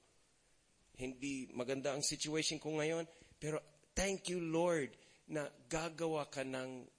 Hindi 0.98 1.54
maganda 1.54 1.94
ang 1.94 2.02
situation 2.02 2.58
ko 2.58 2.74
ngayon, 2.82 3.06
pero 3.38 3.62
thank 3.94 4.34
you 4.34 4.42
Lord 4.42 4.90
na 5.30 5.46
gagawa 5.70 6.26
ka 6.26 6.42
ng 6.42 6.90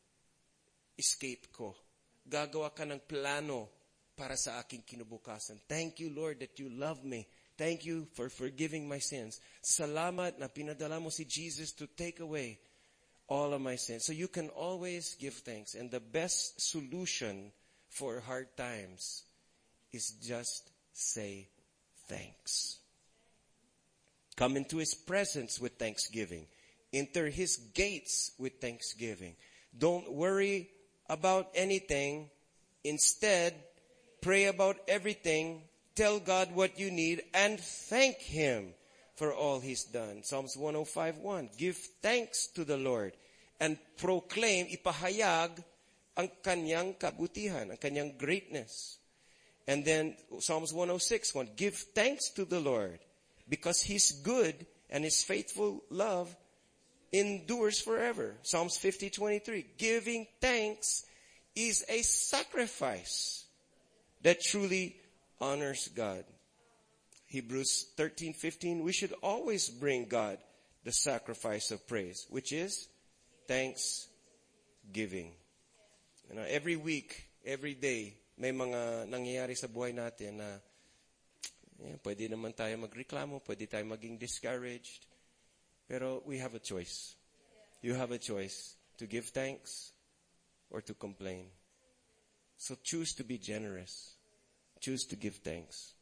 escape 0.95 1.51
ko. 1.51 1.74
Gagawa 2.22 2.70
ka 2.70 2.87
ng 2.87 3.03
plano 3.11 3.66
para 4.14 4.39
sa 4.39 4.62
aking 4.62 4.87
kinubukasan. 4.87 5.59
Thank 5.66 5.99
you 5.99 6.14
Lord 6.14 6.39
that 6.39 6.55
you 6.62 6.70
love 6.70 7.03
me. 7.03 7.26
Thank 7.59 7.83
you 7.83 8.07
for 8.14 8.31
forgiving 8.31 8.87
my 8.87 9.03
sins. 9.03 9.43
Salamat 9.66 10.39
na 10.39 10.47
pinadala 10.47 11.03
mo 11.03 11.11
si 11.11 11.26
Jesus 11.26 11.74
to 11.74 11.91
take 11.91 12.22
away 12.22 12.62
all 13.29 13.53
of 13.53 13.61
my 13.61 13.76
sins. 13.76 14.05
So 14.05 14.12
you 14.12 14.29
can 14.29 14.49
always 14.49 15.14
give 15.14 15.35
thanks. 15.35 15.74
And 15.74 15.91
the 15.91 16.01
best 16.01 16.61
solution 16.61 17.53
for 17.91 18.20
hard 18.20 18.57
times 18.57 19.24
is 19.93 20.12
just 20.22 20.70
say 20.93 21.49
thanks. 22.09 22.79
Come 24.37 24.57
into 24.57 24.79
his 24.79 24.95
presence 24.95 25.61
with 25.61 25.79
thanksgiving. 25.79 26.47
Enter 26.93 27.29
his 27.29 27.57
gates 27.74 28.33
with 28.39 28.61
thanksgiving. 28.61 29.37
Don't 29.76 30.12
worry 30.12 30.70
about 31.09 31.49
anything. 31.55 32.31
Instead, 32.85 33.55
pray 34.22 34.47
about 34.47 34.79
everything. 34.87 35.62
Tell 35.95 36.20
God 36.20 36.55
what 36.55 36.79
you 36.79 36.91
need 36.91 37.22
and 37.35 37.59
thank 37.59 38.18
him 38.18 38.74
for 39.18 39.34
all 39.34 39.58
he's 39.58 39.82
done. 39.84 40.22
Psalms 40.22 40.56
105.1 40.56 41.58
Give 41.58 41.76
thanks 42.00 42.46
to 42.54 42.64
the 42.64 42.78
Lord 42.78 43.12
and 43.58 43.76
proclaim, 43.98 44.70
ipahayag 44.70 45.58
ang 46.14 46.30
kanyang 46.38 46.94
kabutihan, 46.94 47.74
ang 47.74 47.80
kanyang 47.82 48.14
greatness. 48.14 49.02
And 49.66 49.84
then 49.84 50.14
Psalms 50.38 50.72
106.1 50.72 51.58
Give 51.58 51.74
thanks 51.74 52.30
to 52.38 52.46
the 52.46 52.62
Lord 52.62 53.02
because 53.50 53.82
he's 53.82 54.12
good 54.22 54.54
and 54.88 55.02
his 55.02 55.22
faithful 55.22 55.82
love 55.90 56.30
endures 57.12 57.80
forever. 57.80 58.38
Psalms 58.42 58.78
50:23 58.78 59.76
Giving 59.76 60.26
thanks 60.40 61.04
is 61.58 61.84
a 61.88 62.02
sacrifice 62.02 63.44
that 64.22 64.40
truly 64.40 64.96
honors 65.40 65.88
God. 65.88 66.24
Hebrews 67.29 67.93
13:15, 67.97 68.83
we 68.83 68.93
should 68.93 69.12
always 69.22 69.68
bring 69.68 70.09
God 70.09 70.39
the 70.85 70.93
sacrifice 70.93 71.70
of 71.70 71.87
praise, 71.87 72.26
which 72.31 72.53
is 72.53 72.89
thanksgiving. 73.47 75.37
You 76.29 76.37
know, 76.37 76.47
every 76.49 76.76
week, 76.76 77.29
every 77.45 77.74
day, 77.74 78.16
may 78.41 78.53
mga 78.53 79.12
nangyayari 79.12 79.53
sa 79.53 79.68
buhay 79.68 79.93
natin 79.93 80.41
na 80.41 80.57
eh, 81.85 82.01
pwede 82.01 82.33
naman 82.33 82.57
tayo 82.57 82.81
magreklamo, 82.81 83.45
pwede 83.45 83.68
tayo 83.68 83.85
maging 83.85 84.16
discouraged. 84.16 85.05
Pero 85.85 86.24
we 86.24 86.41
have 86.41 86.57
a 86.57 86.62
choice. 86.62 87.16
You 87.85 87.93
have 87.93 88.12
a 88.12 88.20
choice 88.20 88.76
to 88.97 89.05
give 89.05 89.29
thanks 89.29 89.93
or 90.72 90.81
to 90.81 90.97
complain. 90.97 91.53
So 92.57 92.76
choose 92.81 93.12
to 93.20 93.24
be 93.24 93.37
generous. 93.37 94.16
Choose 94.81 95.05
to 95.12 95.16
give 95.16 95.45
thanks. 95.45 95.97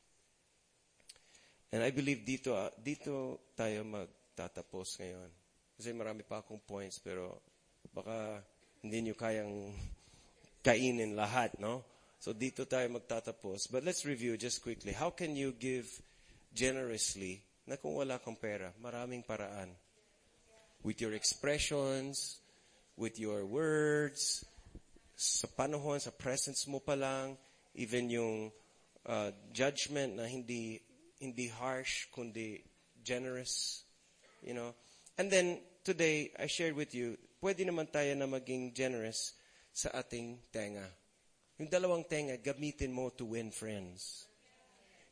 And 1.77 1.85
I 1.85 1.93
believe 1.93 2.25
dito, 2.25 2.57
ah, 2.57 2.73
dito 2.73 3.53
tayo 3.53 3.85
magtatapos 3.85 4.97
ngayon. 4.97 5.29
Kasi 5.77 5.93
marami 5.93 6.25
pa 6.25 6.41
akong 6.41 6.65
points, 6.65 6.97
pero 7.05 7.37
baka 7.93 8.41
hindi 8.81 9.05
nyo 9.05 9.13
kayang 9.13 9.77
kainin 10.65 11.13
lahat, 11.13 11.53
no? 11.61 11.85
So 12.17 12.33
dito 12.33 12.65
tayo 12.65 12.89
magtatapos. 12.97 13.69
But 13.69 13.85
let's 13.85 14.09
review 14.09 14.41
just 14.41 14.65
quickly. 14.65 14.97
How 14.97 15.13
can 15.13 15.37
you 15.37 15.53
give 15.53 15.85
generously 16.57 17.45
na 17.69 17.77
kung 17.77 17.93
wala 17.93 18.17
kang 18.25 18.41
pera? 18.41 18.73
Maraming 18.81 19.21
paraan. 19.29 19.77
With 20.81 21.05
your 21.05 21.13
expressions, 21.13 22.41
with 22.97 23.21
your 23.21 23.45
words, 23.45 24.49
sa 25.13 25.45
panahon, 25.45 26.01
sa 26.01 26.09
presence 26.09 26.65
mo 26.73 26.81
pa 26.81 26.97
lang, 26.97 27.37
even 27.77 28.09
yung 28.09 28.49
uh, 29.05 29.29
judgment 29.53 30.17
na 30.17 30.25
hindi 30.25 30.81
hindi 31.21 31.49
harsh, 31.49 32.07
kundi 32.15 32.63
generous, 33.05 33.85
you 34.43 34.55
know. 34.55 34.75
And 35.19 35.31
then, 35.31 35.61
today, 35.85 36.33
I 36.39 36.47
shared 36.47 36.77
with 36.77 36.95
you, 36.95 37.17
pwede 37.41 37.65
naman 37.65 37.89
tayo 37.93 38.13
na 38.17 38.27
maging 38.27 38.75
generous 38.75 39.33
sa 39.73 39.91
ating 39.93 40.39
tenga. 40.53 40.87
Yung 41.57 41.69
dalawang 41.73 42.05
tenga, 42.05 42.37
gamitin 42.37 42.93
mo 42.93 43.09
to 43.17 43.25
win 43.25 43.51
friends. 43.51 44.29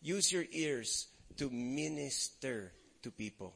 Use 0.05 0.33
your 0.33 0.45
ears 0.53 1.09
to 1.37 1.49
minister 1.49 2.73
to 3.01 3.11
people. 3.11 3.55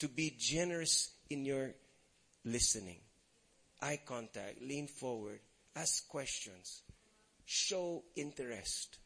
To 0.00 0.08
be 0.08 0.32
generous 0.38 1.12
in 1.28 1.44
your 1.44 1.74
listening. 2.44 3.00
Eye 3.82 4.00
contact, 4.04 4.62
lean 4.62 4.88
forward, 4.88 5.40
ask 5.76 6.08
questions, 6.08 6.82
show 7.44 8.02
interest. 8.16 8.98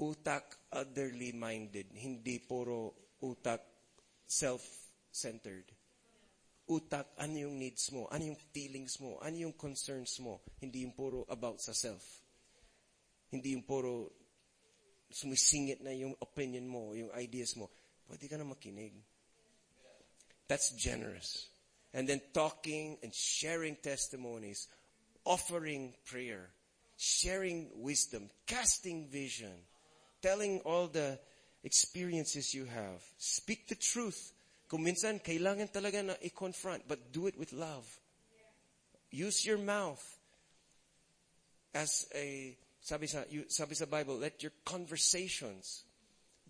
Utak 0.00 0.72
otherly 0.72 1.32
minded, 1.36 1.92
hindi 1.92 2.40
puro 2.40 3.12
utak 3.20 3.60
self-centered. 4.26 5.68
Utak, 6.72 7.12
ano 7.20 7.36
yung 7.36 7.60
needs 7.60 7.92
mo? 7.92 8.08
Ano 8.08 8.32
yung 8.32 8.40
feelings 8.54 8.96
mo? 9.02 9.20
Ano 9.20 9.36
yung 9.36 9.52
concerns 9.52 10.16
mo? 10.24 10.40
Hindi 10.62 10.86
yung 10.86 10.96
puro 10.96 11.26
about 11.28 11.60
sa 11.60 11.76
self. 11.76 12.02
Hindi 13.28 13.52
yung 13.52 13.66
puro 13.68 14.08
sumisingit 15.12 15.84
na 15.84 15.92
yung 15.92 16.16
opinion 16.24 16.64
mo, 16.64 16.96
yung 16.96 17.12
ideas 17.12 17.54
mo. 17.60 17.68
Pwede 18.08 18.24
ka 18.26 18.40
na 18.40 18.48
makinig. 18.48 18.96
That's 20.48 20.72
generous. 20.72 21.52
And 21.92 22.08
then 22.08 22.20
talking 22.32 22.96
and 23.04 23.12
sharing 23.12 23.76
testimonies, 23.76 24.68
offering 25.24 25.92
prayer, 26.08 26.48
sharing 26.96 27.68
wisdom, 27.76 28.30
casting 28.46 29.08
vision, 29.12 29.52
telling 30.22 30.60
all 30.64 30.86
the 30.86 31.18
experiences 31.64 32.54
you 32.54 32.64
have. 32.64 33.02
Speak 33.18 33.68
the 33.68 33.74
truth. 33.74 34.32
Kung 34.70 34.86
minsan, 34.86 35.20
kailangan 35.20 35.68
talaga 35.68 36.00
na 36.00 36.14
i-confront, 36.24 36.88
but 36.88 37.12
do 37.12 37.26
it 37.26 37.36
with 37.36 37.52
love. 37.52 37.84
Use 39.10 39.44
your 39.44 39.58
mouth 39.58 40.00
as 41.74 42.08
a, 42.14 42.56
sabi 42.80 43.06
sa, 43.06 43.24
you, 43.28 43.44
sabi 43.48 43.74
sa 43.74 43.84
Bible, 43.84 44.16
let 44.16 44.42
your 44.42 44.52
conversations 44.64 45.84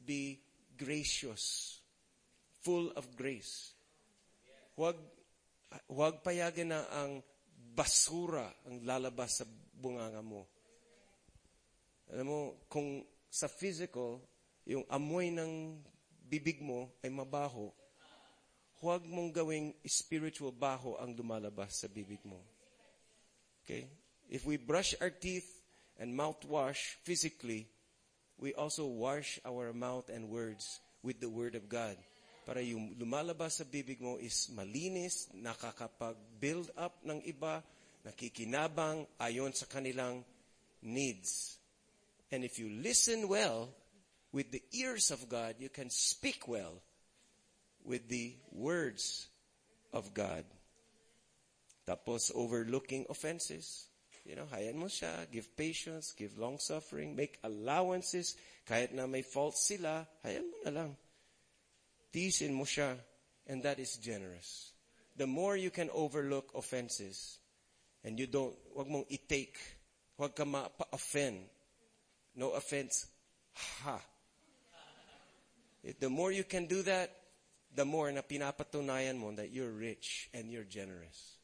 be 0.06 0.38
gracious, 0.78 1.78
full 2.62 2.90
of 2.94 3.06
grace. 3.16 3.74
Huwag, 4.78 4.98
huwag 5.90 6.22
payagan 6.22 6.74
na 6.74 6.82
ang 6.90 7.22
basura 7.74 8.50
ang 8.66 8.82
lalabas 8.82 9.42
sa 9.42 9.46
bunganga 9.78 10.20
mo. 10.22 10.46
Alam 12.12 12.26
mo, 12.28 12.40
kung 12.68 13.00
sa 13.32 13.48
physical, 13.48 14.20
yung 14.68 14.84
amoy 14.92 15.32
ng 15.32 15.80
bibig 16.28 16.60
mo 16.60 16.92
ay 17.00 17.08
mabaho, 17.08 17.72
huwag 18.84 19.08
mong 19.08 19.32
gawing 19.32 19.72
spiritual 19.88 20.52
baho 20.52 21.00
ang 21.00 21.16
lumalabas 21.16 21.80
sa 21.80 21.88
bibig 21.88 22.20
mo. 22.28 22.36
Okay? 23.64 23.88
If 24.28 24.44
we 24.44 24.60
brush 24.60 24.92
our 25.00 25.08
teeth 25.08 25.48
and 25.96 26.12
mouthwash 26.12 27.00
physically, 27.08 27.72
we 28.36 28.52
also 28.52 28.84
wash 28.84 29.40
our 29.48 29.72
mouth 29.72 30.12
and 30.12 30.28
words 30.28 30.84
with 31.00 31.16
the 31.16 31.32
Word 31.32 31.56
of 31.56 31.72
God. 31.72 31.96
Para 32.44 32.60
yung 32.60 32.98
lumalabas 33.00 33.62
sa 33.62 33.64
bibig 33.64 34.02
mo 34.02 34.20
is 34.20 34.52
malinis, 34.52 35.30
nakakapag-build 35.32 36.68
up 36.76 37.00
ng 37.06 37.22
iba, 37.24 37.64
nakikinabang 38.04 39.08
ayon 39.16 39.54
sa 39.54 39.64
kanilang 39.70 40.20
needs. 40.82 41.61
And 42.32 42.42
if 42.42 42.58
you 42.58 42.70
listen 42.82 43.28
well, 43.28 43.68
with 44.32 44.50
the 44.50 44.62
ears 44.72 45.10
of 45.10 45.28
God, 45.28 45.56
you 45.58 45.68
can 45.68 45.90
speak 45.90 46.48
well 46.48 46.80
with 47.84 48.08
the 48.08 48.34
words 48.50 49.28
of 49.92 50.14
God. 50.14 50.44
Tapos 51.86 52.32
overlooking 52.34 53.04
offenses. 53.10 53.86
You 54.24 54.36
know, 54.36 54.46
hayan 54.54 54.76
mo 54.76 54.86
siya, 54.86 55.30
give 55.30 55.54
patience, 55.56 56.14
give 56.16 56.38
long 56.38 56.58
suffering, 56.58 57.14
make 57.14 57.38
allowances, 57.42 58.36
kahit 58.66 58.94
na 58.94 59.06
may 59.06 59.22
faults 59.22 59.66
sila, 59.66 60.06
hayan 60.24 60.46
mo 60.48 60.56
na 60.64 60.70
lang. 60.70 60.96
Mo 62.54 62.64
siya, 62.64 62.96
and 63.48 63.62
that 63.64 63.80
is 63.80 63.96
generous. 63.96 64.72
The 65.16 65.26
more 65.26 65.56
you 65.56 65.70
can 65.70 65.90
overlook 65.92 66.52
offenses, 66.54 67.38
and 68.04 68.18
you 68.18 68.26
don't, 68.26 68.54
wag 68.74 68.86
mong 68.86 69.06
i-take, 69.10 69.58
wag 70.16 70.36
ka 70.36 70.44
ma-offend. 70.44 71.51
No 72.36 72.50
offense, 72.52 73.06
ha. 73.82 74.00
The 75.98 76.08
more 76.08 76.32
you 76.32 76.44
can 76.44 76.66
do 76.66 76.82
that, 76.82 77.10
the 77.74 77.84
more 77.84 78.12
na 78.12 78.22
pinapatunayan 78.22 79.18
mo 79.18 79.32
that 79.32 79.50
you're 79.50 79.72
rich 79.72 80.28
and 80.32 80.50
you're 80.50 80.68
generous. 80.68 81.38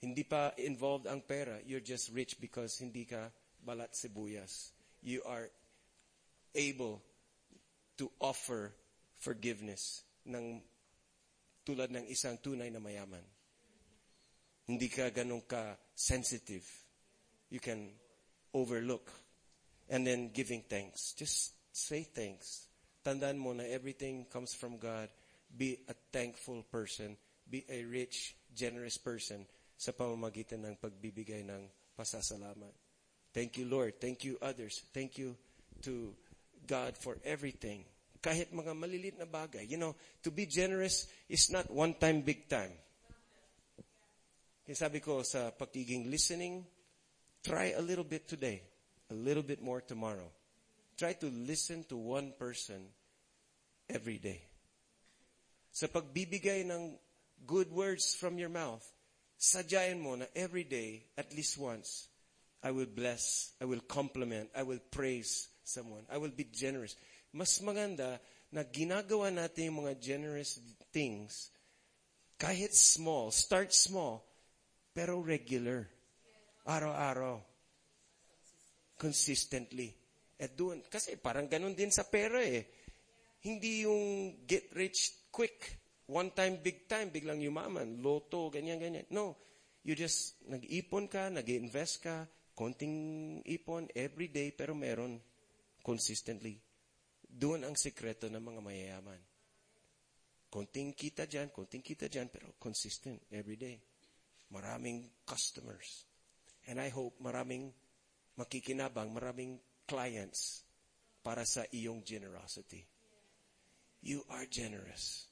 Hindi 0.00 0.22
pa 0.22 0.54
involved 0.58 1.06
ang 1.06 1.22
pera. 1.26 1.58
You're 1.66 1.82
just 1.82 2.14
rich 2.14 2.40
because 2.40 2.78
hindi 2.78 3.04
ka 3.04 3.30
balat 3.66 3.98
sibuyas. 3.98 4.70
You 5.02 5.22
are 5.26 5.50
able 6.54 7.02
to 7.98 8.10
offer 8.22 8.72
forgiveness 9.18 10.06
ng 10.22 10.62
tulad 11.66 11.90
ng 11.90 12.06
isang 12.06 12.38
tunay 12.38 12.70
na 12.70 12.78
mayaman. 12.78 13.26
Hindi 14.70 14.86
ka 14.88 15.10
ganun 15.10 15.42
ka 15.44 15.74
sensitive. 15.92 16.64
You 17.50 17.58
can 17.58 17.90
overlook. 18.54 19.10
And 19.88 20.06
then 20.06 20.30
giving 20.32 20.62
thanks. 20.68 21.12
Just 21.16 21.52
say 21.72 22.04
thanks. 22.04 22.68
Tandaan 23.04 23.38
mo 23.40 23.56
na 23.56 23.64
everything 23.64 24.26
comes 24.28 24.52
from 24.52 24.76
God. 24.76 25.08
Be 25.48 25.80
a 25.88 25.96
thankful 26.12 26.62
person. 26.68 27.16
Be 27.48 27.64
a 27.68 27.84
rich, 27.88 28.36
generous 28.52 29.00
person 29.00 29.48
sa 29.78 29.96
pamamagitan 29.96 30.66
ng 30.66 30.76
pagbibigay 30.76 31.46
ng 31.48 31.70
pasasalamat. 31.96 32.74
Thank 33.32 33.56
you, 33.56 33.64
Lord. 33.64 33.96
Thank 33.96 34.28
you, 34.28 34.36
others. 34.42 34.84
Thank 34.92 35.16
you 35.16 35.38
to 35.82 36.12
God 36.66 36.98
for 36.98 37.16
everything. 37.24 37.84
Kahit 38.20 38.52
mga 38.52 38.74
malilit 38.74 39.16
na 39.16 39.24
bagay. 39.24 39.64
You 39.64 39.78
know, 39.78 39.94
to 40.26 40.30
be 40.34 40.44
generous 40.44 41.06
is 41.30 41.48
not 41.48 41.70
one 41.70 41.94
time, 41.96 42.20
big 42.20 42.50
time. 42.50 42.74
Kaya 44.68 44.76
sabi 44.76 45.00
ko 45.00 45.24
sa 45.24 45.48
pagiging 45.54 46.12
listening, 46.12 46.60
try 47.40 47.72
a 47.72 47.80
little 47.80 48.04
bit 48.04 48.28
today, 48.28 48.60
a 49.10 49.14
little 49.14 49.42
bit 49.42 49.62
more 49.62 49.80
tomorrow. 49.80 50.30
Try 50.96 51.12
to 51.14 51.26
listen 51.26 51.84
to 51.88 51.96
one 51.96 52.32
person 52.38 52.82
every 53.88 54.18
day. 54.18 54.42
Sa 55.70 55.86
pagbibigay 55.86 56.66
ng 56.66 56.98
good 57.46 57.70
words 57.70 58.14
from 58.14 58.36
your 58.36 58.50
mouth, 58.50 58.82
sadyain 59.38 60.00
mo 60.00 60.16
na 60.16 60.26
every 60.34 60.64
day, 60.64 61.06
at 61.16 61.30
least 61.32 61.56
once, 61.56 62.08
I 62.62 62.74
will 62.74 62.90
bless, 62.90 63.54
I 63.62 63.64
will 63.64 63.80
compliment, 63.86 64.50
I 64.56 64.66
will 64.66 64.82
praise 64.90 65.48
someone, 65.62 66.02
I 66.10 66.18
will 66.18 66.34
be 66.34 66.50
generous. 66.50 66.96
Mas 67.32 67.60
maganda 67.62 68.18
na 68.50 68.64
ginagawa 68.66 69.30
natin 69.30 69.70
yung 69.70 69.86
mga 69.86 70.00
generous 70.02 70.58
things, 70.90 71.54
kahit 72.34 72.74
small, 72.74 73.30
start 73.30 73.70
small, 73.70 74.26
pero 74.90 75.22
regular. 75.22 75.86
Araw-araw. 76.66 77.38
Consistently. 78.98 79.94
At 80.38 80.58
doon, 80.58 80.82
kasi 80.86 81.18
parang 81.18 81.46
ganun 81.46 81.74
din 81.74 81.94
sa 81.94 82.06
pera 82.06 82.42
eh. 82.42 82.66
Hindi 83.46 83.86
yung 83.86 84.34
get 84.42 84.74
rich 84.74 85.30
quick. 85.30 85.78
One 86.10 86.34
time, 86.34 86.58
big 86.58 86.90
time, 86.90 87.14
biglang 87.14 87.38
yumaman. 87.38 88.02
Loto, 88.02 88.50
ganyan, 88.50 88.82
ganyan. 88.82 89.06
No. 89.14 89.38
You 89.86 89.94
just, 89.94 90.42
nag-ipon 90.50 91.06
ka, 91.06 91.30
nag-invest 91.30 92.02
ka, 92.02 92.26
konting 92.58 93.38
ipon 93.46 93.86
every 93.94 94.28
day, 94.28 94.50
pero 94.50 94.74
meron 94.74 95.22
consistently. 95.80 96.58
Doon 97.22 97.62
ang 97.62 97.78
sikreto 97.78 98.26
ng 98.26 98.42
mga 98.42 98.60
mayayaman. 98.60 99.20
Konting 100.48 100.96
kita 100.96 101.28
dyan, 101.28 101.52
konting 101.52 101.84
kita 101.84 102.08
dyan, 102.08 102.32
pero 102.32 102.56
consistent 102.58 103.20
every 103.30 103.60
day. 103.60 103.76
Maraming 104.50 105.22
customers. 105.28 106.08
And 106.66 106.80
I 106.80 106.88
hope 106.88 107.20
maraming 107.20 107.70
makikinabang, 108.38 109.10
maraming 109.10 109.58
clients 109.84 110.62
para 111.26 111.42
sa 111.42 111.66
iyong 111.74 112.06
generosity. 112.06 112.86
You 114.00 114.22
are 114.30 114.46
generous. 114.46 115.26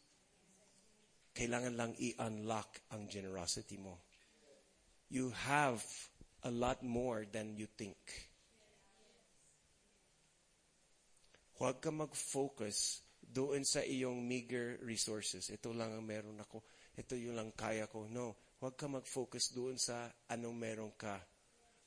Kailangan 1.30 1.78
lang 1.78 1.92
i-unlock 1.94 2.82
ang 2.90 3.06
generosity 3.06 3.78
mo. 3.78 4.02
You 5.06 5.30
have 5.46 5.78
a 6.42 6.50
lot 6.50 6.82
more 6.82 7.22
than 7.30 7.54
you 7.54 7.70
think. 7.78 7.96
Huwag 11.56 11.78
ka 11.78 11.94
mag-focus 11.94 13.06
doon 13.22 13.62
sa 13.62 13.80
iyong 13.86 14.20
meager 14.26 14.82
resources. 14.82 15.48
Ito 15.48 15.70
lang 15.72 15.94
ang 15.94 16.04
meron 16.04 16.42
ako. 16.42 16.60
Ito 16.98 17.14
yung 17.14 17.38
lang 17.38 17.54
kaya 17.54 17.86
ko. 17.86 18.10
No. 18.10 18.34
Huwag 18.58 18.74
ka 18.74 18.90
mag-focus 18.90 19.54
doon 19.54 19.78
sa 19.78 20.10
anong 20.32 20.56
meron 20.56 20.92
ka. 20.98 21.16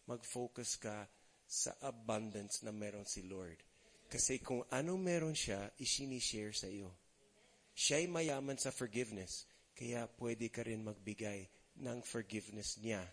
Mag-focus 0.10 0.82
ka 0.82 1.06
sa 1.46 1.78
abundance 1.86 2.66
na 2.66 2.74
meron 2.74 3.06
si 3.06 3.22
Lord. 3.30 3.62
Kasi 4.10 4.42
kung 4.42 4.66
anong 4.74 4.98
meron 4.98 5.38
siya, 5.38 5.70
isinishare 5.78 6.58
sa 6.58 6.66
iyo. 6.66 6.90
Siya'y 7.78 8.10
mayaman 8.10 8.58
sa 8.58 8.74
forgiveness. 8.74 9.46
Kaya 9.78 10.10
pwede 10.18 10.50
ka 10.50 10.66
rin 10.66 10.82
magbigay 10.82 11.46
ng 11.86 12.02
forgiveness 12.02 12.82
niya 12.82 13.06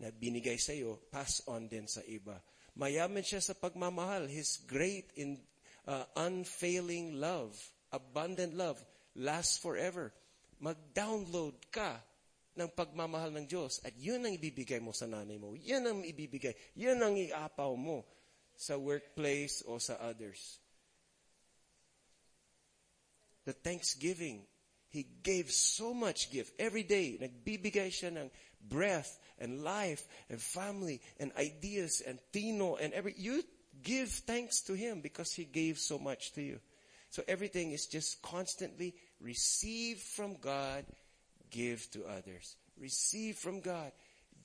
na 0.00 0.08
binigay 0.08 0.56
sa 0.56 0.72
iyo, 0.72 0.96
pass 1.12 1.44
on 1.44 1.68
din 1.68 1.84
sa 1.84 2.00
iba. 2.08 2.40
Mayaman 2.80 3.20
siya 3.20 3.44
sa 3.44 3.52
pagmamahal. 3.52 4.24
His 4.24 4.64
great 4.64 5.12
in 5.20 5.36
uh, 5.84 6.08
unfailing 6.16 7.20
love, 7.20 7.52
abundant 7.92 8.56
love, 8.56 8.80
lasts 9.12 9.60
forever. 9.60 10.08
Mag-download 10.56 11.60
ka 11.68 12.00
ng 12.58 12.70
pagmamahal 12.74 13.30
ng 13.30 13.46
Diyos 13.46 13.78
at 13.86 13.94
yun 13.94 14.26
ang 14.26 14.34
ibibigay 14.34 14.82
mo 14.82 14.90
sa 14.90 15.06
nanay 15.06 15.38
mo. 15.38 15.54
Yan 15.54 15.86
ang 15.86 16.00
ibibigay. 16.02 16.54
Yan 16.74 16.98
ang 16.98 17.14
iapaw 17.14 17.72
mo 17.78 18.02
sa 18.58 18.76
workplace 18.76 19.62
o 19.64 19.78
sa 19.78 19.96
others. 20.02 20.58
The 23.46 23.54
thanksgiving, 23.54 24.44
He 24.90 25.06
gave 25.22 25.54
so 25.54 25.94
much 25.94 26.34
gift. 26.34 26.52
Every 26.58 26.82
day, 26.82 27.14
nagbibigay 27.14 27.94
siya 27.94 28.10
ng 28.10 28.28
breath 28.58 29.22
and 29.38 29.62
life 29.62 30.02
and 30.28 30.42
family 30.42 31.00
and 31.22 31.30
ideas 31.38 32.02
and 32.02 32.18
tino 32.34 32.74
and 32.74 32.92
every, 32.92 33.14
you 33.16 33.46
give 33.82 34.10
thanks 34.10 34.60
to 34.66 34.74
Him 34.74 35.00
because 35.00 35.32
He 35.32 35.46
gave 35.46 35.78
so 35.78 35.96
much 35.96 36.34
to 36.34 36.42
you. 36.42 36.58
So 37.10 37.22
everything 37.26 37.72
is 37.72 37.86
just 37.86 38.22
constantly 38.22 38.94
receive 39.20 39.98
from 39.98 40.36
God, 40.40 40.84
give 41.50 41.90
to 41.92 42.06
others. 42.06 42.56
Receive 42.78 43.36
from 43.36 43.60
God, 43.60 43.92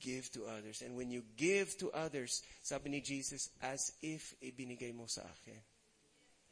give 0.00 0.30
to 0.32 0.44
others. 0.46 0.82
And 0.82 0.96
when 0.96 1.10
you 1.10 1.22
give 1.36 1.78
to 1.78 1.90
others, 1.92 2.42
sabi 2.62 2.90
ni 2.90 3.00
Jesus, 3.00 3.50
as 3.62 3.92
if 4.02 4.34
ibinigay 4.42 4.92
mo 4.94 5.06
sa 5.06 5.22
akin. 5.24 5.58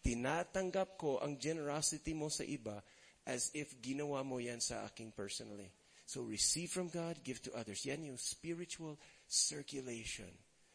Tinatanggap 0.04 0.96
ko 1.00 1.18
ang 1.20 1.40
generosity 1.40 2.12
mo 2.12 2.28
sa 2.28 2.44
iba 2.44 2.80
as 3.24 3.48
if 3.56 3.80
ginawa 3.80 4.20
mo 4.20 4.36
yan 4.36 4.60
sa 4.60 4.84
aking 4.84 5.12
personally. 5.16 5.72
So 6.04 6.20
receive 6.20 6.68
from 6.68 6.92
God, 6.92 7.24
give 7.24 7.40
to 7.48 7.56
others. 7.56 7.88
Yan 7.88 8.04
yung 8.04 8.20
spiritual 8.20 9.00
circulation 9.24 10.28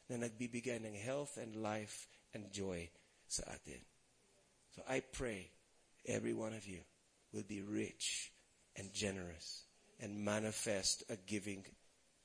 na 0.09 0.17
nagbibigay 0.17 0.81
ng 0.81 0.97
health 0.97 1.37
and 1.37 1.61
life 1.61 2.09
and 2.33 2.49
joy 2.49 2.89
sa 3.29 3.45
atin. 3.53 3.77
So 4.73 4.81
I 4.89 5.05
pray 5.05 5.53
every 6.09 6.33
one 6.33 6.57
of 6.57 6.65
you 6.65 6.81
will 7.29 7.45
be 7.45 7.61
rich 7.61 8.33
and 8.73 8.89
generous 8.89 9.68
and 9.99 10.15
manifest 10.15 11.03
a 11.09 11.17
giving 11.27 11.63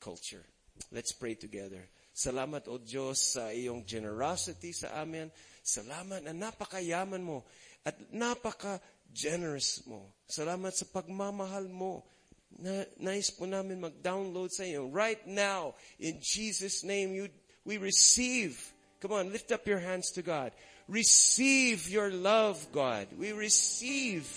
culture. 0.00 0.42
Let's 0.90 1.12
pray 1.12 1.34
together. 1.34 1.86
Salamat 2.14 2.70
o 2.70 2.78
Diyos 2.78 3.34
sa 3.34 3.50
iyong 3.50 3.82
generosity 3.82 4.70
sa 4.70 5.02
amin. 5.02 5.30
Salamat 5.62 6.22
na 6.22 6.30
napakayaman 6.30 7.22
mo 7.22 7.42
at 7.82 7.98
napaka-generous 8.14 9.82
mo. 9.90 10.14
Salamat 10.30 10.70
sa 10.74 10.86
pagmamahal 10.86 11.66
mo. 11.66 12.06
Na, 12.54 12.86
nais 13.02 13.34
po 13.34 13.50
namin 13.50 13.82
mag-download 13.82 14.54
sa 14.54 14.62
iyo. 14.62 14.86
Right 14.86 15.18
now, 15.26 15.74
in 15.98 16.22
Jesus' 16.22 16.86
name, 16.86 17.10
you, 17.10 17.26
we 17.66 17.82
receive. 17.82 18.62
Come 19.02 19.18
on, 19.18 19.34
lift 19.34 19.50
up 19.50 19.66
your 19.66 19.82
hands 19.82 20.14
to 20.14 20.22
God. 20.22 20.54
Receive 20.86 21.90
your 21.90 22.14
love, 22.14 22.62
God. 22.70 23.10
We 23.18 23.34
receive 23.34 24.28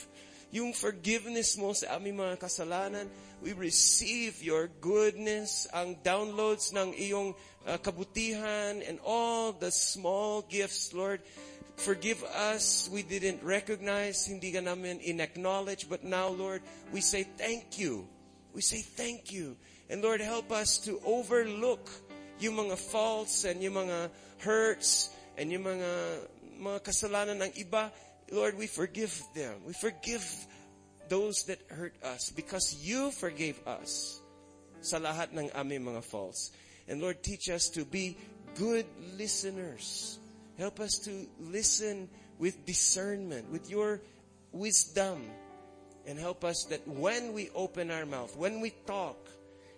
yung 0.57 0.73
forgiveness 0.73 1.53
mo 1.55 1.71
sa 1.77 1.95
aming 2.01 2.17
mga 2.17 2.41
kasalanan. 2.41 3.05
We 3.45 3.53
receive 3.53 4.41
your 4.41 4.65
goodness, 4.81 5.69
ang 5.69 6.01
downloads 6.01 6.73
ng 6.73 6.97
iyong 6.97 7.37
uh, 7.69 7.77
kabutihan 7.77 8.81
and 8.81 8.97
all 9.05 9.53
the 9.53 9.69
small 9.69 10.41
gifts, 10.41 10.89
Lord. 10.97 11.21
Forgive 11.77 12.25
us. 12.25 12.89
We 12.89 13.05
didn't 13.05 13.45
recognize, 13.45 14.25
hindi 14.25 14.49
ka 14.49 14.65
namin 14.65 14.97
in-acknowledge, 15.05 15.85
but 15.85 16.01
now, 16.01 16.33
Lord, 16.33 16.65
we 16.89 17.05
say 17.05 17.21
thank 17.37 17.77
you. 17.77 18.09
We 18.57 18.65
say 18.65 18.81
thank 18.81 19.29
you. 19.29 19.53
And 19.85 20.01
Lord, 20.01 20.19
help 20.19 20.49
us 20.49 20.81
to 20.89 20.97
overlook 21.05 21.85
yung 22.41 22.57
mga 22.57 22.81
faults 22.81 23.45
and 23.45 23.61
yung 23.61 23.77
mga 23.77 24.09
hurts 24.41 25.13
and 25.37 25.53
yung 25.53 25.69
mga 25.69 25.89
mga 26.57 26.79
kasalanan 26.81 27.37
ng 27.45 27.53
iba. 27.61 27.93
Lord, 28.31 28.57
we 28.57 28.67
forgive 28.67 29.23
them. 29.33 29.61
We 29.65 29.73
forgive 29.73 30.23
those 31.09 31.43
that 31.45 31.59
hurt 31.69 31.95
us 32.03 32.31
because 32.31 32.75
you 32.83 33.11
forgave 33.11 33.59
us 33.65 34.19
sa 34.81 34.99
lahat 34.99 35.31
ng 35.33 35.49
aming 35.55 35.85
mga 35.85 36.03
faults. 36.03 36.51
And 36.87 37.01
Lord, 37.01 37.23
teach 37.23 37.49
us 37.49 37.69
to 37.75 37.85
be 37.85 38.17
good 38.55 38.85
listeners. 39.15 40.19
Help 40.57 40.79
us 40.79 40.99
to 41.07 41.27
listen 41.39 42.09
with 42.39 42.65
discernment, 42.65 43.49
with 43.51 43.69
your 43.69 44.01
wisdom. 44.51 45.23
And 46.07 46.17
help 46.17 46.43
us 46.43 46.65
that 46.71 46.87
when 46.87 47.33
we 47.33 47.49
open 47.55 47.91
our 47.91 48.05
mouth, 48.05 48.35
when 48.35 48.61
we 48.61 48.71
talk, 48.87 49.17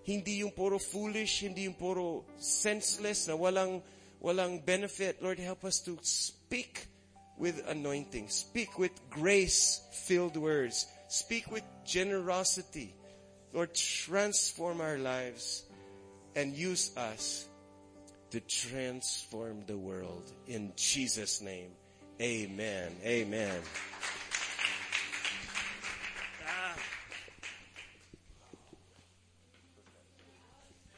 hindi 0.04 0.41
yung 0.45 0.52
puro 0.52 0.78
foolish, 0.78 1.41
hindi 1.41 1.66
yung 1.66 1.78
puro 1.78 2.26
senseless 2.38 3.28
na 3.28 3.34
walang, 3.34 3.82
walang 4.22 4.64
benefit. 4.66 5.22
Lord, 5.22 5.39
help 5.39 5.66
us 5.66 5.82
to 5.86 5.97
speak 6.02 6.86
with 7.39 7.65
anointing. 7.67 8.29
Speak 8.29 8.77
with 8.77 8.91
grace-filled 9.09 10.37
words. 10.37 10.85
Speak 11.07 11.49
with 11.51 11.63
generosity. 11.85 12.93
Lord, 13.53 13.73
transform 13.73 14.81
our 14.81 14.97
lives 14.97 15.63
and 16.35 16.53
use 16.53 16.95
us 16.95 17.47
to 18.29 18.39
transform 18.41 19.63
the 19.65 19.77
world. 19.77 20.31
In 20.45 20.73
Jesus' 20.75 21.41
name, 21.41 21.71
amen. 22.21 22.91
Amen. 23.03 23.61